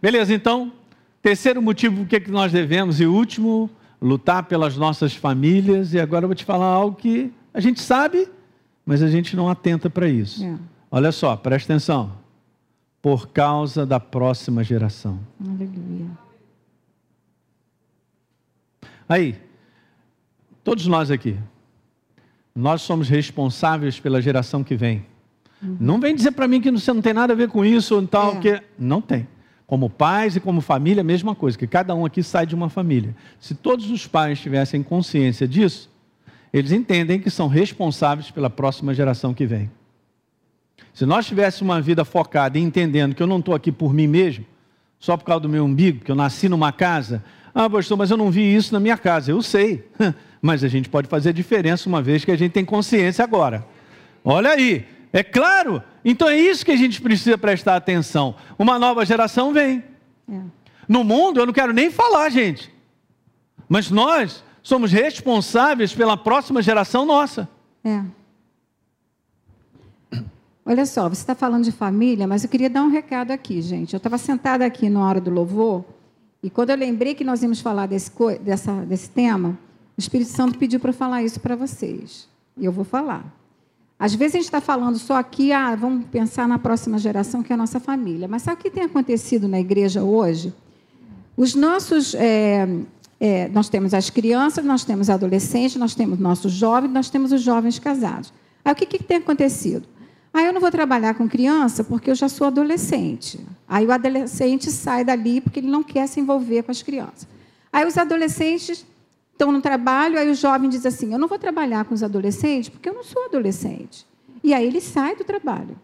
Beleza, 0.00 0.32
então, 0.32 0.72
Terceiro 1.20 1.60
motivo, 1.60 2.06
que, 2.06 2.16
é 2.16 2.20
que 2.20 2.30
nós 2.30 2.52
devemos? 2.52 3.00
E 3.00 3.06
último, 3.06 3.68
lutar 4.00 4.44
pelas 4.44 4.76
nossas 4.76 5.14
famílias. 5.14 5.92
E 5.92 6.00
agora 6.00 6.24
eu 6.24 6.28
vou 6.28 6.34
te 6.34 6.44
falar 6.44 6.66
algo 6.66 6.96
que 6.96 7.32
a 7.52 7.60
gente 7.60 7.80
sabe, 7.80 8.28
mas 8.88 9.02
a 9.02 9.06
gente 9.06 9.36
não 9.36 9.50
atenta 9.50 9.90
para 9.90 10.08
isso. 10.08 10.42
É. 10.42 10.58
Olha 10.90 11.12
só, 11.12 11.36
presta 11.36 11.74
atenção. 11.74 12.10
Por 13.02 13.28
causa 13.28 13.84
da 13.84 14.00
próxima 14.00 14.64
geração. 14.64 15.20
Aleluia. 15.38 16.06
Aí, 19.06 19.36
todos 20.64 20.86
nós 20.86 21.10
aqui, 21.10 21.36
nós 22.54 22.80
somos 22.80 23.10
responsáveis 23.10 24.00
pela 24.00 24.22
geração 24.22 24.64
que 24.64 24.74
vem. 24.74 25.04
Uhum. 25.62 25.76
Não 25.78 26.00
vem 26.00 26.14
dizer 26.14 26.30
para 26.30 26.48
mim 26.48 26.58
que 26.58 26.70
você 26.70 26.90
não 26.90 27.02
tem 27.02 27.12
nada 27.12 27.34
a 27.34 27.36
ver 27.36 27.50
com 27.50 27.62
isso 27.66 27.94
ou 27.94 28.06
tal, 28.06 28.36
é. 28.36 28.40
que 28.40 28.62
não 28.78 29.02
tem. 29.02 29.28
Como 29.66 29.90
pais 29.90 30.34
e 30.34 30.40
como 30.40 30.62
família, 30.62 31.02
a 31.02 31.04
mesma 31.04 31.34
coisa, 31.34 31.58
que 31.58 31.66
cada 31.66 31.94
um 31.94 32.06
aqui 32.06 32.22
sai 32.22 32.46
de 32.46 32.54
uma 32.54 32.70
família. 32.70 33.14
Se 33.38 33.54
todos 33.54 33.90
os 33.90 34.06
pais 34.06 34.40
tivessem 34.40 34.82
consciência 34.82 35.46
disso, 35.46 35.90
eles 36.52 36.72
entendem 36.72 37.20
que 37.20 37.30
são 37.30 37.48
responsáveis 37.48 38.30
pela 38.30 38.48
próxima 38.48 38.94
geração 38.94 39.34
que 39.34 39.46
vem. 39.46 39.70
Se 40.94 41.04
nós 41.04 41.26
tivéssemos 41.26 41.72
uma 41.74 41.80
vida 41.80 42.04
focada 42.04 42.58
e 42.58 42.62
entendendo 42.62 43.14
que 43.14 43.22
eu 43.22 43.26
não 43.26 43.38
estou 43.38 43.54
aqui 43.54 43.70
por 43.70 43.92
mim 43.92 44.06
mesmo, 44.06 44.44
só 44.98 45.16
por 45.16 45.24
causa 45.24 45.40
do 45.40 45.48
meu 45.48 45.64
umbigo, 45.64 46.04
que 46.04 46.10
eu 46.10 46.16
nasci 46.16 46.48
numa 46.48 46.72
casa. 46.72 47.22
Ah, 47.54 47.68
pastor, 47.68 47.96
mas 47.96 48.10
eu 48.10 48.16
não 48.16 48.30
vi 48.30 48.54
isso 48.54 48.72
na 48.72 48.80
minha 48.80 48.96
casa. 48.96 49.30
Eu 49.30 49.42
sei, 49.42 49.86
mas 50.42 50.64
a 50.64 50.68
gente 50.68 50.88
pode 50.88 51.08
fazer 51.08 51.32
diferença 51.32 51.88
uma 51.88 52.02
vez 52.02 52.24
que 52.24 52.30
a 52.30 52.36
gente 52.36 52.52
tem 52.52 52.64
consciência 52.64 53.22
agora. 53.22 53.64
Olha 54.24 54.50
aí, 54.50 54.86
é 55.12 55.22
claro. 55.22 55.82
Então 56.04 56.28
é 56.28 56.36
isso 56.36 56.64
que 56.64 56.72
a 56.72 56.76
gente 56.76 57.00
precisa 57.00 57.38
prestar 57.38 57.76
atenção. 57.76 58.34
Uma 58.58 58.78
nova 58.78 59.04
geração 59.04 59.52
vem. 59.52 59.84
É. 60.30 60.40
No 60.88 61.04
mundo, 61.04 61.38
eu 61.38 61.46
não 61.46 61.52
quero 61.52 61.72
nem 61.72 61.90
falar, 61.90 62.30
gente. 62.30 62.72
Mas 63.68 63.90
nós 63.90 64.42
somos 64.68 64.92
responsáveis 64.92 65.94
pela 65.94 66.14
próxima 66.14 66.60
geração 66.60 67.06
nossa. 67.06 67.48
É. 67.82 68.04
Olha 70.66 70.84
só, 70.84 71.08
você 71.08 71.22
está 71.22 71.34
falando 71.34 71.64
de 71.64 71.72
família, 71.72 72.26
mas 72.26 72.44
eu 72.44 72.50
queria 72.50 72.68
dar 72.68 72.82
um 72.82 72.90
recado 72.90 73.30
aqui, 73.30 73.62
gente. 73.62 73.94
Eu 73.94 73.96
estava 73.96 74.18
sentada 74.18 74.66
aqui 74.66 74.90
na 74.90 75.02
hora 75.08 75.22
do 75.22 75.30
louvor, 75.30 75.86
e 76.42 76.50
quando 76.50 76.68
eu 76.68 76.76
lembrei 76.76 77.14
que 77.14 77.24
nós 77.24 77.42
íamos 77.42 77.62
falar 77.62 77.86
desse, 77.86 78.12
dessa, 78.42 78.84
desse 78.84 79.08
tema, 79.08 79.58
o 79.96 80.00
Espírito 80.00 80.30
Santo 80.30 80.58
pediu 80.58 80.78
para 80.78 80.92
falar 80.92 81.22
isso 81.22 81.40
para 81.40 81.56
vocês. 81.56 82.28
E 82.54 82.66
eu 82.66 82.70
vou 82.70 82.84
falar. 82.84 83.24
Às 83.98 84.14
vezes 84.14 84.34
a 84.34 84.38
gente 84.38 84.48
está 84.48 84.60
falando 84.60 84.98
só 84.98 85.14
aqui, 85.16 85.50
ah, 85.50 85.74
vamos 85.74 86.04
pensar 86.08 86.46
na 86.46 86.58
próxima 86.58 86.98
geração, 86.98 87.42
que 87.42 87.50
é 87.50 87.54
a 87.54 87.56
nossa 87.56 87.80
família. 87.80 88.28
Mas 88.28 88.42
sabe 88.42 88.60
o 88.60 88.62
que 88.62 88.70
tem 88.70 88.84
acontecido 88.84 89.48
na 89.48 89.58
igreja 89.58 90.02
hoje? 90.02 90.52
Os 91.34 91.54
nossos. 91.54 92.14
É, 92.14 92.68
é, 93.20 93.48
nós 93.48 93.68
temos 93.68 93.92
as 93.94 94.10
crianças, 94.10 94.64
nós 94.64 94.84
temos 94.84 95.10
adolescentes, 95.10 95.76
nós 95.76 95.94
temos 95.94 96.18
nossos 96.18 96.52
jovens, 96.52 96.90
nós 96.92 97.10
temos 97.10 97.32
os 97.32 97.42
jovens 97.42 97.78
casados. 97.78 98.32
Aí 98.64 98.72
o 98.72 98.76
que, 98.76 98.86
que 98.86 99.02
tem 99.02 99.16
acontecido? 99.16 99.88
Ah, 100.32 100.42
eu 100.42 100.52
não 100.52 100.60
vou 100.60 100.70
trabalhar 100.70 101.14
com 101.14 101.28
criança 101.28 101.82
porque 101.82 102.10
eu 102.10 102.14
já 102.14 102.28
sou 102.28 102.46
adolescente. 102.46 103.40
Aí 103.66 103.86
o 103.86 103.92
adolescente 103.92 104.70
sai 104.70 105.04
dali 105.04 105.40
porque 105.40 105.58
ele 105.58 105.70
não 105.70 105.82
quer 105.82 106.06
se 106.06 106.20
envolver 106.20 106.62
com 106.62 106.70
as 106.70 106.82
crianças. 106.82 107.26
Aí 107.72 107.86
os 107.86 107.98
adolescentes 107.98 108.86
estão 109.32 109.50
no 109.50 109.60
trabalho, 109.60 110.18
aí 110.18 110.30
o 110.30 110.34
jovem 110.34 110.68
diz 110.68 110.84
assim: 110.86 111.12
Eu 111.12 111.18
não 111.18 111.28
vou 111.28 111.38
trabalhar 111.38 111.84
com 111.86 111.94
os 111.94 112.02
adolescentes 112.02 112.68
porque 112.68 112.88
eu 112.88 112.94
não 112.94 113.02
sou 113.02 113.24
adolescente. 113.24 114.06
E 114.44 114.54
aí 114.54 114.66
ele 114.66 114.80
sai 114.80 115.16
do 115.16 115.24
trabalho. 115.24 115.76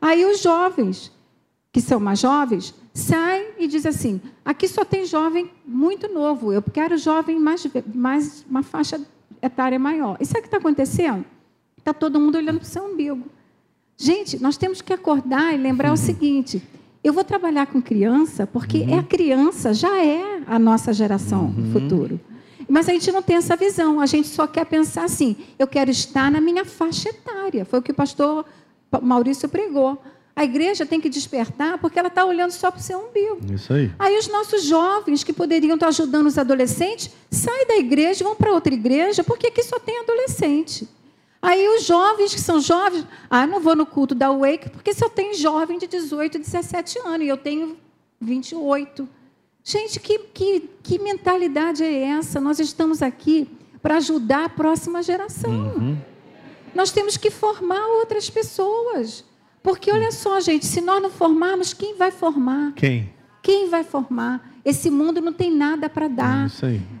Aí 0.00 0.24
os 0.24 0.40
jovens, 0.40 1.12
que 1.72 1.80
são 1.80 1.98
mais 2.00 2.20
jovens, 2.20 2.74
saem 2.94 3.48
e 3.58 3.66
dizem 3.66 3.90
assim: 3.90 4.20
Aqui 4.44 4.68
só 4.68 4.84
tem 4.84 5.04
jovem 5.04 5.50
muito 5.66 6.08
novo, 6.08 6.52
eu 6.52 6.62
quero 6.62 6.96
jovem 6.96 7.38
mais, 7.38 7.66
mais 7.92 8.46
uma 8.48 8.62
faixa 8.62 9.00
etária 9.42 9.78
maior. 9.78 10.16
E 10.20 10.24
sabe 10.24 10.38
o 10.38 10.42
que 10.42 10.48
está 10.48 10.58
acontecendo? 10.58 11.24
Está 11.76 11.92
todo 11.92 12.20
mundo 12.20 12.36
olhando 12.36 12.60
para 12.60 12.66
o 12.66 12.68
seu 12.68 12.84
umbigo. 12.84 13.24
Gente, 13.96 14.40
nós 14.40 14.56
temos 14.56 14.80
que 14.80 14.92
acordar 14.92 15.52
e 15.52 15.58
lembrar 15.58 15.88
uhum. 15.88 15.94
o 15.94 15.98
seguinte: 15.98 16.62
eu 17.02 17.12
vou 17.12 17.24
trabalhar 17.24 17.66
com 17.66 17.82
criança 17.82 18.46
porque 18.46 18.78
uhum. 18.78 18.94
é 18.94 18.98
a 19.00 19.02
criança, 19.02 19.74
já 19.74 20.02
é 20.02 20.42
a 20.46 20.58
nossa 20.58 20.92
geração 20.92 21.46
uhum. 21.46 21.72
futuro. 21.72 22.20
Mas 22.68 22.88
a 22.88 22.92
gente 22.92 23.12
não 23.12 23.22
tem 23.22 23.36
essa 23.36 23.56
visão, 23.56 24.00
a 24.00 24.06
gente 24.06 24.28
só 24.28 24.46
quer 24.46 24.64
pensar 24.64 25.04
assim: 25.04 25.36
eu 25.58 25.66
quero 25.66 25.90
estar 25.90 26.30
na 26.30 26.40
minha 26.40 26.64
faixa 26.64 27.10
etária. 27.10 27.64
Foi 27.64 27.80
o 27.80 27.82
que 27.82 27.90
o 27.90 27.94
pastor 27.94 28.44
Maurício 29.02 29.48
pregou. 29.48 30.00
A 30.36 30.44
igreja 30.44 30.84
tem 30.84 31.00
que 31.00 31.08
despertar 31.08 31.78
porque 31.78 31.98
ela 31.98 32.08
está 32.08 32.24
olhando 32.24 32.50
só 32.50 32.70
para 32.70 32.80
o 32.80 32.82
seu 32.82 32.98
umbigo. 32.98 33.38
Isso 33.52 33.72
aí. 33.72 33.92
Aí 33.98 34.18
os 34.18 34.26
nossos 34.26 34.64
jovens 34.64 35.22
que 35.22 35.32
poderiam 35.32 35.74
estar 35.74 35.88
ajudando 35.88 36.26
os 36.26 36.36
adolescentes 36.36 37.10
saem 37.30 37.66
da 37.66 37.76
igreja 37.76 38.22
e 38.22 38.24
vão 38.24 38.34
para 38.34 38.52
outra 38.52 38.74
igreja 38.74 39.22
porque 39.22 39.46
aqui 39.46 39.62
só 39.62 39.78
tem 39.78 40.00
adolescente. 40.00 40.88
Aí 41.40 41.68
os 41.68 41.84
jovens 41.84 42.34
que 42.34 42.40
são 42.40 42.58
jovens, 42.58 43.06
ah, 43.28 43.46
não 43.46 43.60
vou 43.60 43.76
no 43.76 43.84
culto 43.84 44.14
da 44.14 44.30
Wake, 44.32 44.70
porque 44.70 44.94
só 44.94 45.10
tem 45.10 45.34
jovem 45.34 45.78
de 45.78 45.86
18, 45.86 46.38
17 46.38 46.98
anos, 47.00 47.26
e 47.26 47.28
eu 47.28 47.36
tenho 47.36 47.76
28. 48.18 49.06
Gente, 49.62 50.00
que, 50.00 50.18
que, 50.18 50.70
que 50.82 50.98
mentalidade 50.98 51.84
é 51.84 52.02
essa? 52.02 52.40
Nós 52.40 52.58
estamos 52.58 53.02
aqui 53.02 53.46
para 53.82 53.98
ajudar 53.98 54.46
a 54.46 54.48
próxima 54.48 55.02
geração. 55.02 55.50
Uhum. 55.50 55.98
Nós 56.74 56.90
temos 56.90 57.18
que 57.18 57.30
formar 57.30 57.86
outras 57.98 58.30
pessoas. 58.30 59.22
Porque 59.64 59.90
olha 59.90 60.12
só, 60.12 60.38
gente, 60.40 60.66
se 60.66 60.82
nós 60.82 61.02
não 61.02 61.08
formarmos, 61.08 61.72
quem 61.72 61.96
vai 61.96 62.10
formar? 62.10 62.74
Quem? 62.74 63.08
Quem 63.42 63.70
vai 63.70 63.82
formar? 63.82 64.52
Esse 64.62 64.90
mundo 64.90 65.22
não 65.22 65.32
tem 65.32 65.50
nada 65.50 65.88
para 65.88 66.06
dar. 66.06 66.44
É 66.44 66.48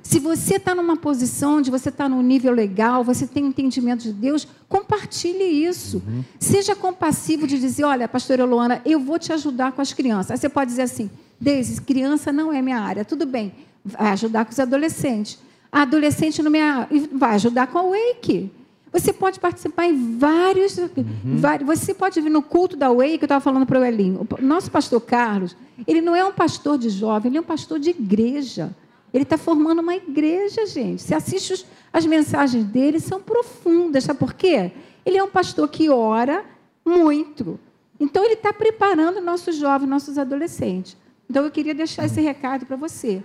Se 0.02 0.18
você 0.18 0.56
está 0.56 0.74
numa 0.74 0.96
posição 0.96 1.58
onde 1.58 1.70
você 1.70 1.90
está 1.90 2.08
num 2.08 2.22
nível 2.22 2.54
legal, 2.54 3.04
você 3.04 3.26
tem 3.26 3.44
entendimento 3.44 4.04
de 4.04 4.14
Deus, 4.14 4.48
compartilhe 4.66 5.44
isso. 5.44 6.02
Uhum. 6.06 6.24
Seja 6.40 6.74
compassivo 6.74 7.46
de 7.46 7.60
dizer, 7.60 7.84
olha, 7.84 8.08
pastora 8.08 8.46
Luana, 8.46 8.80
eu 8.86 8.98
vou 8.98 9.18
te 9.18 9.30
ajudar 9.30 9.72
com 9.72 9.82
as 9.82 9.92
crianças. 9.92 10.30
Aí 10.30 10.38
você 10.38 10.48
pode 10.48 10.70
dizer 10.70 10.82
assim, 10.82 11.10
Deise, 11.38 11.82
criança 11.82 12.32
não 12.32 12.50
é 12.50 12.62
minha 12.62 12.80
área. 12.80 13.04
Tudo 13.04 13.26
bem, 13.26 13.52
vai 13.84 14.12
ajudar 14.12 14.46
com 14.46 14.52
os 14.52 14.58
adolescentes. 14.58 15.38
A 15.70 15.82
adolescente 15.82 16.42
não 16.42 16.48
é 16.48 16.50
minha 16.50 16.74
área, 16.76 17.08
vai 17.12 17.34
ajudar 17.34 17.66
com 17.66 17.78
a 17.78 17.82
Wake. 17.82 18.50
Você 18.94 19.12
pode 19.12 19.40
participar 19.40 19.86
em 19.86 20.16
vários, 20.16 20.78
uhum. 20.78 20.92
vários. 21.24 21.66
Você 21.66 21.92
pode 21.92 22.20
vir 22.20 22.30
no 22.30 22.40
culto 22.40 22.76
da 22.76 22.92
Way, 22.92 23.18
que 23.18 23.24
eu 23.24 23.26
estava 23.26 23.40
falando 23.40 23.66
para 23.66 23.80
o 23.80 23.84
Elinho. 23.84 24.24
O 24.30 24.40
nosso 24.40 24.70
pastor 24.70 25.00
Carlos, 25.00 25.56
ele 25.84 26.00
não 26.00 26.14
é 26.14 26.24
um 26.24 26.32
pastor 26.32 26.78
de 26.78 26.88
jovem, 26.90 27.28
ele 27.28 27.38
é 27.38 27.40
um 27.40 27.44
pastor 27.44 27.80
de 27.80 27.90
igreja. 27.90 28.72
Ele 29.12 29.24
está 29.24 29.36
formando 29.36 29.80
uma 29.80 29.96
igreja, 29.96 30.64
gente. 30.66 31.02
Você 31.02 31.12
assiste 31.12 31.54
os, 31.54 31.66
as 31.92 32.06
mensagens 32.06 32.64
dele, 32.66 33.00
são 33.00 33.20
profundas. 33.20 34.04
Sabe 34.04 34.20
por 34.20 34.32
quê? 34.32 34.70
Ele 35.04 35.18
é 35.18 35.24
um 35.24 35.30
pastor 35.30 35.68
que 35.68 35.90
ora 35.90 36.44
muito. 36.84 37.58
Então, 37.98 38.24
ele 38.24 38.34
está 38.34 38.52
preparando 38.52 39.20
nossos 39.20 39.56
jovens, 39.56 39.88
nossos 39.88 40.18
adolescentes. 40.18 40.96
Então, 41.28 41.44
eu 41.44 41.50
queria 41.50 41.74
deixar 41.74 42.04
esse 42.04 42.20
recado 42.20 42.64
para 42.64 42.76
você. 42.76 43.24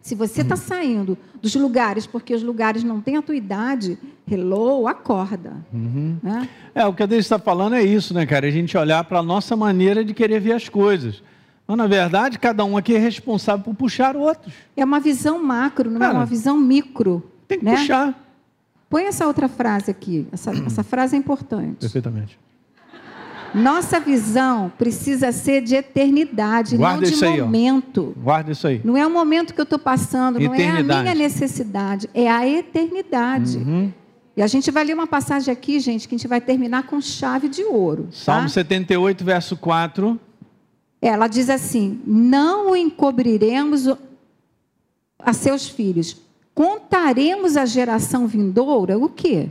Se 0.00 0.14
você 0.14 0.40
está 0.40 0.56
saindo 0.56 1.16
dos 1.42 1.54
lugares 1.54 2.06
porque 2.06 2.34
os 2.34 2.42
lugares 2.42 2.82
não 2.82 3.00
têm 3.00 3.16
a 3.16 3.22
tua 3.22 3.36
idade, 3.36 3.98
hello, 4.30 4.88
acorda. 4.88 5.52
Uhum. 5.72 6.16
Né? 6.22 6.48
É, 6.74 6.86
o 6.86 6.94
que 6.94 7.02
a 7.02 7.06
Deise 7.06 7.26
está 7.26 7.38
falando 7.38 7.74
é 7.74 7.82
isso, 7.82 8.14
né, 8.14 8.24
cara? 8.24 8.46
A 8.46 8.50
gente 8.50 8.76
olhar 8.78 9.04
para 9.04 9.18
a 9.18 9.22
nossa 9.22 9.54
maneira 9.54 10.04
de 10.04 10.14
querer 10.14 10.40
ver 10.40 10.52
as 10.52 10.68
coisas. 10.68 11.22
Mas, 11.66 11.76
na 11.76 11.86
verdade, 11.86 12.38
cada 12.38 12.64
um 12.64 12.76
aqui 12.76 12.94
é 12.94 12.98
responsável 12.98 13.62
por 13.62 13.74
puxar 13.74 14.16
outros. 14.16 14.52
É 14.76 14.84
uma 14.84 14.98
visão 15.00 15.42
macro, 15.42 15.90
não 15.90 15.98
é 15.98 16.00
cara, 16.00 16.14
é 16.14 16.16
uma 16.16 16.26
visão 16.26 16.56
micro. 16.56 17.22
Tem 17.46 17.58
que 17.58 17.64
né? 17.64 17.76
puxar. 17.76 18.18
Põe 18.88 19.04
essa 19.04 19.26
outra 19.26 19.48
frase 19.48 19.90
aqui. 19.90 20.26
Essa, 20.32 20.50
essa 20.66 20.82
frase 20.82 21.14
é 21.14 21.18
importante. 21.18 21.78
Perfeitamente. 21.78 22.38
Nossa 23.54 23.98
visão 23.98 24.72
precisa 24.78 25.32
ser 25.32 25.62
de 25.62 25.74
eternidade, 25.74 26.76
Guarda 26.76 27.02
não 27.02 27.18
de 27.18 27.24
aí, 27.24 27.40
momento. 27.40 28.14
Ó. 28.16 28.22
Guarda 28.22 28.52
isso 28.52 28.66
aí. 28.66 28.80
Não 28.84 28.96
é 28.96 29.06
o 29.06 29.10
momento 29.10 29.54
que 29.54 29.60
eu 29.60 29.64
estou 29.64 29.78
passando, 29.78 30.38
não 30.38 30.54
é 30.54 30.68
a 30.68 30.82
minha 30.82 31.14
necessidade, 31.14 32.08
é 32.14 32.30
a 32.30 32.46
eternidade. 32.46 33.58
Uhum. 33.58 33.92
E 34.36 34.42
a 34.42 34.46
gente 34.46 34.70
vai 34.70 34.84
ler 34.84 34.94
uma 34.94 35.06
passagem 35.06 35.52
aqui, 35.52 35.80
gente, 35.80 36.08
que 36.08 36.14
a 36.14 36.18
gente 36.18 36.28
vai 36.28 36.40
terminar 36.40 36.84
com 36.84 37.00
chave 37.00 37.48
de 37.48 37.64
ouro. 37.64 38.04
Tá? 38.04 38.10
Salmo 38.12 38.48
78, 38.48 39.24
verso 39.24 39.56
4. 39.56 40.18
Ela 41.02 41.26
diz 41.26 41.50
assim: 41.50 42.00
Não 42.06 42.70
o 42.70 42.76
encobriremos 42.76 43.88
a 45.18 45.32
seus 45.32 45.68
filhos, 45.68 46.16
contaremos 46.54 47.56
à 47.56 47.66
geração 47.66 48.26
vindoura 48.26 48.98
o 48.98 49.08
quê? 49.08 49.48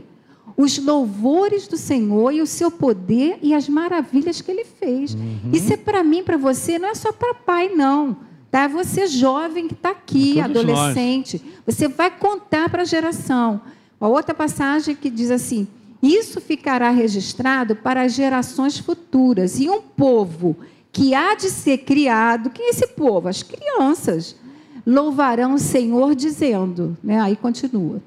Os 0.56 0.78
louvores 0.78 1.66
do 1.66 1.76
Senhor 1.76 2.32
e 2.32 2.40
o 2.40 2.46
seu 2.46 2.70
poder 2.70 3.38
e 3.42 3.54
as 3.54 3.68
maravilhas 3.68 4.40
que 4.40 4.50
ele 4.50 4.64
fez. 4.64 5.14
Uhum. 5.14 5.50
Isso 5.52 5.72
é 5.72 5.76
para 5.76 6.02
mim, 6.02 6.22
para 6.22 6.36
você, 6.36 6.78
não 6.78 6.88
é 6.88 6.94
só 6.94 7.12
para 7.12 7.34
pai, 7.34 7.68
não. 7.68 8.16
Tá? 8.50 8.66
Você 8.66 9.06
jovem 9.06 9.68
que 9.68 9.74
está 9.74 9.90
aqui, 9.90 10.40
adolescente, 10.40 11.40
nós. 11.44 11.76
você 11.76 11.88
vai 11.88 12.10
contar 12.10 12.68
para 12.68 12.82
a 12.82 12.84
geração. 12.84 13.60
A 14.00 14.08
outra 14.08 14.34
passagem 14.34 14.96
que 14.96 15.08
diz 15.08 15.30
assim: 15.30 15.68
Isso 16.02 16.40
ficará 16.40 16.90
registrado 16.90 17.76
para 17.76 18.02
as 18.02 18.12
gerações 18.12 18.78
futuras. 18.78 19.60
E 19.60 19.68
um 19.70 19.80
povo 19.80 20.56
que 20.92 21.14
há 21.14 21.34
de 21.34 21.50
ser 21.50 21.78
criado, 21.78 22.50
quem 22.50 22.66
é 22.66 22.70
esse 22.70 22.88
povo? 22.88 23.28
As 23.28 23.42
crianças. 23.42 24.36
Louvarão 24.86 25.54
o 25.54 25.58
Senhor 25.58 26.14
dizendo, 26.14 26.96
né? 27.04 27.20
aí 27.20 27.36
continua, 27.36 28.02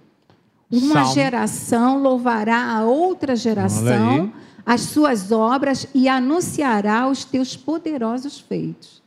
uma 0.77 0.95
Salmo. 0.95 1.13
geração 1.13 2.01
louvará 2.01 2.75
a 2.75 2.83
outra 2.83 3.35
geração 3.35 4.31
as 4.65 4.81
suas 4.81 5.31
obras 5.31 5.87
e 5.93 6.07
anunciará 6.07 7.07
os 7.07 7.25
teus 7.25 7.55
poderosos 7.55 8.39
feitos. 8.39 9.01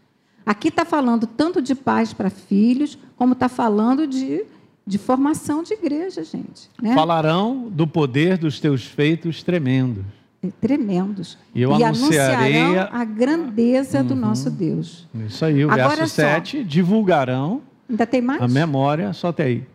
Aqui 0.45 0.69
está 0.69 0.85
falando 0.85 1.27
tanto 1.27 1.61
de 1.61 1.75
pais 1.75 2.13
para 2.13 2.31
filhos, 2.31 2.97
como 3.17 3.33
está 3.33 3.49
falando 3.49 4.07
de, 4.07 4.45
de 4.87 4.99
formação 4.99 5.63
de 5.63 5.75
igreja, 5.75 6.23
gente. 6.23 6.71
Né? 6.81 6.95
Falarão 6.95 7.69
do 7.71 7.87
poder 7.87 8.39
dos 8.39 8.61
teus 8.61 8.85
feitos 8.85 9.43
tremendos. 9.43 10.05
É, 10.43 10.49
tremendos. 10.61 11.37
E 11.55 11.63
eu 11.63 11.77
e 11.77 11.83
anunciarei 11.83 12.61
anunciarão 12.61 13.01
a 13.01 13.05
grandeza 13.05 14.01
uhum. 14.01 14.07
do 14.07 14.15
nosso 14.15 14.51
Deus. 14.51 15.09
Isso 15.27 15.45
aí, 15.45 15.65
o 15.65 15.71
Agora 15.71 15.97
verso 15.97 16.15
7, 16.15 16.63
divulgarão 16.63 17.63
Ainda 17.89 18.07
tem 18.07 18.21
mais? 18.21 18.41
a 18.41 18.47
memória, 18.47 19.13
só 19.13 19.29
até 19.29 19.45
aí 19.45 19.67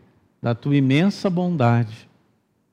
da 0.41 0.55
tua 0.55 0.75
imensa 0.75 1.29
bondade. 1.29 2.09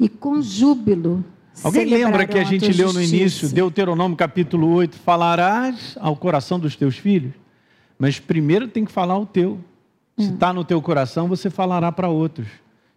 E 0.01 0.09
com 0.09 0.41
júbilo. 0.41 1.25
Alguém 1.63 1.85
lembra 1.87 2.27
que 2.27 2.39
a 2.39 2.45
gente 2.45 2.73
leu 2.73 2.93
no 2.93 3.03
início, 3.03 3.49
Deuteronômio 3.49 4.17
capítulo 4.17 4.69
8, 4.75 4.97
falarás 4.99 5.97
ao 6.01 6.15
coração 6.15 6.59
dos 6.59 6.77
teus 6.77 6.97
filhos? 6.97 7.33
Mas 7.99 8.21
primeiro 8.21 8.69
tem 8.69 8.85
que 8.85 8.93
falar 8.93 9.19
o 9.19 9.27
teu. 9.27 9.59
Se 10.17 10.33
está 10.33 10.53
no 10.53 10.65
teu 10.65 10.81
coração, 10.81 11.29
você 11.29 11.51
falará 11.51 11.91
para 11.93 12.09
outros. 12.09 12.47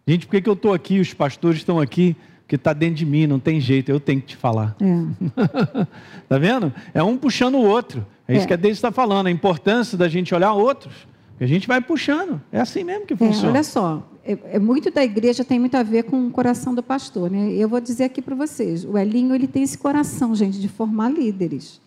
Gente, 0.06 0.26
por 0.26 0.32
que, 0.32 0.42
que 0.42 0.48
eu 0.48 0.54
estou 0.54 0.72
aqui? 0.72 1.00
Os 1.00 1.12
pastores 1.12 1.58
estão 1.58 1.78
aqui, 1.80 2.16
que 2.48 2.56
está 2.56 2.72
dentro 2.72 2.96
de 2.96 3.06
mim, 3.06 3.26
não 3.26 3.38
tem 3.38 3.60
jeito, 3.60 3.90
eu 3.90 4.00
tenho 4.00 4.20
que 4.20 4.28
te 4.28 4.36
falar. 4.36 4.76
É. 4.80 5.86
tá 6.28 6.38
vendo? 6.38 6.72
É 6.94 7.02
um 7.02 7.16
puxando 7.16 7.54
o 7.56 7.62
outro. 7.64 8.04
É 8.26 8.34
isso 8.34 8.44
É. 8.44 8.46
que 8.46 8.52
a 8.54 8.56
Deise 8.56 8.78
está 8.78 8.90
falando, 8.92 9.26
a 9.26 9.30
importância 9.30 9.96
da 9.98 10.08
gente 10.08 10.34
olhar 10.34 10.52
outros. 10.52 10.94
A 11.40 11.46
gente 11.46 11.66
vai 11.66 11.80
puxando. 11.80 12.40
É 12.52 12.60
assim 12.60 12.84
mesmo 12.84 13.06
que 13.06 13.14
É, 13.14 13.16
funciona. 13.16 13.48
olha 13.50 13.62
só, 13.62 14.08
é, 14.24 14.38
é 14.52 14.58
muito 14.58 14.90
da 14.90 15.02
igreja 15.02 15.44
tem 15.44 15.58
muito 15.58 15.74
a 15.76 15.82
ver 15.82 16.04
com 16.04 16.26
o 16.26 16.30
coração 16.30 16.74
do 16.74 16.82
pastor, 16.82 17.30
né? 17.30 17.52
Eu 17.52 17.68
vou 17.68 17.80
dizer 17.80 18.04
aqui 18.04 18.22
para 18.22 18.34
vocês, 18.36 18.84
o 18.84 18.96
Elinho 18.96 19.34
ele 19.34 19.46
tem 19.48 19.62
esse 19.62 19.76
coração, 19.76 20.34
gente, 20.34 20.60
de 20.60 20.68
formar 20.68 21.08
líderes. 21.10 21.80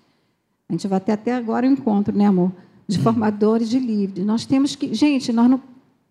A 0.68 0.74
gente 0.74 0.88
vai 0.88 1.00
ter 1.00 1.14
até 1.14 1.34
agora 1.34 1.68
um 1.68 1.72
encontro, 1.72 2.16
né, 2.18 2.26
amor, 2.26 2.52
de 2.88 3.00
formadores 3.00 3.70
de 3.70 3.80
líderes. 3.80 4.26
Nós 4.26 4.46
temos 4.46 4.76
que, 4.76 4.94
gente, 4.94 5.32
nós 5.32 5.50
não 5.50 5.62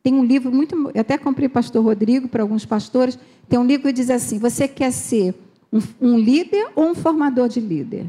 tem 0.03 0.15
um 0.15 0.25
livro 0.25 0.51
muito, 0.53 0.91
eu 0.95 1.01
até 1.01 1.19
comprei 1.19 1.49
Pastor 1.49 1.83
Rodrigo 1.85 2.29
para 2.29 2.43
alguns 2.43 2.65
pastores. 2.65 3.19
Tem 3.49 3.59
um 3.59 3.65
livro 3.67 3.87
que 3.89 3.93
diz 3.93 4.09
assim: 4.11 4.39
você 4.39 4.67
quer 4.69 4.91
ser 4.93 5.35
um, 5.73 5.81
um 6.01 6.19
líder 6.19 6.69
ou 6.75 6.91
um 6.91 6.95
formador 6.95 7.49
de 7.49 7.59
líder? 7.61 8.07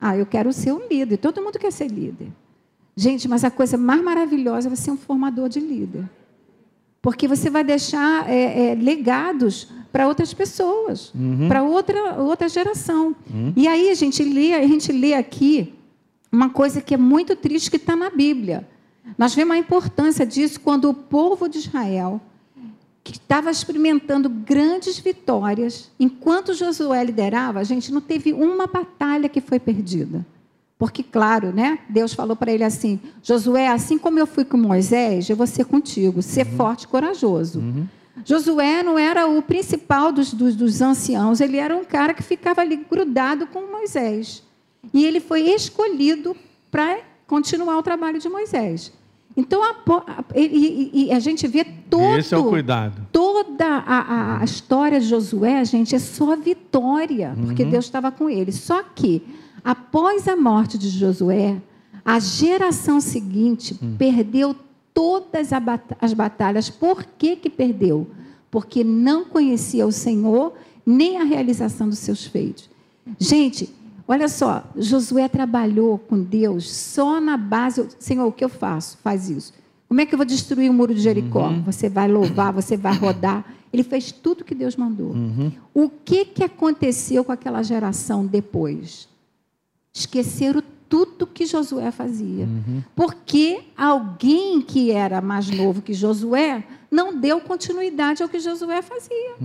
Ah, 0.00 0.16
eu 0.16 0.24
quero 0.24 0.52
ser 0.52 0.72
um 0.72 0.88
líder. 0.88 1.18
Todo 1.18 1.42
mundo 1.42 1.58
quer 1.58 1.70
ser 1.70 1.88
líder. 1.88 2.28
Gente, 3.00 3.26
mas 3.26 3.44
a 3.44 3.50
coisa 3.50 3.78
mais 3.78 4.02
maravilhosa 4.02 4.68
é 4.68 4.76
você 4.76 4.82
ser 4.82 4.90
um 4.90 4.96
formador 4.98 5.48
de 5.48 5.58
líder. 5.58 6.04
Porque 7.00 7.26
você 7.26 7.48
vai 7.48 7.64
deixar 7.64 8.28
é, 8.28 8.72
é, 8.72 8.74
legados 8.74 9.68
para 9.90 10.06
outras 10.06 10.34
pessoas, 10.34 11.10
para 11.48 11.62
outra, 11.62 12.20
outra 12.20 12.46
geração. 12.46 13.16
E 13.56 13.66
aí 13.66 13.88
a 13.88 13.94
gente, 13.94 14.22
lê, 14.22 14.52
a 14.52 14.66
gente 14.66 14.92
lê 14.92 15.14
aqui 15.14 15.72
uma 16.30 16.50
coisa 16.50 16.82
que 16.82 16.92
é 16.92 16.98
muito 16.98 17.34
triste 17.34 17.70
que 17.70 17.78
está 17.78 17.96
na 17.96 18.10
Bíblia. 18.10 18.68
Nós 19.16 19.34
vemos 19.34 19.56
a 19.56 19.58
importância 19.58 20.26
disso 20.26 20.60
quando 20.60 20.90
o 20.90 20.92
povo 20.92 21.48
de 21.48 21.56
Israel, 21.56 22.20
que 23.02 23.12
estava 23.12 23.50
experimentando 23.50 24.28
grandes 24.28 24.98
vitórias, 24.98 25.90
enquanto 25.98 26.52
Josué 26.52 27.02
liderava, 27.02 27.60
a 27.60 27.64
gente 27.64 27.90
não 27.90 28.02
teve 28.02 28.34
uma 28.34 28.66
batalha 28.66 29.26
que 29.26 29.40
foi 29.40 29.58
perdida. 29.58 30.22
Porque, 30.80 31.02
claro, 31.04 31.52
né? 31.52 31.78
Deus 31.90 32.12
falou 32.14 32.34
para 32.34 32.50
ele 32.50 32.64
assim: 32.64 32.98
Josué, 33.22 33.68
assim 33.68 33.98
como 33.98 34.18
eu 34.18 34.26
fui 34.26 34.44
com 34.46 34.56
Moisés, 34.56 35.28
eu 35.30 35.36
vou 35.36 35.46
ser 35.46 35.66
contigo, 35.66 36.22
ser 36.22 36.44
forte 36.56 36.84
e 36.84 36.88
corajoso. 36.88 37.62
Josué 38.24 38.82
não 38.82 38.98
era 38.98 39.26
o 39.28 39.40
principal 39.42 40.10
dos, 40.10 40.32
dos, 40.34 40.56
dos 40.56 40.80
anciãos, 40.82 41.40
ele 41.40 41.56
era 41.58 41.76
um 41.76 41.84
cara 41.84 42.12
que 42.14 42.22
ficava 42.22 42.62
ali 42.62 42.76
grudado 42.90 43.46
com 43.46 43.70
Moisés. 43.70 44.42
E 44.92 45.04
ele 45.04 45.20
foi 45.20 45.42
escolhido 45.42 46.34
para 46.70 46.98
continuar 47.26 47.76
o 47.78 47.82
trabalho 47.82 48.18
de 48.18 48.28
Moisés. 48.28 48.90
Então, 49.36 49.62
a, 49.62 49.70
a- 49.70 50.24
e, 50.34 50.90
e- 51.08 51.12
a 51.12 51.18
gente 51.20 51.46
vê 51.46 51.62
todo, 51.88 52.18
Esse 52.18 52.34
é 52.34 52.38
o 52.38 52.44
cuidado. 52.44 53.06
toda 53.12 53.64
a, 53.64 53.98
a- 53.98 54.40
a 54.40 54.44
história 54.44 54.98
de 54.98 55.06
Josué, 55.06 55.64
gente, 55.64 55.94
é 55.94 55.98
só 55.98 56.34
vitória, 56.36 57.34
porque 57.46 57.64
Deus 57.64 57.84
estava 57.84 58.10
com 58.10 58.28
ele. 58.28 58.50
Só 58.50 58.82
que, 58.82 59.22
após 59.64 60.26
a 60.28 60.36
morte 60.36 60.78
de 60.78 60.88
Josué, 60.88 61.60
a 62.04 62.18
geração 62.18 63.00
seguinte 63.00 63.78
perdeu 63.98 64.54
todas 64.94 65.50
as 66.00 66.12
batalhas. 66.12 66.70
Por 66.70 67.04
que, 67.04 67.36
que 67.36 67.50
perdeu? 67.50 68.06
Porque 68.50 68.82
não 68.82 69.24
conhecia 69.24 69.86
o 69.86 69.92
Senhor 69.92 70.54
nem 70.84 71.18
a 71.18 71.24
realização 71.24 71.88
dos 71.88 71.98
seus 71.98 72.24
feitos. 72.24 72.68
Gente, 73.18 73.68
olha 74.08 74.28
só, 74.28 74.64
Josué 74.76 75.28
trabalhou 75.28 75.98
com 75.98 76.20
Deus 76.20 76.70
só 76.70 77.20
na 77.20 77.36
base. 77.36 77.86
Senhor, 77.98 78.26
o 78.26 78.32
que 78.32 78.44
eu 78.44 78.48
faço? 78.48 78.98
Faz 79.02 79.30
isso. 79.30 79.52
Como 79.88 80.00
é 80.00 80.06
que 80.06 80.14
eu 80.14 80.16
vou 80.16 80.26
destruir 80.26 80.70
o 80.70 80.74
muro 80.74 80.94
de 80.94 81.00
Jericó? 81.00 81.48
Você 81.66 81.88
vai 81.88 82.08
louvar, 82.08 82.52
você 82.52 82.76
vai 82.76 82.94
rodar. 82.96 83.44
Ele 83.72 83.82
fez 83.82 84.10
tudo 84.10 84.44
que 84.44 84.54
Deus 84.54 84.74
mandou. 84.76 85.14
O 85.74 85.88
que, 85.88 86.24
que 86.24 86.44
aconteceu 86.44 87.24
com 87.24 87.32
aquela 87.32 87.62
geração 87.62 88.26
depois? 88.26 89.08
Esqueceram 89.92 90.62
tudo 90.88 91.26
que 91.26 91.46
Josué 91.46 91.90
fazia. 91.90 92.48
Porque 92.94 93.60
alguém 93.76 94.60
que 94.60 94.90
era 94.90 95.20
mais 95.20 95.48
novo 95.50 95.82
que 95.82 95.94
Josué 95.94 96.64
não 96.90 97.16
deu 97.18 97.40
continuidade 97.40 98.22
ao 98.22 98.28
que 98.28 98.40
Josué 98.40 98.82
fazia. 98.82 99.36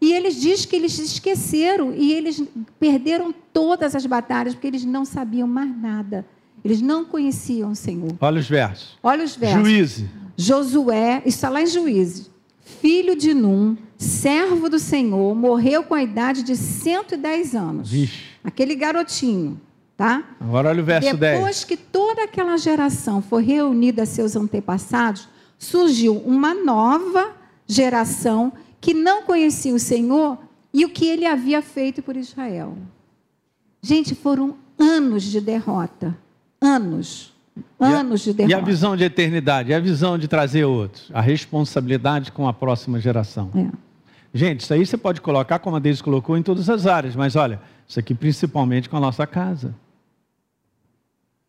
E 0.00 0.12
eles 0.12 0.40
dizem 0.40 0.68
que 0.68 0.76
eles 0.76 0.98
esqueceram 0.98 1.94
e 1.94 2.12
eles 2.12 2.42
perderam 2.78 3.34
todas 3.52 3.94
as 3.94 4.04
batalhas 4.04 4.54
porque 4.54 4.66
eles 4.66 4.84
não 4.84 5.04
sabiam 5.04 5.48
mais 5.48 5.74
nada. 5.74 6.26
Eles 6.62 6.80
não 6.80 7.04
conheciam 7.04 7.70
o 7.70 7.74
Senhor. 7.74 8.14
Olha 8.20 8.40
os 8.40 8.48
versos. 8.48 8.98
Olha 9.02 9.24
os 9.24 9.36
versos. 9.36 9.62
Juíze. 9.62 10.10
Josué, 10.36 11.22
está 11.24 11.48
lá 11.48 11.62
em 11.62 11.66
Juízes, 11.66 12.30
filho 12.60 13.14
de 13.14 13.32
Num, 13.32 13.76
servo 13.96 14.68
do 14.68 14.78
Senhor, 14.78 15.34
morreu 15.34 15.84
com 15.84 15.94
a 15.94 16.02
idade 16.02 16.42
de 16.42 16.56
110 16.56 17.54
anos. 17.54 17.90
Vixe. 17.90 18.24
Aquele 18.42 18.74
garotinho, 18.74 19.60
tá? 19.96 20.24
Agora 20.40 20.68
olha 20.70 20.82
o 20.82 20.84
verso 20.84 21.16
10. 21.16 21.36
Depois 21.38 21.64
que 21.64 21.76
toda 21.76 22.24
aquela 22.24 22.56
geração 22.56 23.22
foi 23.22 23.42
reunida 23.44 24.02
a 24.02 24.06
seus 24.06 24.36
antepassados, 24.36 25.28
surgiu 25.58 26.16
uma 26.18 26.54
nova 26.54 27.32
geração 27.66 28.52
que 28.80 28.92
não 28.92 29.22
conhecia 29.22 29.74
o 29.74 29.78
Senhor 29.78 30.38
e 30.72 30.84
o 30.84 30.88
que 30.88 31.06
ele 31.06 31.24
havia 31.24 31.62
feito 31.62 32.02
por 32.02 32.16
Israel. 32.16 32.76
Gente, 33.80 34.14
foram 34.14 34.56
anos 34.78 35.22
de 35.22 35.40
derrota. 35.40 36.16
Anos. 36.60 37.32
Anos 37.78 38.22
de 38.22 38.30
E 38.30 38.34
derrota. 38.34 38.56
a 38.56 38.60
visão 38.60 38.96
de 38.96 39.04
eternidade, 39.04 39.70
e 39.70 39.74
a 39.74 39.78
visão 39.78 40.18
de 40.18 40.26
trazer 40.26 40.64
outros, 40.64 41.10
a 41.14 41.20
responsabilidade 41.20 42.32
com 42.32 42.48
a 42.48 42.52
próxima 42.52 42.98
geração. 42.98 43.50
É. 43.54 43.70
Gente, 44.36 44.60
isso 44.60 44.74
aí 44.74 44.84
você 44.84 44.96
pode 44.96 45.20
colocar, 45.20 45.60
como 45.60 45.76
a 45.76 45.78
Deise 45.78 46.02
colocou, 46.02 46.36
em 46.36 46.42
todas 46.42 46.68
as 46.68 46.86
áreas, 46.86 47.14
mas 47.14 47.36
olha, 47.36 47.60
isso 47.86 48.00
aqui 48.00 48.14
principalmente 48.14 48.88
com 48.88 48.96
a 48.96 49.00
nossa 49.00 49.26
casa. 49.26 49.74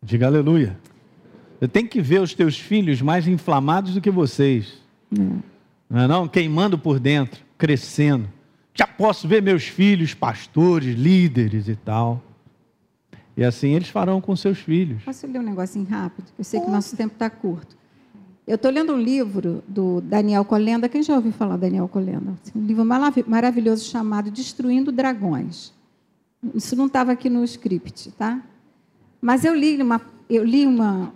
Diga 0.05 0.27
aleluia. 0.27 0.77
Você 1.59 1.67
tem 1.67 1.87
que 1.87 1.99
ver 1.99 2.21
os 2.21 2.33
teus 2.35 2.59
filhos 2.59 3.01
mais 3.01 3.27
inflamados 3.27 3.95
do 3.95 4.01
que 4.01 4.11
vocês. 4.11 4.73
Não 5.09 5.99
é 5.99 6.07
não? 6.07 6.27
Queimando 6.27 6.77
por 6.77 6.99
dentro, 6.99 7.43
crescendo. 7.57 8.29
Já 8.75 8.85
posso 8.85 9.27
ver 9.27 9.41
meus 9.41 9.63
filhos 9.63 10.13
pastores, 10.13 10.95
líderes 10.95 11.67
e 11.67 11.75
tal. 11.75 12.21
E 13.35 13.43
assim 13.43 13.69
eles 13.73 13.89
farão 13.89 14.21
com 14.21 14.35
seus 14.35 14.59
filhos. 14.59 15.01
Posso 15.03 15.25
ler 15.25 15.39
um 15.39 15.43
negocinho 15.43 15.85
rápido? 15.85 16.27
Eu 16.37 16.43
sei 16.43 16.59
que 16.59 16.67
o 16.67 16.71
nosso 16.71 16.95
tempo 16.95 17.13
está 17.13 17.29
curto. 17.29 17.75
Eu 18.45 18.55
estou 18.57 18.69
lendo 18.69 18.93
um 18.93 19.01
livro 19.01 19.63
do 19.67 20.01
Daniel 20.01 20.45
Colenda. 20.45 20.87
Quem 20.87 21.01
já 21.01 21.15
ouviu 21.15 21.31
falar 21.31 21.57
Daniel 21.57 21.87
Colenda? 21.87 22.35
Um 22.55 22.63
livro 22.63 22.85
marav- 22.85 23.25
maravilhoso 23.27 23.85
chamado 23.89 24.29
Destruindo 24.29 24.91
Dragões. 24.91 25.73
Isso 26.53 26.75
não 26.75 26.85
estava 26.85 27.11
aqui 27.11 27.27
no 27.27 27.43
script, 27.43 28.11
tá? 28.11 28.39
Mas 29.21 29.43
eu 29.43 29.53
li 29.53 29.81
uma, 29.81 30.01
eu 30.29 30.43
li 30.43 30.65
uma, 30.65 31.11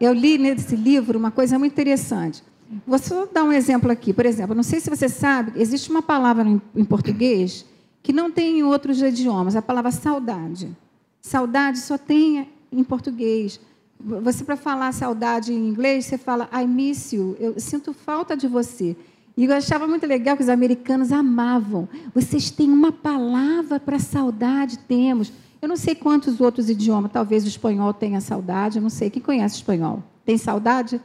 eu 0.00 0.12
li 0.12 0.38
nesse 0.38 0.76
livro 0.76 1.18
uma 1.18 1.30
coisa 1.30 1.58
muito 1.58 1.72
interessante. 1.72 2.42
Vou 2.86 2.98
só 2.98 3.26
dar 3.26 3.44
um 3.44 3.52
exemplo 3.52 3.90
aqui. 3.90 4.12
Por 4.12 4.26
exemplo, 4.26 4.54
não 4.54 4.62
sei 4.62 4.80
se 4.80 4.90
você 4.90 5.08
sabe, 5.08 5.52
existe 5.60 5.90
uma 5.90 6.02
palavra 6.02 6.46
em, 6.74 6.84
português 6.84 7.64
que 8.02 8.12
não 8.12 8.30
tem 8.30 8.58
em 8.58 8.62
outros 8.62 9.00
idiomas. 9.00 9.56
A 9.56 9.62
palavra 9.62 9.90
saudade. 9.90 10.76
Saudade 11.20 11.78
só 11.78 11.96
tem 11.96 12.48
em 12.72 12.84
português. 12.84 13.60
Você, 13.98 14.44
para 14.44 14.56
falar 14.56 14.92
saudade 14.92 15.52
em 15.52 15.68
inglês, 15.68 16.06
você 16.06 16.18
fala 16.18 16.48
I 16.52 16.66
miss 16.66 17.12
you, 17.12 17.36
eu 17.38 17.58
sinto 17.58 17.94
falta 17.94 18.36
de 18.36 18.46
você. 18.46 18.96
E 19.36 19.44
eu 19.44 19.52
achava 19.52 19.86
muito 19.86 20.06
legal 20.06 20.36
que 20.36 20.42
os 20.42 20.48
americanos 20.48 21.10
amavam. 21.10 21.88
Vocês 22.14 22.50
têm 22.50 22.70
uma 22.70 22.92
palavra 22.92 23.80
para 23.80 23.98
saudade, 23.98 24.78
temos. 24.80 25.32
Eu 25.64 25.68
não 25.68 25.78
sei 25.78 25.94
quantos 25.94 26.42
outros 26.42 26.68
idiomas, 26.68 27.10
talvez 27.10 27.42
o 27.42 27.48
espanhol 27.48 27.94
tenha 27.94 28.20
saudade, 28.20 28.76
eu 28.76 28.82
não 28.82 28.90
sei. 28.90 29.08
Quem 29.08 29.22
conhece 29.22 29.54
espanhol? 29.54 30.02
Tem 30.22 30.36
saudade? 30.36 31.00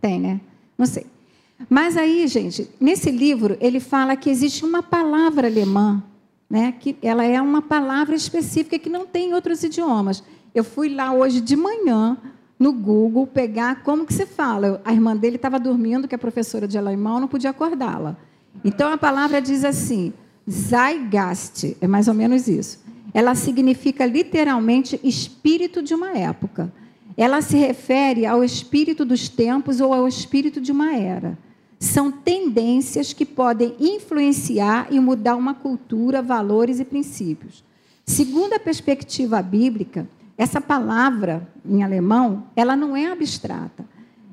Tem, 0.00 0.18
né? 0.18 0.40
Não 0.78 0.86
sei. 0.86 1.04
Mas 1.68 1.94
aí, 1.94 2.26
gente, 2.26 2.70
nesse 2.80 3.10
livro, 3.10 3.58
ele 3.60 3.78
fala 3.78 4.16
que 4.16 4.30
existe 4.30 4.64
uma 4.64 4.82
palavra 4.82 5.46
alemã, 5.46 6.02
né? 6.48 6.72
que 6.72 6.96
ela 7.02 7.22
é 7.22 7.38
uma 7.38 7.60
palavra 7.60 8.16
específica 8.16 8.78
que 8.78 8.88
não 8.88 9.04
tem 9.04 9.28
em 9.28 9.34
outros 9.34 9.62
idiomas. 9.62 10.24
Eu 10.54 10.64
fui 10.64 10.88
lá 10.88 11.12
hoje 11.12 11.42
de 11.42 11.54
manhã 11.54 12.16
no 12.58 12.72
Google 12.72 13.26
pegar 13.26 13.82
como 13.82 14.06
que 14.06 14.14
se 14.14 14.24
fala. 14.24 14.80
A 14.86 14.90
irmã 14.94 15.14
dele 15.14 15.36
estava 15.36 15.60
dormindo, 15.60 16.08
que 16.08 16.14
é 16.14 16.18
professora 16.18 16.66
de 16.66 16.78
alemão, 16.78 17.20
não 17.20 17.28
podia 17.28 17.50
acordá-la. 17.50 18.16
Então 18.64 18.90
a 18.90 18.96
palavra 18.96 19.38
diz 19.42 19.66
assim: 19.66 20.14
Zeitgeist, 20.50 21.76
é 21.78 21.86
mais 21.86 22.08
ou 22.08 22.14
menos 22.14 22.48
isso. 22.48 22.79
Ela 23.12 23.34
significa 23.34 24.06
literalmente 24.06 25.00
espírito 25.02 25.82
de 25.82 25.94
uma 25.94 26.16
época. 26.16 26.72
Ela 27.16 27.42
se 27.42 27.56
refere 27.56 28.24
ao 28.26 28.42
espírito 28.42 29.04
dos 29.04 29.28
tempos 29.28 29.80
ou 29.80 29.92
ao 29.92 30.06
espírito 30.06 30.60
de 30.60 30.72
uma 30.72 30.94
era. 30.94 31.38
São 31.78 32.12
tendências 32.12 33.12
que 33.12 33.24
podem 33.24 33.74
influenciar 33.80 34.88
e 34.90 35.00
mudar 35.00 35.36
uma 35.36 35.54
cultura, 35.54 36.22
valores 36.22 36.78
e 36.78 36.84
princípios. 36.84 37.64
Segundo 38.04 38.54
a 38.54 38.60
perspectiva 38.60 39.40
bíblica, 39.42 40.08
essa 40.36 40.60
palavra 40.60 41.46
em 41.64 41.82
alemão, 41.82 42.44
ela 42.56 42.74
não 42.74 42.96
é 42.96 43.06
abstrata. 43.06 43.84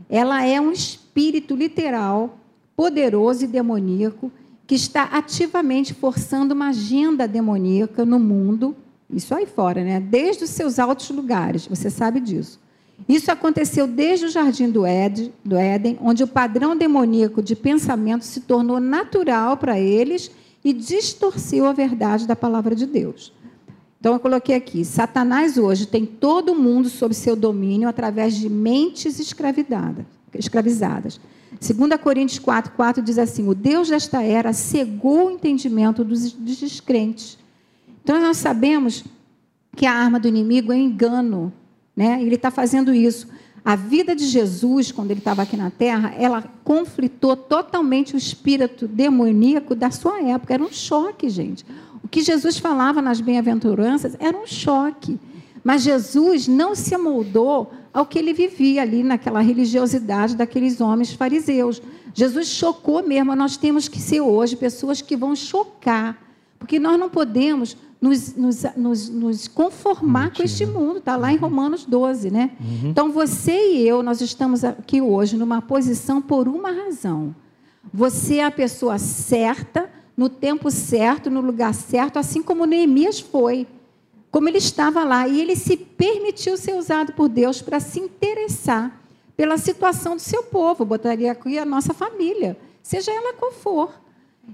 Ela 0.09 0.45
é 0.45 0.59
um 0.59 0.71
espírito 0.71 1.55
literal, 1.55 2.37
poderoso 2.75 3.43
e 3.43 3.47
demoníaco, 3.47 4.31
que 4.67 4.75
está 4.75 5.03
ativamente 5.03 5.93
forçando 5.93 6.53
uma 6.53 6.67
agenda 6.67 7.25
demoníaca 7.25 8.05
no 8.05 8.19
mundo, 8.19 8.75
isso 9.09 9.33
aí 9.33 9.45
fora, 9.45 9.81
né? 9.81 10.01
Desde 10.01 10.43
os 10.43 10.49
seus 10.49 10.77
altos 10.77 11.09
lugares, 11.09 11.65
você 11.65 11.89
sabe 11.89 12.19
disso. 12.19 12.59
Isso 13.07 13.31
aconteceu 13.31 13.87
desde 13.87 14.25
o 14.25 14.29
jardim 14.29 14.69
do 14.69 14.85
Éden, 14.85 15.31
do 15.45 15.55
Éden 15.55 15.97
onde 16.01 16.23
o 16.23 16.27
padrão 16.27 16.75
demoníaco 16.75 17.41
de 17.41 17.55
pensamento 17.55 18.25
se 18.25 18.41
tornou 18.41 18.79
natural 18.79 19.55
para 19.55 19.79
eles 19.79 20.29
e 20.63 20.73
distorceu 20.73 21.65
a 21.65 21.71
verdade 21.71 22.27
da 22.27 22.35
palavra 22.35 22.75
de 22.75 22.85
Deus. 22.85 23.31
Então 23.99 24.13
eu 24.13 24.19
coloquei 24.19 24.55
aqui: 24.55 24.83
Satanás 24.83 25.57
hoje 25.57 25.85
tem 25.85 26.05
todo 26.05 26.55
mundo 26.55 26.89
sob 26.89 27.13
seu 27.13 27.35
domínio 27.35 27.87
através 27.87 28.35
de 28.35 28.49
mentes 28.49 29.19
escravizadas. 29.19 31.19
2 31.51 32.01
Coríntios 32.01 32.39
4, 32.39 32.73
4 32.73 33.01
diz 33.01 33.17
assim: 33.17 33.47
O 33.47 33.55
Deus 33.55 33.89
desta 33.89 34.21
era 34.21 34.53
cegou 34.53 35.27
o 35.27 35.31
entendimento 35.31 36.03
dos 36.03 36.31
descrentes. 36.31 37.37
Então 38.03 38.19
nós 38.21 38.37
sabemos 38.37 39.03
que 39.75 39.85
a 39.85 39.93
arma 39.93 40.19
do 40.19 40.27
inimigo 40.27 40.71
é 40.71 40.77
engano, 40.77 41.51
né? 41.95 42.21
Ele 42.21 42.35
está 42.35 42.51
fazendo 42.51 42.93
isso. 42.93 43.27
A 43.63 43.75
vida 43.75 44.15
de 44.15 44.25
Jesus, 44.25 44.93
quando 44.93 45.11
ele 45.11 45.19
estava 45.19 45.41
aqui 45.41 45.57
na 45.57 45.69
terra, 45.69 46.13
ela 46.17 46.41
conflitou 46.63 47.35
totalmente 47.35 48.15
o 48.15 48.17
espírito 48.17 48.87
demoníaco 48.87 49.75
da 49.75 49.91
sua 49.91 50.21
época. 50.21 50.53
Era 50.53 50.63
um 50.63 50.71
choque, 50.71 51.29
gente. 51.29 51.65
O 52.01 52.07
que 52.07 52.21
Jesus 52.21 52.57
falava 52.57 53.01
nas 53.01 53.19
bem-aventuranças 53.19 54.15
era 54.19 54.37
um 54.37 54.47
choque. 54.47 55.19
Mas 55.67 55.81
Jesus 55.81 56.47
não 56.47 56.73
se 56.73 56.95
amoldou 56.95 57.73
ao 57.93 58.05
que 58.05 58.17
ele 58.17 58.31
vivia 58.31 58.81
ali 58.83 59.03
naquela 59.03 59.41
religiosidade 59.41 60.33
daqueles 60.33 60.79
homens 60.79 61.11
fariseus. 61.11 61.81
Jesus 62.13 62.47
chocou 62.47 63.05
mesmo. 63.05 63.35
Nós 63.35 63.57
temos 63.57 63.89
que 63.89 63.99
ser 63.99 64.21
hoje 64.21 64.55
pessoas 64.55 65.01
que 65.01 65.17
vão 65.17 65.35
chocar, 65.35 66.17
porque 66.57 66.79
nós 66.79 66.97
não 66.97 67.09
podemos 67.09 67.75
nos, 67.99 68.33
nos, 68.33 68.63
nos, 68.77 69.09
nos 69.09 69.47
conformar 69.49 70.33
com 70.33 70.41
este 70.41 70.65
mundo. 70.65 70.99
Está 70.99 71.17
lá 71.17 71.33
em 71.33 71.35
Romanos 71.35 71.83
12, 71.83 72.31
né? 72.31 72.51
Uhum. 72.61 72.89
Então 72.89 73.11
você 73.11 73.73
e 73.73 73.85
eu, 73.85 74.01
nós 74.01 74.21
estamos 74.21 74.63
aqui 74.63 75.01
hoje 75.01 75.35
numa 75.35 75.61
posição 75.61 76.21
por 76.21 76.47
uma 76.47 76.71
razão. 76.71 77.35
Você 77.93 78.35
é 78.35 78.45
a 78.45 78.51
pessoa 78.51 78.97
certa, 78.97 79.89
no 80.15 80.29
tempo 80.29 80.71
certo, 80.71 81.29
no 81.29 81.41
lugar 81.41 81.73
certo, 81.73 82.17
assim 82.17 82.41
como 82.41 82.65
Neemias 82.65 83.19
foi 83.19 83.67
como 84.31 84.49
ele 84.49 84.57
estava 84.57 85.03
lá. 85.03 85.27
E 85.27 85.41
ele 85.41 85.55
se 85.55 85.77
permitiu 85.77 86.57
ser 86.57 86.75
usado 86.75 87.13
por 87.13 87.29
Deus 87.29 87.61
para 87.61 87.79
se 87.79 87.99
interessar 87.99 89.01
pela 89.35 89.57
situação 89.57 90.15
do 90.15 90.21
seu 90.21 90.43
povo. 90.43 90.85
Botaria 90.85 91.31
aqui 91.31 91.57
a 91.57 91.65
nossa 91.65 91.93
família, 91.93 92.57
seja 92.81 93.11
ela 93.11 93.33
qual 93.33 93.51
for. 93.51 93.93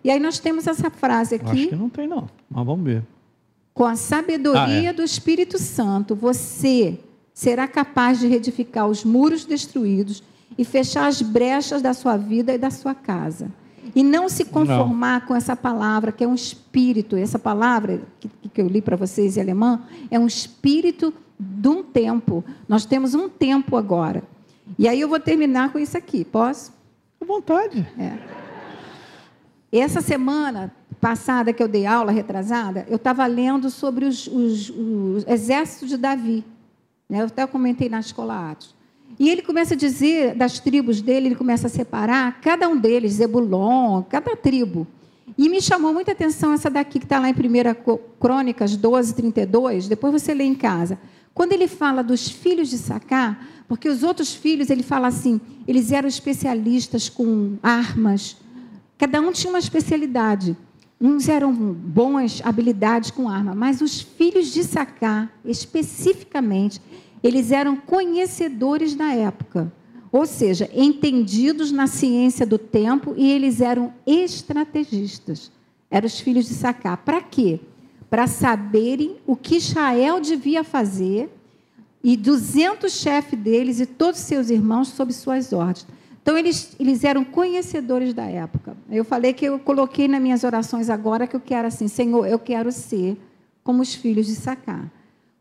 E 0.03 0.09
aí 0.09 0.19
nós 0.19 0.39
temos 0.39 0.67
essa 0.67 0.89
frase 0.89 1.36
aqui. 1.36 1.51
Acho 1.51 1.69
que 1.69 1.76
não 1.76 1.89
tem, 1.89 2.07
não. 2.07 2.30
Mas 2.49 2.65
vamos 2.65 2.84
ver. 2.84 3.03
Com 3.74 3.86
a 3.86 3.95
sabedoria 3.95 4.89
ah, 4.89 4.91
é. 4.91 4.93
do 4.93 5.01
Espírito 5.01 5.57
Santo, 5.57 6.15
você 6.15 6.99
será 7.34 7.67
capaz 7.67 8.19
de 8.19 8.28
reedificar 8.28 8.88
os 8.88 9.03
muros 9.03 9.45
destruídos 9.45 10.21
e 10.57 10.63
fechar 10.63 11.07
as 11.07 11.21
brechas 11.21 11.82
da 11.82 11.93
sua 11.93 12.15
vida 12.15 12.53
e 12.53 12.57
da 12.57 12.69
sua 12.69 12.93
casa. 12.93 13.51
E 13.96 14.04
não 14.04 14.30
se 14.30 14.46
conformar 14.46 15.22
não. 15.22 15.28
com 15.28 15.36
essa 15.36 15.56
palavra, 15.56 16.12
que 16.12 16.24
é 16.24 16.28
um 16.28 16.36
espírito. 16.36 17.16
Essa 17.16 17.38
palavra 17.38 18.02
que, 18.20 18.30
que 18.54 18.62
eu 18.62 18.68
li 18.68 18.82
para 18.82 18.96
vocês 18.96 19.38
em 19.38 19.42
alemão 19.42 19.82
é 20.10 20.18
um 20.18 20.28
espírito 20.28 21.14
de 21.40 21.68
um 21.68 21.84
tempo. 21.84 22.44
Nós 22.68 22.86
temos 22.86 23.14
um 23.14 23.28
tempo 23.28 23.78
agora. 23.78 24.24
E 24.78 24.88
aí 24.88 25.00
eu 25.00 25.10
vou 25.10 25.20
terminar 25.20 25.72
com 25.72 25.80
isso 25.80 25.98
aqui. 25.98 26.24
Posso? 26.24 26.72
À 27.22 27.26
vontade. 27.26 27.88
É. 27.98 28.18
Essa 29.72 30.02
semana 30.02 30.74
passada 31.02 31.52
que 31.52 31.62
eu 31.62 31.68
dei 31.68 31.86
aula, 31.86 32.12
retrasada, 32.12 32.86
eu 32.88 32.96
estava 32.96 33.26
lendo 33.26 33.70
sobre 33.70 34.06
os, 34.06 34.28
os, 34.28 34.70
os 34.70 35.28
exércitos 35.28 35.90
de 35.90 35.98
Davi. 35.98 36.46
Né? 37.10 37.22
Eu 37.22 37.26
até 37.26 37.46
comentei 37.46 37.90
na 37.90 38.00
escola 38.00 38.52
Atos. 38.52 38.76
E 39.24 39.30
ele 39.30 39.41
começa 39.41 39.74
a 39.74 39.78
dizer 39.78 40.36
das 40.36 40.59
tribos 40.59 41.01
dele, 41.01 41.28
ele 41.28 41.36
começa 41.36 41.67
a 41.67 41.69
separar 41.69 42.41
cada 42.41 42.67
um 42.67 42.78
deles, 42.78 43.13
Zebulon, 43.13 44.03
cada 44.03 44.36
tribo. 44.36 44.86
E 45.38 45.47
me 45.47 45.61
chamou 45.61 45.93
muita 45.93 46.11
atenção 46.11 46.51
essa 46.51 46.69
daqui 46.69 46.99
que 46.99 47.05
está 47.05 47.19
lá 47.19 47.30
em 47.30 47.32
1 47.32 47.38
Crônicas 48.19 48.76
12, 48.76 49.15
32, 49.15 49.88
depois 49.88 50.11
você 50.11 50.34
lê 50.34 50.43
em 50.43 50.53
casa. 50.53 50.99
Quando 51.34 51.53
ele 51.53 51.69
fala 51.69 52.03
dos 52.03 52.28
filhos 52.28 52.69
de 52.69 52.78
Sacá, 52.78 53.39
porque 53.65 53.88
os 53.88 54.03
outros 54.03 54.34
filhos, 54.34 54.69
ele 54.69 54.84
fala 54.84 55.07
assim, 55.07 55.39
eles 55.65 55.93
eram 55.93 56.09
especialistas 56.09 57.07
com 57.07 57.53
armas, 57.63 58.36
cada 58.97 59.21
um 59.21 59.32
tinha 59.32 59.53
uma 59.53 59.59
especialidade. 59.59 60.57
Uns 60.99 61.30
eram 61.30 61.53
boas 61.53 62.41
habilidades 62.43 63.09
com 63.09 63.30
arma, 63.30 63.55
mas 63.55 63.80
os 63.80 64.01
filhos 64.01 64.51
de 64.51 64.65
Sacá, 64.65 65.30
especificamente, 65.45 66.82
eles 67.24 67.51
eram 67.51 67.78
conhecedores 67.78 68.95
da 68.95 69.13
época, 69.13 69.71
ou 70.11 70.26
seja, 70.28 70.69
entendidos 70.74 71.71
na 71.71 71.88
ciência 71.88 72.45
do 72.45 72.57
tempo 72.57 73.13
e 73.17 73.32
eles 73.32 73.61
eram 73.61 73.93
estrategistas. 74.05 75.51
Eram 75.89 76.05
os 76.05 76.19
filhos 76.19 76.47
de 76.47 76.53
Sacá. 76.53 76.97
Para 76.97 77.21
quê? 77.21 77.59
Para 78.09 78.28
saberem 78.28 79.15
o 79.26 79.36
que 79.36 79.55
Israel 79.55 80.19
devia 80.19 80.63
fazer 80.63 81.30
e 82.03 82.17
200 82.17 82.91
chefes 82.91 83.39
deles 83.39 83.80
e 83.80 83.86
todos 83.86 84.19
seus 84.19 84.49
irmãos 84.49 84.89
sob 84.89 85.13
suas 85.13 85.53
ordens. 85.53 85.88
Então, 86.21 86.38
eles, 86.38 86.76
eles 86.80 87.03
eram 87.03 87.24
conhecedores 87.24 88.13
da 88.13 88.26
época. 88.26 88.78
Eu 88.89 89.03
falei 89.03 89.34
que 89.34 89.45
eu 89.45 89.57
coloquei 89.59 90.07
nas 90.07 90.21
minhas 90.21 90.43
orações 90.43 90.89
agora 90.89 91.26
que 91.26 91.36
eu 91.36 91.39
quero 91.39 91.67
assim, 91.67 91.88
Senhor, 91.88 92.28
eu 92.28 92.39
quero 92.39 92.71
ser 92.71 93.17
como 93.63 93.82
os 93.82 93.95
filhos 93.95 94.28
de 94.28 94.36
Sacá 94.36 94.89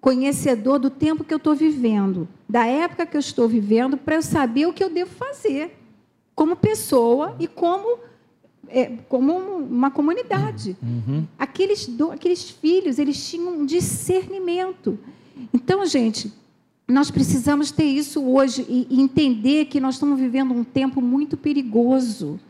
conhecedor 0.03 0.81
do 0.81 0.91
tempo 0.91 1.23
que 1.23 1.33
eu 1.33 1.39
estou 1.39 1.55
vivendo, 1.55 2.29
da 2.49 2.67
época 2.67 3.07
que 3.07 3.17
eu 3.17 3.21
estou 3.21 3.49
vivendo, 3.49 3.97
para 3.97 4.17
eu 4.17 4.23
saber 4.23 4.67
o 4.67 4.73
que 4.73 4.83
eu 4.83 4.91
devo 4.91 5.13
fazer 5.15 5.79
como 6.35 6.57
pessoa 6.57 7.37
e 7.39 7.47
como, 7.47 8.01
é, 8.67 8.87
como 9.09 9.33
uma 9.33 9.93
comunidade. 9.93 10.77
Uhum. 10.83 11.25
Aqueles, 11.39 11.87
do, 11.87 12.11
aqueles 12.11 12.51
filhos, 12.51 12.99
eles 12.99 13.31
tinham 13.31 13.61
um 13.61 13.65
discernimento. 13.65 14.99
Então, 15.55 15.87
gente, 15.87 16.33
nós 16.89 17.09
precisamos 17.09 17.71
ter 17.71 17.85
isso 17.85 18.21
hoje 18.25 18.67
e, 18.69 18.89
e 18.91 19.01
entender 19.01 19.67
que 19.67 19.79
nós 19.79 19.95
estamos 19.95 20.19
vivendo 20.19 20.53
um 20.53 20.65
tempo 20.65 21.01
muito 21.01 21.37
perigoso, 21.37 22.41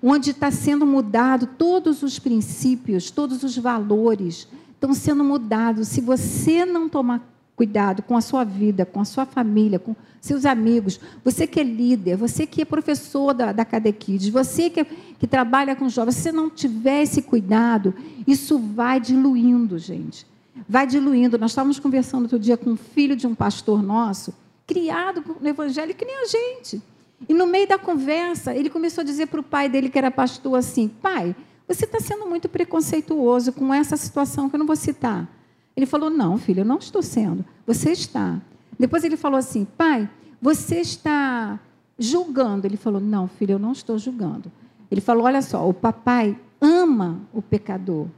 onde 0.00 0.30
está 0.30 0.52
sendo 0.52 0.86
mudado 0.86 1.48
todos 1.58 2.04
os 2.04 2.20
princípios, 2.20 3.10
todos 3.10 3.42
os 3.42 3.58
valores 3.58 4.46
estão 4.80 4.94
sendo 4.94 5.22
mudados. 5.22 5.88
Se 5.88 6.00
você 6.00 6.64
não 6.64 6.88
tomar 6.88 7.22
cuidado 7.54 8.02
com 8.02 8.16
a 8.16 8.22
sua 8.22 8.42
vida, 8.42 8.86
com 8.86 9.00
a 9.00 9.04
sua 9.04 9.26
família, 9.26 9.78
com 9.78 9.94
seus 10.18 10.46
amigos, 10.46 10.98
você 11.22 11.46
que 11.46 11.60
é 11.60 11.62
líder, 11.62 12.16
você 12.16 12.46
que 12.46 12.62
é 12.62 12.64
professor 12.64 13.34
da, 13.34 13.52
da 13.52 13.66
Cadequides, 13.66 14.30
você 14.30 14.70
que, 14.70 14.80
é, 14.80 14.86
que 15.18 15.26
trabalha 15.26 15.76
com 15.76 15.86
jovens, 15.86 16.14
se 16.14 16.22
você 16.22 16.32
não 16.32 16.48
tiver 16.48 17.02
esse 17.02 17.20
cuidado, 17.20 17.94
isso 18.26 18.58
vai 18.58 18.98
diluindo, 18.98 19.78
gente. 19.78 20.26
Vai 20.66 20.86
diluindo. 20.86 21.38
Nós 21.38 21.50
estávamos 21.50 21.78
conversando 21.78 22.22
outro 22.22 22.38
dia 22.38 22.56
com 22.56 22.70
um 22.70 22.76
filho 22.76 23.14
de 23.14 23.26
um 23.26 23.34
pastor 23.34 23.82
nosso, 23.82 24.32
criado 24.66 25.22
no 25.38 25.48
evangelho 25.48 25.94
que 25.94 26.06
nem 26.06 26.16
a 26.16 26.26
gente. 26.26 26.82
E 27.28 27.34
no 27.34 27.46
meio 27.46 27.68
da 27.68 27.78
conversa, 27.78 28.54
ele 28.54 28.70
começou 28.70 29.02
a 29.02 29.04
dizer 29.04 29.26
para 29.26 29.40
o 29.40 29.42
pai 29.42 29.68
dele, 29.68 29.90
que 29.90 29.98
era 29.98 30.10
pastor, 30.10 30.56
assim: 30.56 30.88
pai, 30.88 31.36
você 31.72 31.84
está 31.84 32.00
sendo 32.00 32.26
muito 32.26 32.48
preconceituoso 32.48 33.52
com 33.52 33.72
essa 33.72 33.96
situação 33.96 34.50
que 34.50 34.56
eu 34.56 34.58
não 34.58 34.66
vou 34.66 34.74
citar. 34.74 35.28
Ele 35.76 35.86
falou: 35.86 36.10
Não, 36.10 36.36
filho, 36.36 36.62
eu 36.62 36.64
não 36.64 36.78
estou 36.78 37.00
sendo. 37.00 37.44
Você 37.64 37.92
está. 37.92 38.40
Depois 38.76 39.04
ele 39.04 39.16
falou 39.16 39.38
assim: 39.38 39.64
Pai, 39.64 40.10
você 40.42 40.80
está 40.80 41.60
julgando. 41.96 42.66
Ele 42.66 42.76
falou: 42.76 43.00
Não, 43.00 43.28
filho, 43.28 43.52
eu 43.52 43.58
não 43.58 43.70
estou 43.70 43.96
julgando. 43.98 44.50
Ele 44.90 45.00
falou: 45.00 45.24
Olha 45.26 45.40
só, 45.42 45.66
o 45.68 45.72
papai 45.72 46.36
ama 46.60 47.20
o 47.32 47.40
pecador. 47.40 48.08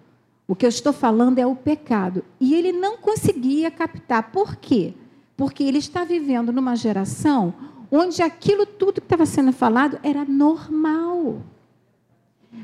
O 0.49 0.57
que 0.57 0.65
eu 0.65 0.71
estou 0.71 0.93
falando 0.93 1.39
é 1.39 1.47
o 1.47 1.55
pecado. 1.55 2.25
E 2.41 2.55
ele 2.55 2.73
não 2.73 2.97
conseguia 2.97 3.71
captar. 3.71 4.33
Por 4.33 4.57
quê? 4.57 4.95
Porque 5.37 5.63
ele 5.63 5.79
está 5.79 6.05
vivendo 6.05 6.53
numa 6.53 6.75
geração 6.75 7.53
onde 7.91 8.23
aquilo 8.23 8.65
tudo 8.65 9.03
que 9.03 9.07
estava 9.07 9.27
sendo 9.27 9.53
falado 9.53 9.99
era 10.03 10.25
normal. 10.25 11.43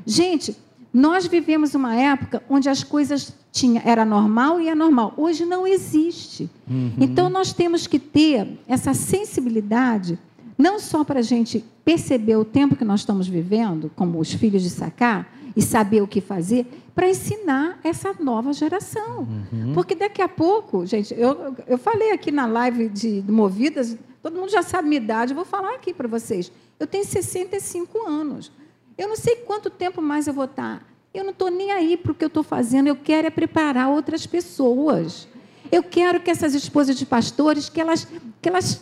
Gente, 0.03 0.57
nós 0.93 1.27
vivemos 1.27 1.75
uma 1.75 1.95
época 1.95 2.41
onde 2.49 2.67
as 2.67 2.83
coisas 2.83 3.33
tinha, 3.51 3.81
era 3.85 4.03
normal 4.03 4.59
e 4.59 4.69
anormal. 4.69 5.13
Hoje 5.17 5.45
não 5.45 5.67
existe. 5.67 6.49
Uhum. 6.69 6.93
Então 6.99 7.29
nós 7.29 7.53
temos 7.53 7.87
que 7.87 7.99
ter 7.99 8.59
essa 8.67 8.93
sensibilidade, 8.93 10.17
não 10.57 10.79
só 10.79 11.03
para 11.03 11.19
a 11.19 11.23
gente 11.23 11.63
perceber 11.85 12.35
o 12.35 12.45
tempo 12.45 12.75
que 12.75 12.85
nós 12.85 13.01
estamos 13.01 13.27
vivendo, 13.27 13.91
como 13.95 14.19
os 14.19 14.33
filhos 14.33 14.63
de 14.63 14.69
Sacá, 14.69 15.25
e 15.55 15.61
saber 15.61 16.01
o 16.01 16.07
que 16.07 16.21
fazer, 16.21 16.65
para 16.93 17.09
ensinar 17.09 17.79
essa 17.83 18.13
nova 18.19 18.53
geração. 18.53 19.27
Uhum. 19.51 19.73
Porque 19.73 19.95
daqui 19.95 20.21
a 20.21 20.27
pouco, 20.27 20.85
gente, 20.85 21.13
eu, 21.17 21.55
eu 21.67 21.77
falei 21.77 22.11
aqui 22.11 22.31
na 22.31 22.45
live 22.45 22.89
de, 22.89 23.21
de 23.21 23.31
Movidas, 23.31 23.97
todo 24.21 24.37
mundo 24.37 24.51
já 24.51 24.61
sabe 24.61 24.87
minha 24.87 25.01
idade, 25.01 25.31
eu 25.31 25.35
vou 25.35 25.45
falar 25.45 25.75
aqui 25.75 25.93
para 25.93 26.07
vocês. 26.07 26.51
Eu 26.79 26.87
tenho 26.87 27.05
65 27.05 28.07
anos. 28.07 28.51
Eu 28.99 29.07
não 29.07 29.15
sei 29.15 29.37
quanto 29.37 29.69
tempo 29.69 30.01
mais 30.01 30.27
eu 30.27 30.33
vou 30.33 30.43
estar. 30.43 30.85
Eu 31.13 31.23
não 31.23 31.31
estou 31.31 31.49
nem 31.49 31.71
aí 31.71 31.95
para 31.95 32.11
o 32.11 32.15
que 32.15 32.25
eu 32.25 32.27
estou 32.27 32.43
fazendo, 32.43 32.87
eu 32.87 32.97
quero 32.97 33.27
é 33.27 33.29
preparar 33.29 33.87
outras 33.87 34.27
pessoas. 34.27 35.25
Eu 35.71 35.81
quero 35.81 36.19
que 36.19 36.29
essas 36.29 36.53
esposas 36.53 36.97
de 36.97 37.05
pastores, 37.05 37.69
que 37.69 37.79
elas, 37.79 38.05
que 38.41 38.49
elas 38.49 38.81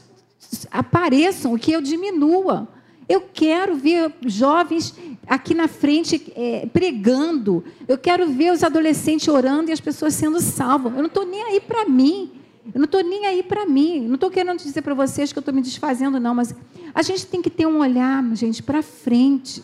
apareçam, 0.72 1.56
que 1.56 1.72
eu 1.72 1.82
diminua. 1.82 2.68
Eu 3.08 3.30
quero 3.32 3.76
ver 3.76 4.12
jovens 4.26 4.96
aqui 5.28 5.54
na 5.54 5.68
frente 5.68 6.34
é, 6.36 6.66
pregando. 6.66 7.64
Eu 7.88 8.00
quero 8.00 8.28
ver 8.28 8.52
os 8.52 8.64
adolescentes 8.64 9.28
orando 9.28 9.70
e 9.70 9.72
as 9.72 9.80
pessoas 9.80 10.16
sendo 10.16 10.42
salvas. 10.42 10.94
Eu 10.94 11.00
não 11.00 11.08
estou 11.08 11.28
nem 11.28 11.44
aí 11.44 11.60
para 11.62 11.86
mim. 11.86 12.32
Eu 12.74 12.80
não 12.80 12.86
estou 12.86 13.04
nem 13.04 13.28
aí 13.28 13.44
para 13.44 13.68
mim. 13.68 14.02
Não 14.08 14.16
estou 14.16 14.32
querendo 14.32 14.58
dizer 14.58 14.82
para 14.82 14.96
vocês 14.96 15.32
que 15.32 15.38
eu 15.38 15.42
estou 15.42 15.54
me 15.54 15.62
desfazendo, 15.62 16.20
não. 16.20 16.34
Mas 16.34 16.56
a 16.96 17.04
gente 17.04 17.28
tem 17.28 17.40
que 17.40 17.52
ter 17.52 17.68
um 17.68 17.78
olhar, 17.78 18.24
gente, 18.34 18.64
para 18.64 18.82
frente. 18.82 19.64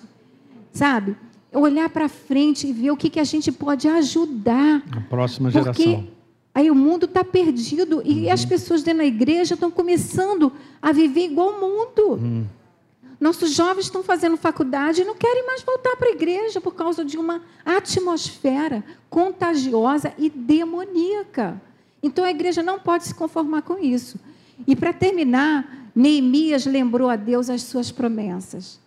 Sabe? 0.74 1.16
Olhar 1.54 1.88
para 1.90 2.10
frente 2.10 2.68
e 2.68 2.74
ver 2.74 2.92
o 2.92 2.98
que, 2.98 3.10
que 3.10 3.20
a 3.20 3.24
gente 3.24 3.52
pode 3.52 3.88
ajudar. 3.88 4.84
A 4.92 5.00
próxima 5.02 5.50
geração. 5.50 5.74
Porque 5.74 6.14
Aí 6.56 6.70
o 6.70 6.76
mundo 6.76 7.06
está 7.06 7.24
perdido 7.24 8.04
e 8.06 8.26
uhum. 8.26 8.32
as 8.32 8.46
pessoas 8.46 8.84
dentro 8.84 9.00
da 9.00 9.06
igreja 9.06 9.56
estão 9.56 9.72
começando 9.72 10.52
a 10.80 10.92
viver 10.92 11.26
igual 11.26 11.50
o 11.50 11.60
mundo. 11.60 12.24
Uhum. 12.24 12.46
Nossos 13.20 13.52
jovens 13.52 13.86
estão 13.86 14.04
fazendo 14.04 14.38
faculdade 14.38 15.02
e 15.02 15.06
não 15.06 15.16
querem 15.16 15.46
mais 15.48 15.64
voltar 15.64 15.96
para 15.96 16.10
a 16.10 16.12
igreja 16.12 16.62
por 16.62 16.76
causa 16.76 17.04
de 17.04 17.18
uma 17.18 17.42
atmosfera 17.66 18.84
contagiosa 19.10 20.14
e 20.18 20.30
demoníaca. 20.30 21.60
Então 22.04 22.24
a 22.24 22.30
igreja 22.30 22.62
não 22.62 22.78
pode 22.78 23.06
se 23.06 23.16
conformar 23.16 23.64
com 23.64 23.80
isso. 23.80 24.20
E 24.68 24.76
para 24.76 24.94
terminar, 24.94 25.90
Neemias 25.96 26.66
lembrou 26.66 27.10
a 27.10 27.16
Deus 27.16 27.50
as 27.50 27.64
suas 27.64 27.92
promessas. 27.92 28.80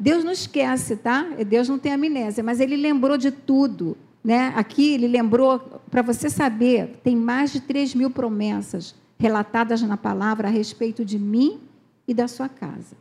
Deus 0.00 0.24
não 0.24 0.32
esquece, 0.32 0.96
tá? 0.96 1.26
Deus 1.46 1.68
não 1.68 1.78
tem 1.78 1.92
amnésia, 1.92 2.42
mas 2.42 2.58
ele 2.58 2.74
lembrou 2.74 3.18
de 3.18 3.30
tudo. 3.30 3.98
Né? 4.24 4.50
Aqui 4.56 4.94
ele 4.94 5.06
lembrou, 5.06 5.58
para 5.90 6.00
você 6.00 6.30
saber, 6.30 6.98
tem 7.04 7.14
mais 7.14 7.52
de 7.52 7.60
3 7.60 7.94
mil 7.94 8.10
promessas 8.10 8.94
relatadas 9.18 9.82
na 9.82 9.98
palavra 9.98 10.48
a 10.48 10.50
respeito 10.50 11.04
de 11.04 11.18
mim 11.18 11.60
e 12.08 12.14
da 12.14 12.26
sua 12.26 12.48
casa. 12.48 12.96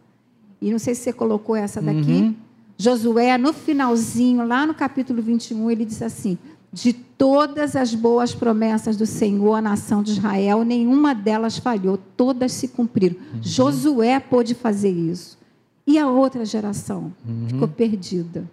E 0.62 0.70
não 0.70 0.78
sei 0.78 0.93
se 0.93 1.04
você 1.04 1.14
colocou 1.14 1.56
essa 1.56 1.82
daqui. 1.82 2.12
Uhum. 2.12 2.36
Josué, 2.78 3.38
no 3.38 3.54
finalzinho, 3.54 4.45
lá 4.45 4.66
no 4.66 4.74
capítulo 4.74 5.22
21, 5.22 5.72
ele 5.72 5.86
diz 5.86 6.02
assim: 6.02 6.38
De 6.72 6.91
todas 6.91 7.78
as 7.78 7.95
boas 7.95 8.36
promessas 8.36 8.97
do 8.97 9.06
Senhor 9.06 9.56
à 9.56 9.62
nação 9.62 10.04
de 10.04 10.12
Israel, 10.12 10.66
nenhuma 10.66 11.16
delas 11.16 11.58
falhou, 11.58 11.97
todas 12.18 12.52
se 12.52 12.68
cumpriram. 12.68 13.16
Uhum. 13.16 13.39
Josué 13.41 14.20
pôde 14.20 14.54
fazer 14.54 14.91
isso. 14.91 15.39
E 15.90 15.98
a 15.98 16.08
outra 16.08 16.46
geração 16.46 17.12
uhum. 17.28 17.48
ficou 17.48 17.68
perdida. 17.68 18.48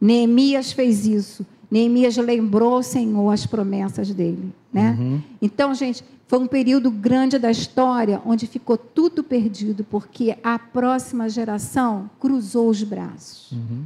Neemias 0.00 0.70
fez 0.70 1.04
isso. 1.04 1.44
Neemias 1.68 2.16
lembrou 2.16 2.76
ao 2.76 2.82
Senhor 2.84 3.28
as 3.28 3.44
promessas 3.44 4.14
dele. 4.14 4.52
Né? 4.72 4.96
Uhum. 4.96 5.20
Então, 5.42 5.74
gente, 5.74 6.04
foi 6.28 6.38
um 6.38 6.46
período 6.46 6.88
grande 6.88 7.40
da 7.40 7.50
história 7.50 8.22
onde 8.24 8.46
ficou 8.46 8.78
tudo 8.78 9.24
perdido, 9.24 9.82
porque 9.82 10.38
a 10.44 10.60
próxima 10.60 11.28
geração 11.28 12.08
cruzou 12.20 12.70
os 12.70 12.84
braços. 12.84 13.50
Uhum. 13.50 13.82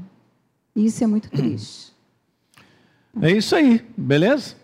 Isso 0.77 1.03
é 1.03 1.07
muito 1.07 1.31
triste. 1.31 1.91
É 3.23 3.33
isso 3.33 3.57
aí, 3.57 3.83
beleza? 3.97 4.57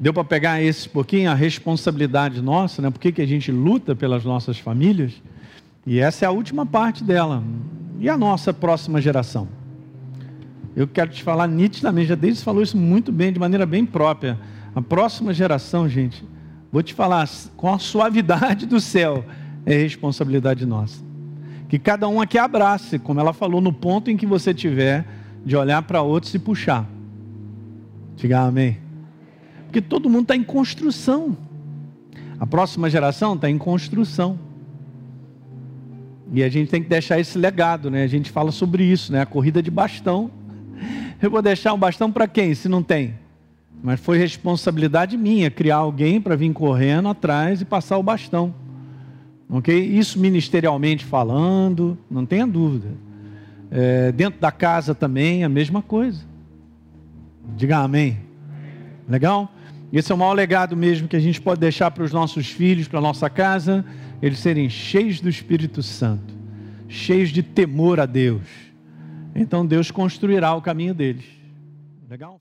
Deu 0.00 0.12
para 0.12 0.24
pegar 0.24 0.60
esse 0.60 0.88
pouquinho, 0.88 1.30
a 1.30 1.34
responsabilidade 1.34 2.42
nossa, 2.42 2.82
né? 2.82 2.90
Por 2.90 2.98
que, 2.98 3.12
que 3.12 3.22
a 3.22 3.26
gente 3.26 3.52
luta 3.52 3.94
pelas 3.94 4.24
nossas 4.24 4.58
famílias? 4.58 5.12
E 5.86 5.98
essa 5.98 6.24
é 6.24 6.28
a 6.28 6.30
última 6.30 6.66
parte 6.66 7.02
dela. 7.02 7.42
E 7.98 8.08
a 8.08 8.16
nossa 8.16 8.52
próxima 8.52 9.00
geração? 9.00 9.48
Eu 10.76 10.86
quero 10.86 11.10
te 11.10 11.22
falar 11.22 11.46
nitidamente, 11.46 12.08
já 12.08 12.14
desde 12.14 12.44
falou 12.44 12.62
isso 12.62 12.76
muito 12.76 13.10
bem, 13.10 13.32
de 13.32 13.38
maneira 13.38 13.66
bem 13.66 13.84
própria. 13.84 14.38
A 14.74 14.80
próxima 14.80 15.34
geração, 15.34 15.88
gente, 15.88 16.24
vou 16.70 16.82
te 16.82 16.94
falar 16.94 17.28
com 17.56 17.72
a 17.72 17.78
suavidade 17.78 18.66
do 18.66 18.80
céu, 18.80 19.24
é 19.66 19.74
responsabilidade 19.74 20.64
nossa. 20.64 21.02
Que 21.68 21.78
cada 21.78 22.08
um 22.08 22.20
aqui 22.20 22.38
abrace, 22.38 22.98
como 22.98 23.20
ela 23.20 23.32
falou, 23.32 23.60
no 23.60 23.72
ponto 23.72 24.10
em 24.10 24.16
que 24.16 24.26
você 24.26 24.54
tiver, 24.54 25.06
de 25.44 25.56
olhar 25.56 25.82
para 25.82 26.02
outros 26.02 26.34
e 26.34 26.38
puxar. 26.38 26.86
Diga 28.16 28.40
amém. 28.40 28.78
Porque 29.66 29.80
todo 29.80 30.10
mundo 30.10 30.22
está 30.22 30.36
em 30.36 30.42
construção. 30.42 31.36
A 32.38 32.46
próxima 32.46 32.90
geração 32.90 33.34
está 33.34 33.48
em 33.48 33.56
construção. 33.58 34.38
E 36.32 36.42
a 36.42 36.48
gente 36.48 36.70
tem 36.70 36.82
que 36.82 36.88
deixar 36.88 37.18
esse 37.18 37.36
legado, 37.36 37.90
né? 37.90 38.04
A 38.04 38.06
gente 38.06 38.30
fala 38.30 38.52
sobre 38.52 38.84
isso, 38.84 39.12
né? 39.12 39.22
A 39.22 39.26
corrida 39.26 39.62
de 39.62 39.70
bastão 39.70 40.30
eu 41.22 41.30
vou 41.30 41.42
deixar 41.42 41.74
um 41.74 41.78
bastão 41.78 42.10
para 42.10 42.26
quem, 42.26 42.54
se 42.54 42.66
não 42.66 42.82
tem? 42.82 43.14
Mas 43.82 44.00
foi 44.00 44.16
responsabilidade 44.16 45.18
minha 45.18 45.50
criar 45.50 45.76
alguém 45.76 46.18
para 46.18 46.34
vir 46.34 46.50
correndo 46.52 47.08
atrás 47.08 47.60
e 47.60 47.64
passar 47.66 47.98
o 47.98 48.02
bastão. 48.02 48.54
Ok? 49.48 49.78
Isso 49.78 50.18
ministerialmente 50.18 51.04
falando, 51.04 51.98
não 52.10 52.24
tenha 52.24 52.46
dúvida. 52.46 52.88
É, 53.70 54.12
dentro 54.12 54.40
da 54.40 54.50
casa 54.50 54.94
também, 54.94 55.44
a 55.44 55.48
mesma 55.48 55.82
coisa. 55.82 56.24
Diga 57.54 57.78
amém. 57.78 58.18
Legal? 59.06 59.52
Esse 59.92 60.12
é 60.12 60.14
o 60.14 60.18
maior 60.18 60.32
legado 60.32 60.74
mesmo 60.74 61.06
que 61.06 61.16
a 61.16 61.20
gente 61.20 61.38
pode 61.38 61.60
deixar 61.60 61.90
para 61.90 62.04
os 62.04 62.12
nossos 62.12 62.48
filhos, 62.48 62.88
para 62.88 62.98
a 62.98 63.02
nossa 63.02 63.28
casa, 63.28 63.84
eles 64.22 64.38
serem 64.38 64.68
cheios 64.68 65.20
do 65.20 65.28
Espírito 65.28 65.82
Santo, 65.82 66.34
cheios 66.88 67.30
de 67.30 67.42
temor 67.42 68.00
a 68.00 68.06
Deus 68.06 68.70
então 69.34 69.64
Deus 69.64 69.90
construirá 69.90 70.54
o 70.54 70.62
caminho 70.62 70.94
deles. 70.94 71.24
Legal? 72.08 72.38